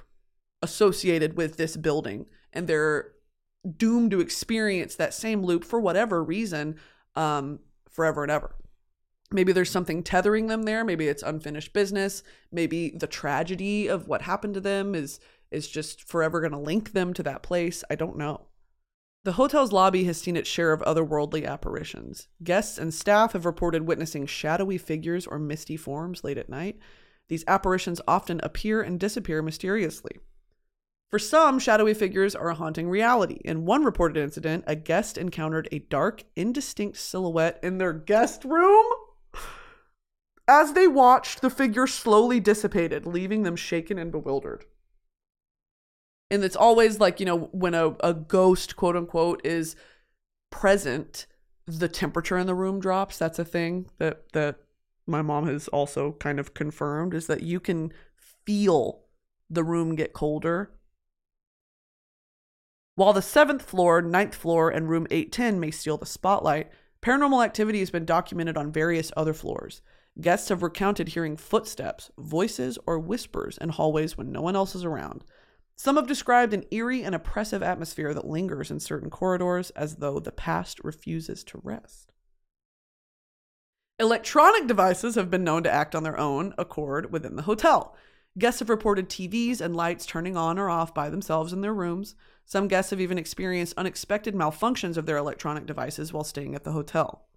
associated 0.61 1.37
with 1.37 1.57
this 1.57 1.77
building 1.77 2.25
and 2.53 2.67
they're 2.67 3.13
doomed 3.77 4.11
to 4.11 4.19
experience 4.19 4.95
that 4.95 5.13
same 5.13 5.43
loop 5.43 5.63
for 5.63 5.79
whatever 5.79 6.23
reason 6.23 6.77
um, 7.15 7.59
forever 7.89 8.23
and 8.23 8.31
ever. 8.31 8.55
Maybe 9.31 9.53
there's 9.53 9.69
something 9.69 10.03
tethering 10.03 10.47
them 10.47 10.63
there. 10.63 10.83
Maybe 10.83 11.07
it's 11.07 11.23
unfinished 11.23 11.73
business. 11.73 12.23
Maybe 12.51 12.89
the 12.89 13.07
tragedy 13.07 13.87
of 13.87 14.07
what 14.07 14.23
happened 14.23 14.55
to 14.55 14.61
them 14.61 14.95
is 14.95 15.19
is 15.51 15.67
just 15.67 16.07
forever 16.07 16.39
going 16.39 16.53
to 16.53 16.57
link 16.57 16.93
them 16.93 17.13
to 17.13 17.23
that 17.23 17.43
place. 17.43 17.83
I 17.89 17.95
don't 17.95 18.17
know. 18.17 18.47
The 19.23 19.33
hotel's 19.33 19.73
lobby 19.73 20.05
has 20.05 20.19
seen 20.19 20.37
its 20.37 20.49
share 20.49 20.71
of 20.71 20.81
otherworldly 20.81 21.45
apparitions. 21.45 22.27
Guests 22.41 22.77
and 22.77 22.93
staff 22.93 23.33
have 23.33 23.45
reported 23.45 23.85
witnessing 23.85 24.25
shadowy 24.25 24.77
figures 24.77 25.27
or 25.27 25.37
misty 25.37 25.77
forms 25.77 26.23
late 26.23 26.37
at 26.37 26.49
night. 26.49 26.79
These 27.27 27.43
apparitions 27.47 28.01
often 28.07 28.39
appear 28.41 28.81
and 28.81 28.99
disappear 28.99 29.41
mysteriously. 29.41 30.17
For 31.11 31.19
some, 31.19 31.59
shadowy 31.59 31.93
figures 31.93 32.35
are 32.35 32.49
a 32.49 32.55
haunting 32.55 32.89
reality. 32.89 33.41
In 33.43 33.65
one 33.65 33.83
reported 33.83 34.17
incident, 34.17 34.63
a 34.65 34.77
guest 34.77 35.17
encountered 35.17 35.67
a 35.69 35.79
dark, 35.79 36.23
indistinct 36.37 36.97
silhouette 36.97 37.59
in 37.61 37.77
their 37.77 37.91
guest 37.91 38.45
room. 38.45 38.85
As 40.47 40.71
they 40.71 40.87
watched, 40.87 41.41
the 41.41 41.49
figure 41.49 41.85
slowly 41.85 42.39
dissipated, 42.39 43.05
leaving 43.05 43.43
them 43.43 43.57
shaken 43.57 43.97
and 43.97 44.09
bewildered. 44.09 44.63
And 46.29 46.45
it's 46.45 46.55
always 46.55 47.01
like, 47.01 47.19
you 47.19 47.25
know, 47.25 47.49
when 47.51 47.73
a, 47.73 47.89
a 47.99 48.13
ghost, 48.13 48.77
quote 48.77 48.95
unquote, 48.95 49.45
is 49.45 49.75
present, 50.49 51.27
the 51.67 51.89
temperature 51.89 52.37
in 52.37 52.47
the 52.47 52.55
room 52.55 52.79
drops. 52.79 53.17
That's 53.17 53.37
a 53.37 53.45
thing 53.45 53.87
that 53.97 54.31
that 54.31 54.59
my 55.05 55.21
mom 55.21 55.45
has 55.47 55.67
also 55.67 56.13
kind 56.13 56.39
of 56.39 56.53
confirmed 56.53 57.13
is 57.13 57.27
that 57.27 57.43
you 57.43 57.59
can 57.59 57.91
feel 58.45 59.03
the 59.49 59.63
room 59.63 59.95
get 59.95 60.13
colder 60.13 60.71
while 63.01 63.13
the 63.13 63.21
seventh 63.23 63.63
floor, 63.63 63.99
ninth 63.99 64.35
floor, 64.35 64.69
and 64.69 64.87
room 64.87 65.07
810 65.09 65.59
may 65.59 65.71
steal 65.71 65.97
the 65.97 66.05
spotlight, 66.05 66.69
paranormal 67.01 67.43
activity 67.43 67.79
has 67.79 67.89
been 67.89 68.05
documented 68.05 68.55
on 68.55 68.71
various 68.71 69.11
other 69.17 69.33
floors. 69.33 69.81
Guests 70.21 70.49
have 70.49 70.61
recounted 70.61 71.07
hearing 71.07 71.35
footsteps, 71.35 72.11
voices, 72.19 72.77
or 72.85 72.99
whispers 72.99 73.57
in 73.57 73.69
hallways 73.69 74.19
when 74.19 74.31
no 74.31 74.43
one 74.43 74.55
else 74.55 74.75
is 74.75 74.85
around. 74.85 75.23
Some 75.75 75.95
have 75.95 76.05
described 76.05 76.53
an 76.53 76.65
eerie 76.69 77.01
and 77.01 77.15
oppressive 77.15 77.63
atmosphere 77.63 78.13
that 78.13 78.27
lingers 78.27 78.69
in 78.69 78.79
certain 78.79 79.09
corridors 79.09 79.71
as 79.71 79.95
though 79.95 80.19
the 80.19 80.31
past 80.31 80.79
refuses 80.83 81.43
to 81.45 81.59
rest. 81.63 82.11
Electronic 83.97 84.67
devices 84.67 85.15
have 85.15 85.31
been 85.31 85.43
known 85.43 85.63
to 85.63 85.73
act 85.73 85.95
on 85.95 86.03
their 86.03 86.19
own 86.19 86.53
accord 86.55 87.11
within 87.11 87.35
the 87.35 87.41
hotel. 87.41 87.95
Guests 88.37 88.59
have 88.59 88.69
reported 88.69 89.09
TVs 89.09 89.59
and 89.59 89.75
lights 89.75 90.05
turning 90.05 90.37
on 90.37 90.57
or 90.57 90.69
off 90.69 90.93
by 90.93 91.09
themselves 91.09 91.51
in 91.51 91.59
their 91.59 91.73
rooms. 91.73 92.15
Some 92.45 92.69
guests 92.69 92.91
have 92.91 93.01
even 93.01 93.17
experienced 93.17 93.73
unexpected 93.75 94.33
malfunctions 94.33 94.95
of 94.95 95.05
their 95.05 95.17
electronic 95.17 95.65
devices 95.65 96.13
while 96.13 96.23
staying 96.23 96.55
at 96.55 96.63
the 96.63 96.71
hotel. 96.71 97.27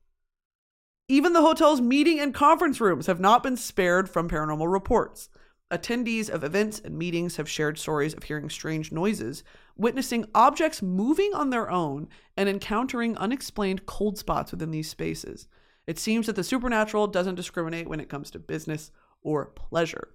Even 1.08 1.32
the 1.32 1.42
hotel's 1.42 1.80
meeting 1.80 2.20
and 2.20 2.32
conference 2.32 2.80
rooms 2.80 3.08
have 3.08 3.18
not 3.18 3.42
been 3.42 3.56
spared 3.56 4.08
from 4.08 4.28
paranormal 4.28 4.72
reports. 4.72 5.28
Attendees 5.70 6.30
of 6.30 6.44
events 6.44 6.78
and 6.78 6.96
meetings 6.96 7.36
have 7.36 7.48
shared 7.48 7.76
stories 7.76 8.14
of 8.14 8.22
hearing 8.22 8.48
strange 8.48 8.92
noises, 8.92 9.42
witnessing 9.76 10.24
objects 10.34 10.80
moving 10.80 11.32
on 11.34 11.50
their 11.50 11.70
own, 11.70 12.08
and 12.36 12.48
encountering 12.48 13.16
unexplained 13.16 13.84
cold 13.84 14.16
spots 14.16 14.52
within 14.52 14.70
these 14.70 14.88
spaces. 14.88 15.48
It 15.88 15.98
seems 15.98 16.26
that 16.26 16.36
the 16.36 16.44
supernatural 16.44 17.08
doesn't 17.08 17.34
discriminate 17.34 17.88
when 17.88 18.00
it 18.00 18.08
comes 18.08 18.30
to 18.30 18.38
business 18.38 18.92
or 19.20 19.46
pleasure. 19.46 20.14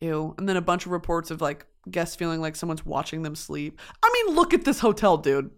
Ew. 0.00 0.34
And 0.38 0.48
then 0.48 0.56
a 0.56 0.62
bunch 0.62 0.86
of 0.86 0.92
reports 0.92 1.30
of 1.30 1.40
like 1.40 1.66
guests 1.90 2.16
feeling 2.16 2.40
like 2.40 2.56
someone's 2.56 2.84
watching 2.84 3.22
them 3.22 3.34
sleep. 3.34 3.80
I 4.02 4.10
mean, 4.12 4.34
look 4.34 4.52
at 4.52 4.64
this 4.64 4.80
hotel, 4.80 5.16
dude. 5.16 5.50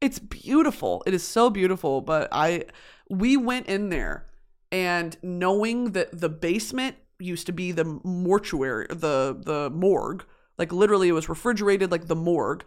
It's 0.00 0.18
beautiful. 0.18 1.02
It 1.06 1.14
is 1.14 1.22
so 1.22 1.50
beautiful. 1.50 2.00
But 2.00 2.28
I, 2.32 2.64
we 3.08 3.36
went 3.36 3.66
in 3.66 3.88
there 3.88 4.26
and 4.72 5.16
knowing 5.22 5.92
that 5.92 6.20
the 6.20 6.28
basement 6.28 6.96
used 7.18 7.46
to 7.46 7.52
be 7.52 7.72
the 7.72 7.84
mortuary, 8.04 8.86
the, 8.90 9.40
the 9.40 9.70
morgue, 9.70 10.24
like 10.58 10.72
literally 10.72 11.08
it 11.08 11.12
was 11.12 11.28
refrigerated 11.28 11.90
like 11.90 12.08
the 12.08 12.16
morgue. 12.16 12.64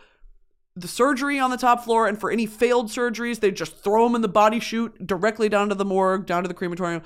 The 0.76 0.88
surgery 0.88 1.40
on 1.40 1.50
the 1.50 1.58
top 1.58 1.84
floor, 1.84 2.08
and 2.08 2.18
for 2.18 2.32
any 2.32 2.46
failed 2.46 2.88
surgeries, 2.88 3.42
they 3.42 3.52
just 3.52 3.78
throw 3.84 4.06
them 4.06 4.16
in 4.16 4.22
the 4.22 4.30
body 4.30 4.62
chute 4.62 5.06
directly 5.06 5.50
down 5.50 5.68
to 5.70 5.76
the 5.76 5.84
morgue, 5.84 6.26
down 6.26 6.44
to 6.44 6.48
the 6.48 6.54
crematorium. 6.54 7.02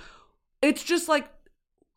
It's 0.61 0.83
just 0.83 1.09
like 1.09 1.27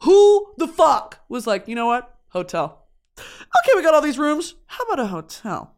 who 0.02 0.54
the 0.58 0.68
fuck 0.68 1.20
was 1.28 1.46
like, 1.46 1.68
you 1.68 1.74
know 1.74 1.86
what? 1.86 2.14
Hotel. 2.28 2.86
Okay, 3.18 3.72
we 3.74 3.82
got 3.82 3.94
all 3.94 4.02
these 4.02 4.18
rooms. 4.18 4.54
How 4.66 4.84
about 4.84 5.04
a 5.04 5.06
hotel? 5.06 5.74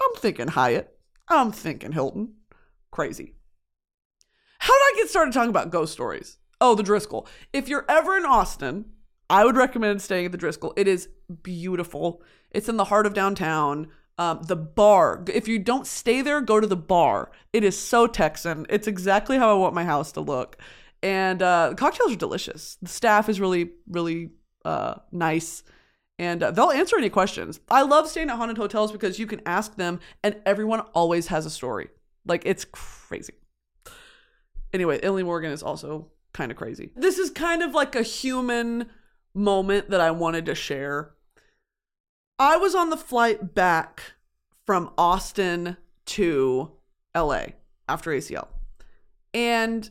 I'm 0.00 0.14
thinking 0.20 0.48
Hyatt. 0.48 0.96
I'm 1.28 1.52
thinking 1.52 1.92
Hilton. 1.92 2.34
Crazy. 2.90 3.34
How 4.58 4.72
did 4.72 4.82
I 4.82 4.92
get 4.96 5.10
started 5.10 5.32
talking 5.32 5.50
about 5.50 5.70
ghost 5.70 5.92
stories? 5.92 6.38
Oh, 6.60 6.74
the 6.74 6.82
Driscoll. 6.82 7.26
If 7.52 7.68
you're 7.68 7.84
ever 7.88 8.16
in 8.16 8.24
Austin, 8.24 8.86
I 9.28 9.44
would 9.44 9.56
recommend 9.56 10.02
staying 10.02 10.26
at 10.26 10.32
the 10.32 10.38
Driscoll. 10.38 10.72
It 10.76 10.88
is 10.88 11.08
beautiful. 11.42 12.22
It's 12.50 12.68
in 12.68 12.76
the 12.76 12.84
heart 12.84 13.06
of 13.06 13.14
downtown. 13.14 13.88
Um, 14.18 14.42
the 14.44 14.56
bar. 14.56 15.22
If 15.32 15.46
you 15.46 15.58
don't 15.58 15.86
stay 15.86 16.22
there, 16.22 16.40
go 16.40 16.58
to 16.58 16.66
the 16.66 16.76
bar. 16.76 17.30
It 17.52 17.64
is 17.64 17.78
so 17.78 18.06
Texan. 18.06 18.64
It's 18.70 18.86
exactly 18.86 19.36
how 19.36 19.50
I 19.50 19.58
want 19.58 19.74
my 19.74 19.84
house 19.84 20.12
to 20.12 20.20
look 20.20 20.56
and 21.06 21.40
uh, 21.40 21.68
the 21.68 21.76
cocktails 21.76 22.12
are 22.12 22.16
delicious. 22.16 22.78
The 22.82 22.88
staff 22.88 23.28
is 23.28 23.40
really, 23.40 23.70
really 23.88 24.30
uh, 24.64 24.96
nice, 25.12 25.62
and 26.18 26.42
uh, 26.42 26.50
they'll 26.50 26.72
answer 26.72 26.98
any 26.98 27.10
questions. 27.10 27.60
I 27.70 27.82
love 27.82 28.08
staying 28.08 28.28
at 28.28 28.36
haunted 28.36 28.56
hotels 28.56 28.90
because 28.90 29.16
you 29.16 29.28
can 29.28 29.40
ask 29.46 29.76
them, 29.76 30.00
and 30.24 30.42
everyone 30.44 30.80
always 30.94 31.28
has 31.28 31.46
a 31.46 31.50
story. 31.50 31.90
Like 32.26 32.42
it's 32.44 32.64
crazy. 32.72 33.34
Anyway, 34.72 34.98
Emily 34.98 35.22
Morgan 35.22 35.52
is 35.52 35.62
also 35.62 36.08
kind 36.32 36.50
of 36.50 36.58
crazy. 36.58 36.90
This 36.96 37.18
is 37.18 37.30
kind 37.30 37.62
of 37.62 37.72
like 37.72 37.94
a 37.94 38.02
human 38.02 38.86
moment 39.32 39.90
that 39.90 40.00
I 40.00 40.10
wanted 40.10 40.46
to 40.46 40.56
share. 40.56 41.14
I 42.36 42.56
was 42.56 42.74
on 42.74 42.90
the 42.90 42.96
flight 42.96 43.54
back 43.54 44.02
from 44.66 44.90
Austin 44.98 45.76
to 46.06 46.72
LA 47.14 47.44
after 47.88 48.10
ACL. 48.10 48.48
And 49.32 49.88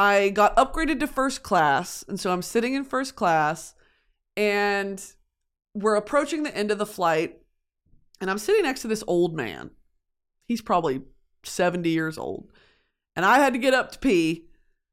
I 0.00 0.30
got 0.30 0.56
upgraded 0.56 0.98
to 1.00 1.06
first 1.06 1.42
class, 1.42 2.02
and 2.08 2.18
so 2.18 2.32
I'm 2.32 2.40
sitting 2.40 2.72
in 2.72 2.84
first 2.84 3.16
class, 3.16 3.74
and 4.34 4.98
we're 5.74 5.94
approaching 5.94 6.42
the 6.42 6.56
end 6.56 6.70
of 6.70 6.78
the 6.78 6.86
flight. 6.86 7.36
And 8.18 8.30
I'm 8.30 8.38
sitting 8.38 8.62
next 8.62 8.80
to 8.80 8.88
this 8.88 9.04
old 9.06 9.34
man. 9.34 9.72
He's 10.46 10.62
probably 10.62 11.02
70 11.42 11.90
years 11.90 12.16
old. 12.16 12.50
And 13.14 13.26
I 13.26 13.40
had 13.40 13.52
to 13.52 13.58
get 13.58 13.74
up 13.74 13.92
to 13.92 13.98
pee. 13.98 14.46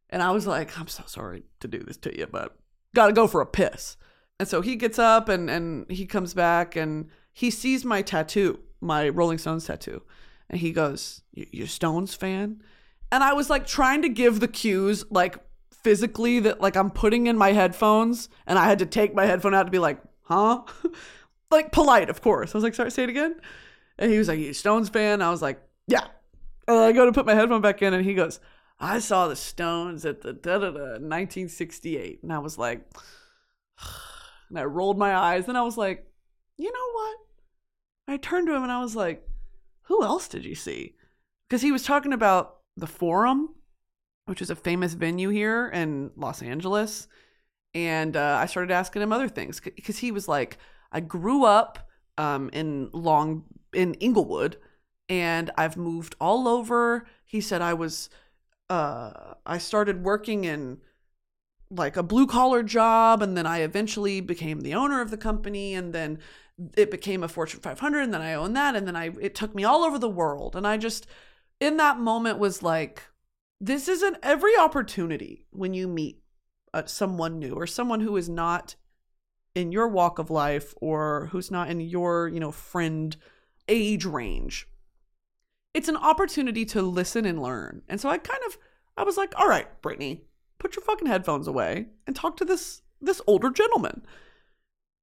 And 0.10 0.22
I 0.22 0.32
was 0.32 0.46
like, 0.46 0.78
I'm 0.78 0.88
so 0.90 1.04
sorry 1.06 1.44
to 1.62 1.70
do 1.70 1.80
this 1.80 1.96
to 2.00 2.18
you, 2.18 2.28
but 2.28 2.58
gotta 2.94 3.14
go 3.14 3.28
for 3.28 3.40
a 3.40 3.46
piss. 3.46 3.96
And 4.42 4.48
so 4.50 4.60
he 4.60 4.76
gets 4.76 5.00
up 5.00 5.30
and, 5.30 5.50
and 5.50 5.90
he 5.90 6.06
comes 6.06 6.34
back 6.34 6.76
and 6.76 7.08
he 7.32 7.50
sees 7.50 7.86
my 7.86 8.02
tattoo, 8.02 8.60
my 8.82 9.08
Rolling 9.08 9.38
Stones 9.38 9.68
tattoo. 9.68 10.04
And 10.50 10.60
he 10.60 10.74
goes, 10.74 11.22
You 11.32 11.66
Stones 11.66 12.14
fan? 12.14 12.62
And 13.12 13.24
I 13.24 13.34
was 13.34 13.50
like 13.50 13.66
trying 13.66 14.02
to 14.02 14.10
give 14.10 14.40
the 14.40 14.48
cues, 14.48 15.06
like 15.10 15.38
physically, 15.72 16.40
that 16.42 16.62
like 16.62 16.76
I'm 16.76 16.92
putting 16.92 17.28
in 17.28 17.38
my 17.38 17.54
headphones 17.54 18.30
and 18.46 18.60
I 18.60 18.66
had 18.66 18.80
to 18.80 18.86
take 18.86 19.14
my 19.14 19.26
headphone 19.26 19.54
out 19.54 19.64
to 19.64 19.72
be 19.72 19.80
like, 19.80 20.00
Huh? 20.24 20.64
like 21.52 21.72
polite, 21.72 22.10
of 22.10 22.22
course. 22.22 22.54
I 22.54 22.58
was 22.58 22.64
like, 22.64 22.76
Sorry, 22.76 22.92
say 22.92 23.04
it 23.04 23.10
again. 23.10 23.40
And 23.98 24.12
he 24.12 24.18
was 24.18 24.28
like, 24.28 24.40
You 24.40 24.54
Stones 24.54 24.90
fan? 24.90 25.22
I 25.22 25.30
was 25.30 25.42
like, 25.42 25.62
Yeah. 25.88 26.06
And 26.68 26.78
I 26.78 26.92
go 26.92 27.06
to 27.06 27.14
put 27.14 27.26
my 27.26 27.34
headphone 27.34 27.62
back 27.62 27.82
in 27.82 27.94
and 27.94 28.04
he 28.04 28.14
goes, 28.14 28.40
I 28.80 29.00
saw 29.00 29.28
the 29.28 29.36
Stones 29.36 30.06
at 30.06 30.22
the 30.22 30.34
da 30.34 30.60
da 30.60 30.72
da 30.72 31.00
1968. 31.00 32.20
And 32.24 32.34
I 32.34 32.40
was 32.40 32.58
like, 32.58 32.86
and 34.50 34.60
I 34.60 34.66
rolled 34.66 34.98
my 34.98 35.16
eyes 35.16 35.48
and 35.48 35.58
I 35.58 35.62
was 35.62 35.78
like, 35.78 36.06
you 36.58 36.72
know 36.72 36.92
what? 36.94 37.18
I 38.08 38.18
turned 38.18 38.48
to 38.48 38.56
him 38.56 38.64
and 38.64 38.72
I 38.72 38.82
was 38.82 38.96
like, 38.96 39.28
who 39.84 40.04
else 40.04 40.28
did 40.28 40.46
you 40.46 40.56
see? 40.56 40.96
Because 41.48 41.62
he 41.62 41.72
was 41.72 41.84
talking 41.84 42.14
about 42.14 42.57
the 42.78 42.88
Forum, 42.88 43.56
which 44.26 44.42
is 44.42 44.50
a 44.50 44.56
famous 44.56 44.94
venue 44.94 45.30
here 45.30 45.70
in 45.70 46.12
Los 46.16 46.42
Angeles. 46.42 47.08
And 47.74 48.16
uh, 48.16 48.38
I 48.42 48.46
started 48.46 48.72
asking 48.72 49.02
him 49.02 49.12
other 49.12 49.28
things 49.28 49.60
because 49.60 49.98
he 49.98 50.12
was 50.12 50.28
like, 50.28 50.58
I 50.92 51.00
grew 51.00 51.44
up 51.44 51.90
um, 52.18 52.50
in 52.54 52.90
Long 52.94 53.44
in 53.74 53.94
Inglewood, 53.96 54.58
and 55.10 55.52
I've 55.58 55.78
moved 55.78 56.16
all 56.20 56.48
over. 56.48 57.08
He 57.26 57.42
said 57.42 57.62
I 57.62 57.74
was, 57.74 58.10
uh, 58.70 59.36
I 59.46 59.58
started 59.58 60.04
working 60.04 60.46
in 60.46 60.80
like 61.70 61.98
a 61.98 62.04
blue 62.04 62.26
collar 62.26 62.64
job, 62.64 63.22
and 63.22 63.36
then 63.36 63.46
I 63.46 63.60
eventually 63.60 64.22
became 64.22 64.62
the 64.62 64.74
owner 64.74 65.02
of 65.02 65.12
the 65.12 65.18
company, 65.18 65.74
and 65.76 65.94
then 65.94 66.20
it 66.76 66.90
became 66.90 67.24
a 67.24 67.28
Fortune 67.28 67.60
500 67.60 68.02
and 68.02 68.14
then 68.14 68.22
I 68.22 68.34
owned 68.34 68.56
that 68.56 68.76
and 68.76 68.88
then 68.88 68.96
I 68.96 69.12
it 69.22 69.36
took 69.36 69.54
me 69.54 69.64
all 69.64 69.84
over 69.84 70.00
the 70.00 70.10
world 70.10 70.56
and 70.56 70.66
I 70.66 70.78
just 70.78 71.06
in 71.60 71.78
that 71.78 72.00
moment 72.00 72.40
was 72.40 72.62
like 72.64 73.04
this 73.60 73.88
isn't 73.88 74.18
every 74.22 74.56
opportunity 74.58 75.46
when 75.50 75.74
you 75.74 75.88
meet 75.88 76.22
uh, 76.74 76.86
someone 76.86 77.40
new 77.40 77.54
or 77.54 77.66
someone 77.66 78.02
who 78.02 78.16
is 78.18 78.30
not 78.30 78.76
in 79.56 79.72
your 79.72 79.88
walk 79.88 80.20
of 80.20 80.30
life 80.30 80.76
or 80.82 81.30
who's 81.32 81.50
not 81.50 81.70
in 81.70 81.80
your, 81.80 82.28
you 82.28 82.40
know, 82.40 82.52
friend 82.52 83.18
age 83.68 84.06
range. 84.06 84.68
It's 85.74 85.90
an 85.90 85.98
opportunity 85.98 86.66
to 86.66 86.82
listen 86.82 87.26
and 87.26 87.42
learn. 87.42 87.82
And 87.90 88.00
so 88.00 88.10
I 88.10 88.20
kind 88.20 88.42
of 88.46 88.58
I 88.96 89.04
was 89.04 89.18
like, 89.18 89.34
"All 89.38 89.48
right, 89.48 89.82
Brittany, 89.82 90.26
put 90.60 90.76
your 90.76 90.84
fucking 90.84 91.08
headphones 91.08 91.48
away 91.48 91.88
and 92.06 92.16
talk 92.16 92.38
to 92.38 92.46
this 92.46 92.82
this 93.02 93.22
older 93.28 93.50
gentleman." 93.50 94.06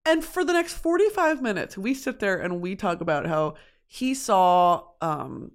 And 0.07 0.25
for 0.25 0.45
the 0.45 0.53
next 0.53 0.75
45 0.75 1.41
minutes, 1.41 1.79
we 1.79 1.95
sit 1.95 2.21
there 2.21 2.37
and 2.37 2.61
we 2.61 2.77
talk 2.77 3.01
about 3.01 3.27
how 3.27 3.55
he 3.87 4.15
saw 4.15 4.85
um, 5.01 5.53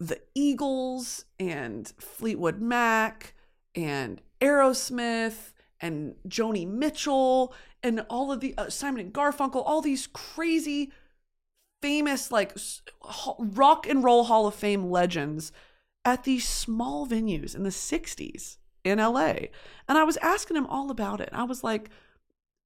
the 0.00 0.20
Eagles 0.34 1.26
and 1.38 1.92
Fleetwood 1.98 2.60
Mac 2.60 3.34
and 3.74 4.22
Aerosmith 4.40 5.52
and 5.78 6.14
Joni 6.26 6.66
Mitchell 6.66 7.54
and 7.82 8.04
all 8.08 8.32
of 8.32 8.40
the 8.40 8.54
uh, 8.56 8.70
Simon 8.70 9.02
and 9.02 9.12
Garfunkel, 9.12 9.62
all 9.64 9.82
these 9.82 10.06
crazy, 10.06 10.90
famous, 11.82 12.32
like 12.32 12.56
rock 13.38 13.86
and 13.86 14.02
roll 14.02 14.24
Hall 14.24 14.46
of 14.46 14.54
Fame 14.54 14.90
legends 14.90 15.52
at 16.04 16.24
these 16.24 16.48
small 16.48 17.06
venues 17.06 17.54
in 17.54 17.62
the 17.62 17.70
60s 17.70 18.56
in 18.82 18.98
LA. 18.98 19.34
And 19.86 19.98
I 19.98 20.04
was 20.04 20.16
asking 20.18 20.56
him 20.56 20.66
all 20.66 20.90
about 20.90 21.20
it. 21.20 21.28
I 21.32 21.44
was 21.44 21.62
like, 21.62 21.90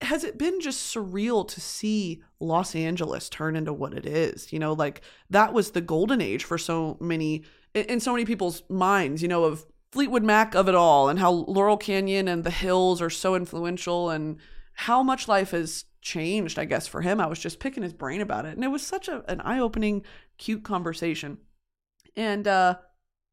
has 0.04 0.24
it 0.24 0.38
been 0.38 0.60
just 0.60 0.94
surreal 0.94 1.46
to 1.48 1.60
see 1.60 2.22
Los 2.40 2.74
Angeles 2.74 3.28
turn 3.28 3.56
into 3.56 3.72
what 3.72 3.94
it 3.94 4.06
is? 4.06 4.52
You 4.52 4.58
know, 4.58 4.72
like 4.72 5.02
that 5.30 5.52
was 5.52 5.70
the 5.70 5.80
golden 5.80 6.20
age 6.20 6.44
for 6.44 6.58
so 6.58 6.96
many 7.00 7.44
in 7.74 8.00
so 8.00 8.12
many 8.12 8.24
people's 8.24 8.62
minds, 8.68 9.20
you 9.22 9.28
know, 9.28 9.44
of 9.44 9.66
Fleetwood 9.92 10.22
Mac 10.22 10.54
of 10.54 10.68
it 10.68 10.74
all 10.74 11.08
and 11.08 11.18
how 11.18 11.30
Laurel 11.30 11.76
Canyon 11.76 12.28
and 12.28 12.44
the 12.44 12.50
hills 12.50 13.02
are 13.02 13.10
so 13.10 13.34
influential 13.34 14.10
and 14.10 14.38
how 14.74 15.02
much 15.02 15.28
life 15.28 15.52
has 15.52 15.84
changed, 16.00 16.58
I 16.58 16.64
guess, 16.64 16.86
for 16.86 17.00
him. 17.00 17.20
I 17.20 17.26
was 17.26 17.38
just 17.38 17.60
picking 17.60 17.82
his 17.82 17.92
brain 17.92 18.20
about 18.20 18.44
it. 18.44 18.54
And 18.54 18.64
it 18.64 18.68
was 18.68 18.86
such 18.86 19.08
a, 19.08 19.24
an 19.30 19.40
eye 19.40 19.58
opening, 19.58 20.04
cute 20.36 20.64
conversation. 20.64 21.38
And 22.16 22.46
uh, 22.46 22.76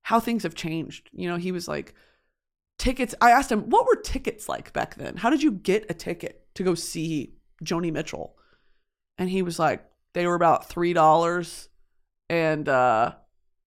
how 0.03 0.19
things 0.19 0.43
have 0.43 0.55
changed. 0.55 1.09
You 1.13 1.29
know, 1.29 1.37
he 1.37 1.51
was 1.51 1.67
like, 1.67 1.93
tickets. 2.81 3.15
I 3.21 3.31
asked 3.31 3.51
him, 3.51 3.69
what 3.69 3.85
were 3.85 3.95
tickets 3.95 4.49
like 4.49 4.73
back 4.73 4.95
then? 4.95 5.17
How 5.17 5.29
did 5.29 5.43
you 5.43 5.51
get 5.51 5.85
a 5.89 5.93
ticket? 5.93 6.41
to 6.55 6.63
go 6.63 6.75
see 6.75 7.33
Joni 7.63 7.91
Mitchell. 7.91 8.35
And 9.17 9.29
he 9.29 9.41
was 9.41 9.59
like, 9.59 9.85
they 10.13 10.27
were 10.27 10.35
about 10.35 10.69
$3 10.69 11.67
and 12.29 12.69
uh, 12.69 13.13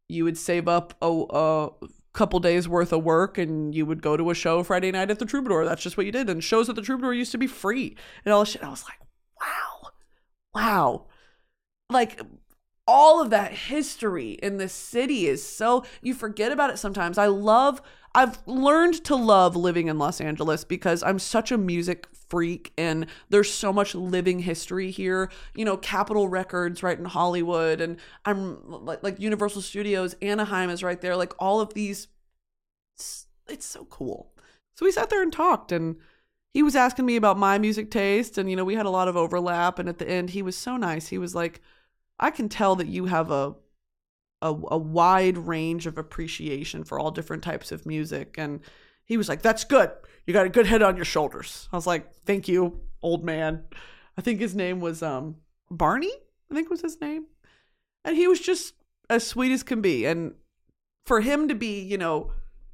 you 0.08 0.24
would 0.24 0.38
save 0.38 0.68
up 0.68 0.94
a, 1.00 1.24
a 1.30 1.70
couple 2.12 2.40
days 2.40 2.68
worth 2.68 2.92
of 2.92 3.04
work 3.04 3.38
and 3.38 3.74
you 3.74 3.86
would 3.86 4.02
go 4.02 4.16
to 4.16 4.30
a 4.30 4.34
show 4.34 4.62
Friday 4.62 4.90
night 4.90 5.10
at 5.10 5.18
the 5.18 5.26
Troubadour. 5.26 5.64
That's 5.64 5.82
just 5.82 5.96
what 5.96 6.06
you 6.06 6.12
did. 6.12 6.28
And 6.28 6.42
shows 6.42 6.68
at 6.68 6.76
the 6.76 6.82
Troubadour 6.82 7.14
used 7.14 7.32
to 7.32 7.38
be 7.38 7.46
free 7.46 7.96
and 8.24 8.32
all 8.32 8.40
this 8.40 8.50
shit. 8.50 8.64
I 8.64 8.68
was 8.68 8.84
like, 8.84 8.98
wow, 9.40 9.90
wow. 10.54 11.06
Like 11.90 12.20
all 12.86 13.22
of 13.22 13.30
that 13.30 13.52
history 13.52 14.32
in 14.32 14.58
the 14.58 14.68
city 14.68 15.26
is 15.26 15.46
so 15.46 15.84
you 16.02 16.14
forget 16.14 16.52
about 16.52 16.70
it 16.70 16.78
sometimes. 16.78 17.16
I 17.16 17.26
love 17.26 17.80
I've 18.14 18.38
learned 18.46 19.02
to 19.04 19.16
love 19.16 19.56
living 19.56 19.88
in 19.88 19.98
Los 19.98 20.20
Angeles 20.20 20.62
because 20.62 21.02
I'm 21.02 21.18
such 21.18 21.50
a 21.50 21.58
music 21.58 22.06
freak 22.28 22.72
and 22.78 23.06
there's 23.28 23.52
so 23.52 23.72
much 23.72 23.94
living 23.94 24.40
history 24.40 24.92
here. 24.92 25.30
You 25.54 25.64
know, 25.64 25.76
Capitol 25.76 26.28
Records 26.28 26.82
right 26.82 26.98
in 26.98 27.06
Hollywood 27.06 27.80
and 27.80 27.96
I'm 28.24 28.58
like, 28.84 29.02
like 29.02 29.18
Universal 29.18 29.62
Studios, 29.62 30.14
Anaheim 30.22 30.70
is 30.70 30.84
right 30.84 31.00
there. 31.00 31.16
Like 31.16 31.32
all 31.40 31.60
of 31.60 31.74
these 31.74 32.06
it's 33.48 33.66
so 33.66 33.84
cool. 33.86 34.32
So 34.76 34.84
we 34.86 34.92
sat 34.92 35.10
there 35.10 35.22
and 35.22 35.32
talked 35.32 35.72
and 35.72 35.96
he 36.52 36.62
was 36.62 36.76
asking 36.76 37.06
me 37.06 37.16
about 37.16 37.36
my 37.36 37.58
music 37.58 37.90
taste 37.90 38.38
and 38.38 38.48
you 38.48 38.54
know, 38.54 38.64
we 38.64 38.76
had 38.76 38.86
a 38.86 38.90
lot 38.90 39.08
of 39.08 39.16
overlap 39.16 39.80
and 39.80 39.88
at 39.88 39.98
the 39.98 40.08
end 40.08 40.30
he 40.30 40.42
was 40.42 40.56
so 40.56 40.76
nice. 40.76 41.08
He 41.08 41.18
was 41.18 41.34
like, 41.34 41.60
"I 42.20 42.30
can 42.30 42.48
tell 42.48 42.76
that 42.76 42.86
you 42.86 43.06
have 43.06 43.32
a 43.32 43.56
a, 44.44 44.48
a 44.48 44.78
wide 44.78 45.38
range 45.38 45.86
of 45.86 45.96
appreciation 45.96 46.84
for 46.84 46.98
all 46.98 47.10
different 47.10 47.42
types 47.42 47.72
of 47.72 47.86
music. 47.86 48.34
And 48.38 48.60
he 49.04 49.16
was 49.16 49.28
like, 49.28 49.42
That's 49.42 49.64
good. 49.64 49.90
You 50.26 50.34
got 50.34 50.46
a 50.46 50.50
good 50.50 50.66
head 50.66 50.82
on 50.82 50.96
your 50.96 51.06
shoulders. 51.06 51.68
I 51.72 51.76
was 51.76 51.86
like, 51.86 52.14
Thank 52.26 52.46
you, 52.46 52.80
old 53.02 53.24
man. 53.24 53.64
I 54.16 54.20
think 54.20 54.38
his 54.38 54.54
name 54.54 54.80
was 54.80 55.02
um 55.02 55.36
Barney, 55.70 56.12
I 56.50 56.54
think 56.54 56.70
was 56.70 56.82
his 56.82 57.00
name. 57.00 57.24
And 58.04 58.16
he 58.16 58.28
was 58.28 58.38
just 58.38 58.74
as 59.08 59.26
sweet 59.26 59.50
as 59.50 59.62
can 59.62 59.80
be. 59.80 60.04
And 60.04 60.34
for 61.06 61.22
him 61.22 61.48
to 61.48 61.54
be, 61.54 61.80
you 61.80 61.96
know, 61.96 62.30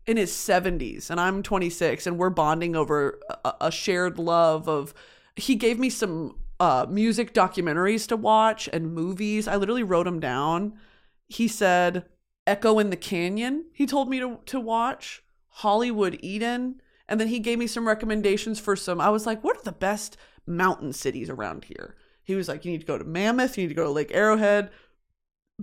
in 0.07 0.17
his 0.17 0.33
70s 0.33 1.09
and 1.09 1.21
I'm 1.21 1.43
26 1.43 2.07
and 2.07 2.19
we're 2.19 2.31
bonding 2.31 2.75
over 2.75 3.21
a, 3.45 3.55
a 3.61 3.71
shared 3.71 4.19
love 4.19 4.69
of 4.69 4.93
he 5.37 5.55
gave 5.55 5.79
me 5.79 5.89
some 5.89 6.37
uh, 6.59 6.87
music 6.89 7.33
documentaries 7.33 8.09
to 8.09 8.17
watch 8.17 8.69
and 8.73 8.93
movies. 8.93 9.47
I 9.47 9.55
literally 9.55 9.85
wrote 9.85 10.05
them 10.05 10.19
down 10.19 10.75
he 11.31 11.47
said 11.47 12.07
Echo 12.47 12.81
in 12.81 12.91
the 12.91 12.97
Canyon, 12.97 13.67
he 13.73 13.87
told 13.87 14.11
me 14.11 14.19
to, 14.19 14.41
to 14.47 14.59
watch, 14.59 15.23
Hollywood 15.49 16.19
Eden, 16.21 16.83
and 17.09 17.21
then 17.21 17.29
he 17.29 17.39
gave 17.39 17.59
me 17.59 17.69
some 17.69 17.87
recommendations 17.87 18.59
for 18.59 18.75
some. 18.75 19.01
I 19.01 19.11
was 19.11 19.27
like, 19.27 19.43
what 19.45 19.57
are 19.57 19.63
the 19.63 19.73
best 19.73 20.17
mountain 20.45 20.93
cities 20.93 21.31
around 21.31 21.67
here? 21.67 21.95
He 22.25 22.35
was 22.35 22.49
like, 22.49 22.65
you 22.65 22.73
need 22.73 22.81
to 22.81 22.87
go 22.87 22.99
to 22.99 23.05
Mammoth, 23.05 23.57
you 23.57 23.63
need 23.63 23.69
to 23.69 23.75
go 23.75 23.85
to 23.85 23.91
Lake 23.91 24.11
Arrowhead, 24.13 24.71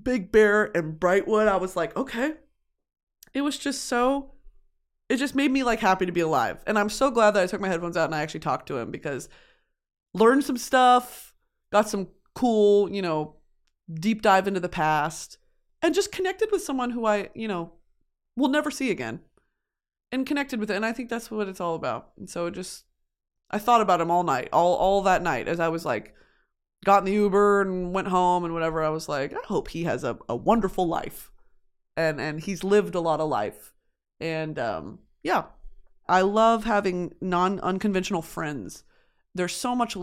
Big 0.02 0.32
Bear, 0.32 0.76
and 0.76 0.98
Wrightwood. 1.02 1.50
I 1.50 1.58
was 1.58 1.76
like, 1.76 1.96
okay. 1.98 2.36
It 3.34 3.42
was 3.42 3.58
just 3.58 3.84
so, 3.86 4.32
it 5.10 5.18
just 5.18 5.36
made 5.36 5.52
me 5.52 5.64
like 5.64 5.82
happy 5.82 6.06
to 6.06 6.14
be 6.14 6.22
alive. 6.22 6.64
And 6.66 6.80
I'm 6.80 6.90
so 6.90 7.12
glad 7.12 7.32
that 7.32 7.44
I 7.44 7.48
took 7.48 7.60
my 7.60 7.68
headphones 7.68 7.98
out 7.98 8.06
and 8.06 8.16
I 8.16 8.22
actually 8.22 8.40
talked 8.40 8.68
to 8.68 8.78
him 8.78 8.90
because 8.90 9.28
learned 10.14 10.46
some 10.46 10.58
stuff, 10.58 11.34
got 11.74 11.90
some 11.90 12.08
cool, 12.36 12.90
you 12.90 13.02
know, 13.02 13.36
deep 13.94 14.22
dive 14.22 14.48
into 14.48 14.62
the 14.62 14.70
past 14.70 15.38
and 15.82 15.96
just 15.96 16.12
connected 16.12 16.50
with 16.52 16.64
someone 16.64 16.92
who 16.92 17.06
I, 17.06 17.30
you 17.34 17.48
know, 17.48 17.74
will 18.36 18.50
never 18.50 18.72
see 18.72 18.92
again. 18.92 19.22
And 20.12 20.26
connected 20.26 20.60
with 20.60 20.72
it. 20.72 20.76
And 20.76 20.86
I 20.86 20.94
think 20.94 21.10
that's 21.10 21.30
what 21.30 21.50
it's 21.50 21.60
all 21.60 21.76
about. 21.76 22.12
And 22.18 22.30
so 22.30 22.46
it 22.46 22.54
just 22.54 22.86
I 23.52 23.60
thought 23.60 23.82
about 23.82 24.00
him 24.00 24.12
all 24.12 24.24
night, 24.24 24.50
all 24.54 24.76
all 24.76 25.02
that 25.04 25.22
night 25.22 25.48
as 25.48 25.60
I 25.60 25.68
was 25.68 25.86
like 25.86 26.14
got 26.86 27.00
in 27.00 27.06
the 27.06 27.14
Uber 27.14 27.62
and 27.62 27.94
went 27.94 28.08
home 28.08 28.46
and 28.46 28.54
whatever. 28.54 28.82
I 28.84 28.90
was 28.90 29.10
like, 29.10 29.34
I 29.34 29.46
hope 29.46 29.70
he 29.70 29.84
has 29.84 30.04
a, 30.04 30.18
a 30.30 30.36
wonderful 30.36 30.88
life. 30.88 31.32
And 31.98 32.22
and 32.22 32.40
he's 32.40 32.64
lived 32.64 32.96
a 32.96 33.02
lot 33.02 33.20
of 33.20 33.30
life. 33.30 33.74
And 34.20 34.58
um 34.58 35.00
yeah. 35.24 35.46
I 36.08 36.22
love 36.22 36.64
having 36.64 37.14
non 37.20 37.60
unconventional 37.60 38.22
friends. 38.22 38.86
There's 39.36 39.56
so 39.56 39.76
much 39.76 39.98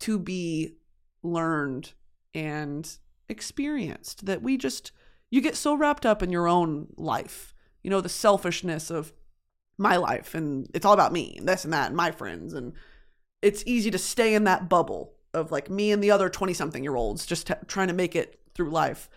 to 0.00 0.18
be 0.18 0.76
learned 1.22 1.92
and 2.34 2.90
experienced 3.28 4.26
that 4.26 4.42
we 4.42 4.56
just 4.56 4.92
you 5.32 5.40
get 5.40 5.56
so 5.56 5.74
wrapped 5.74 6.06
up 6.06 6.22
in 6.22 6.30
your 6.30 6.46
own 6.46 6.86
life 6.96 7.52
you 7.82 7.90
know 7.90 8.00
the 8.00 8.08
selfishness 8.08 8.88
of 8.88 9.12
my 9.78 9.96
life 9.96 10.36
and 10.36 10.70
it's 10.72 10.86
all 10.86 10.92
about 10.92 11.12
me 11.12 11.34
and 11.36 11.48
this 11.48 11.64
and 11.64 11.72
that 11.72 11.88
and 11.88 11.96
my 11.96 12.12
friends 12.12 12.52
and 12.54 12.72
it's 13.42 13.64
easy 13.66 13.90
to 13.90 13.98
stay 13.98 14.34
in 14.34 14.44
that 14.44 14.68
bubble 14.68 15.14
of 15.34 15.50
like 15.50 15.68
me 15.68 15.90
and 15.90 16.02
the 16.02 16.10
other 16.10 16.28
20 16.28 16.54
something 16.54 16.82
year 16.82 16.96
olds 16.96 17.26
just 17.26 17.48
t- 17.48 17.54
trying 17.66 17.88
to 17.88 17.94
make 17.94 18.14
it 18.14 18.40
through 18.54 18.70
life. 18.70 19.10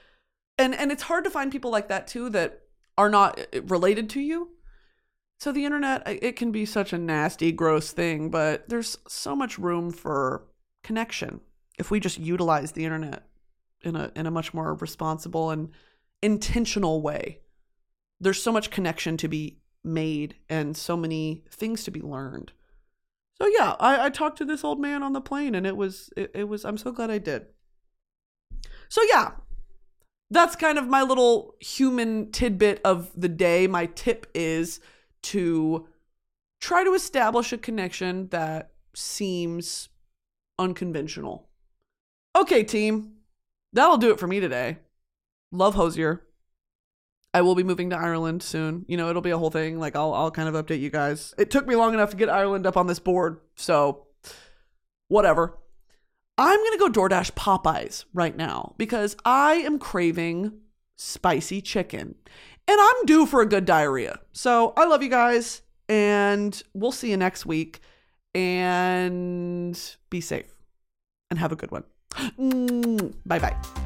And 0.58 0.74
and 0.74 0.92
it's 0.92 1.04
hard 1.04 1.24
to 1.26 1.30
find 1.30 1.52
people 1.52 1.72
like 1.72 1.88
that 1.90 2.08
too 2.08 2.30
that 2.32 2.62
are 2.98 3.10
not 3.10 3.40
uh, 3.40 3.62
related 3.64 4.10
to 4.12 4.20
you. 4.20 4.52
So 5.40 5.52
the 5.52 5.66
internet 5.66 6.04
it 6.06 6.36
can 6.36 6.52
be 6.52 6.66
such 6.66 6.94
a 6.94 6.98
nasty 6.98 7.52
gross 7.52 7.92
thing 7.92 8.30
but 8.30 8.68
there's 8.70 8.98
so 9.08 9.36
much 9.36 9.60
room 9.60 9.92
for 9.92 10.46
connection 10.84 11.42
if 11.78 11.92
we 11.92 12.00
just 12.00 12.20
utilize 12.20 12.72
the 12.72 12.86
internet 12.86 13.28
in 13.82 13.96
a 13.96 14.12
in 14.16 14.26
a 14.26 14.32
much 14.32 14.54
more 14.54 14.74
responsible 14.76 15.52
and 15.52 15.72
intentional 16.22 17.02
way. 17.02 17.40
There's 18.20 18.42
so 18.42 18.52
much 18.52 18.72
connection 18.72 19.18
to 19.18 19.28
be 19.28 19.60
made 19.86 20.36
and 20.50 20.76
so 20.76 20.98
many 20.98 21.44
things 21.50 21.84
to 21.84 21.92
be 21.92 22.02
learned. 22.02 22.52
So 23.40 23.48
yeah 23.48 23.76
i, 23.80 24.06
I 24.06 24.10
talked 24.10 24.38
to 24.40 24.46
this 24.46 24.64
old 24.64 24.80
man 24.80 25.04
on 25.04 25.14
the 25.14 25.22
plane 25.22 25.56
and 25.56 25.68
it 25.68 25.78
was 25.78 26.10
it, 26.16 26.32
it 26.34 26.44
was 26.46 26.66
i'm 26.66 26.78
so 26.78 26.92
glad 26.92 27.12
i 27.12 27.18
did. 27.18 27.46
So 28.90 29.02
yeah 29.10 29.32
that's 30.32 30.56
kind 30.56 30.78
of 30.78 30.88
my 30.88 31.04
little 31.04 31.56
human 31.60 32.32
tidbit 32.32 32.82
of 32.84 33.12
the 33.16 33.30
day. 33.30 33.68
My 33.68 33.86
tip 33.86 34.26
is 34.34 34.80
to 35.24 35.88
try 36.60 36.84
to 36.84 36.96
establish 36.96 37.54
a 37.54 37.60
connection 37.60 38.30
that 38.30 38.72
seems 38.96 39.90
unconventional. 40.58 41.48
Okay 42.36 42.64
team 42.64 43.12
that'll 43.72 43.98
do 43.98 44.12
it 44.12 44.20
for 44.20 44.28
me 44.28 44.40
today 44.40 44.78
love 45.58 45.76
Hozier 45.76 46.26
I 47.36 47.42
will 47.42 47.54
be 47.54 47.64
moving 47.64 47.90
to 47.90 47.98
Ireland 47.98 48.42
soon. 48.42 48.86
You 48.88 48.96
know, 48.96 49.10
it'll 49.10 49.22
be 49.22 49.32
a 49.32 49.38
whole 49.38 49.50
thing. 49.50 49.78
Like 49.78 49.98
I'll 49.98 50.14
I'll 50.14 50.32
kind 50.32 50.48
of 50.48 50.56
update 50.56 50.80
you 50.80 50.90
guys. 50.90 51.34
It 51.38 51.52
took 51.52 51.68
me 51.68 51.76
long 51.76 51.94
enough 51.94 52.12
to 52.12 52.16
get 52.16 52.30
Ireland 52.30 52.66
up 52.66 52.78
on 52.78 52.88
this 52.88 53.00
board, 53.00 53.42
so 53.56 54.08
whatever. 55.10 55.58
I'm 56.38 56.58
gonna 56.64 56.78
go 56.78 56.90
DoorDash 56.90 57.32
Popeyes 57.32 58.06
right 58.14 58.38
now 58.38 58.74
because 58.78 59.18
I 59.26 59.56
am 59.56 59.80
craving 59.80 60.54
spicy 60.96 61.62
chicken. 61.62 62.16
And 62.70 62.80
I'm 62.80 63.06
due 63.06 63.26
for 63.26 63.42
a 63.42 63.46
good 63.46 63.66
diarrhea. 63.66 64.22
So 64.32 64.72
I 64.78 64.86
love 64.86 65.04
you 65.04 65.10
guys, 65.10 65.62
and 65.90 66.64
we'll 66.74 66.94
see 66.94 67.12
you 67.12 67.18
next 67.18 67.46
week. 67.46 67.82
And 68.34 69.78
be 70.10 70.22
safe 70.22 70.54
and 71.30 71.38
have 71.38 71.52
a 71.52 71.58
good 71.58 71.72
one. 71.72 71.84
Bye 73.26 73.40
bye. 73.40 73.85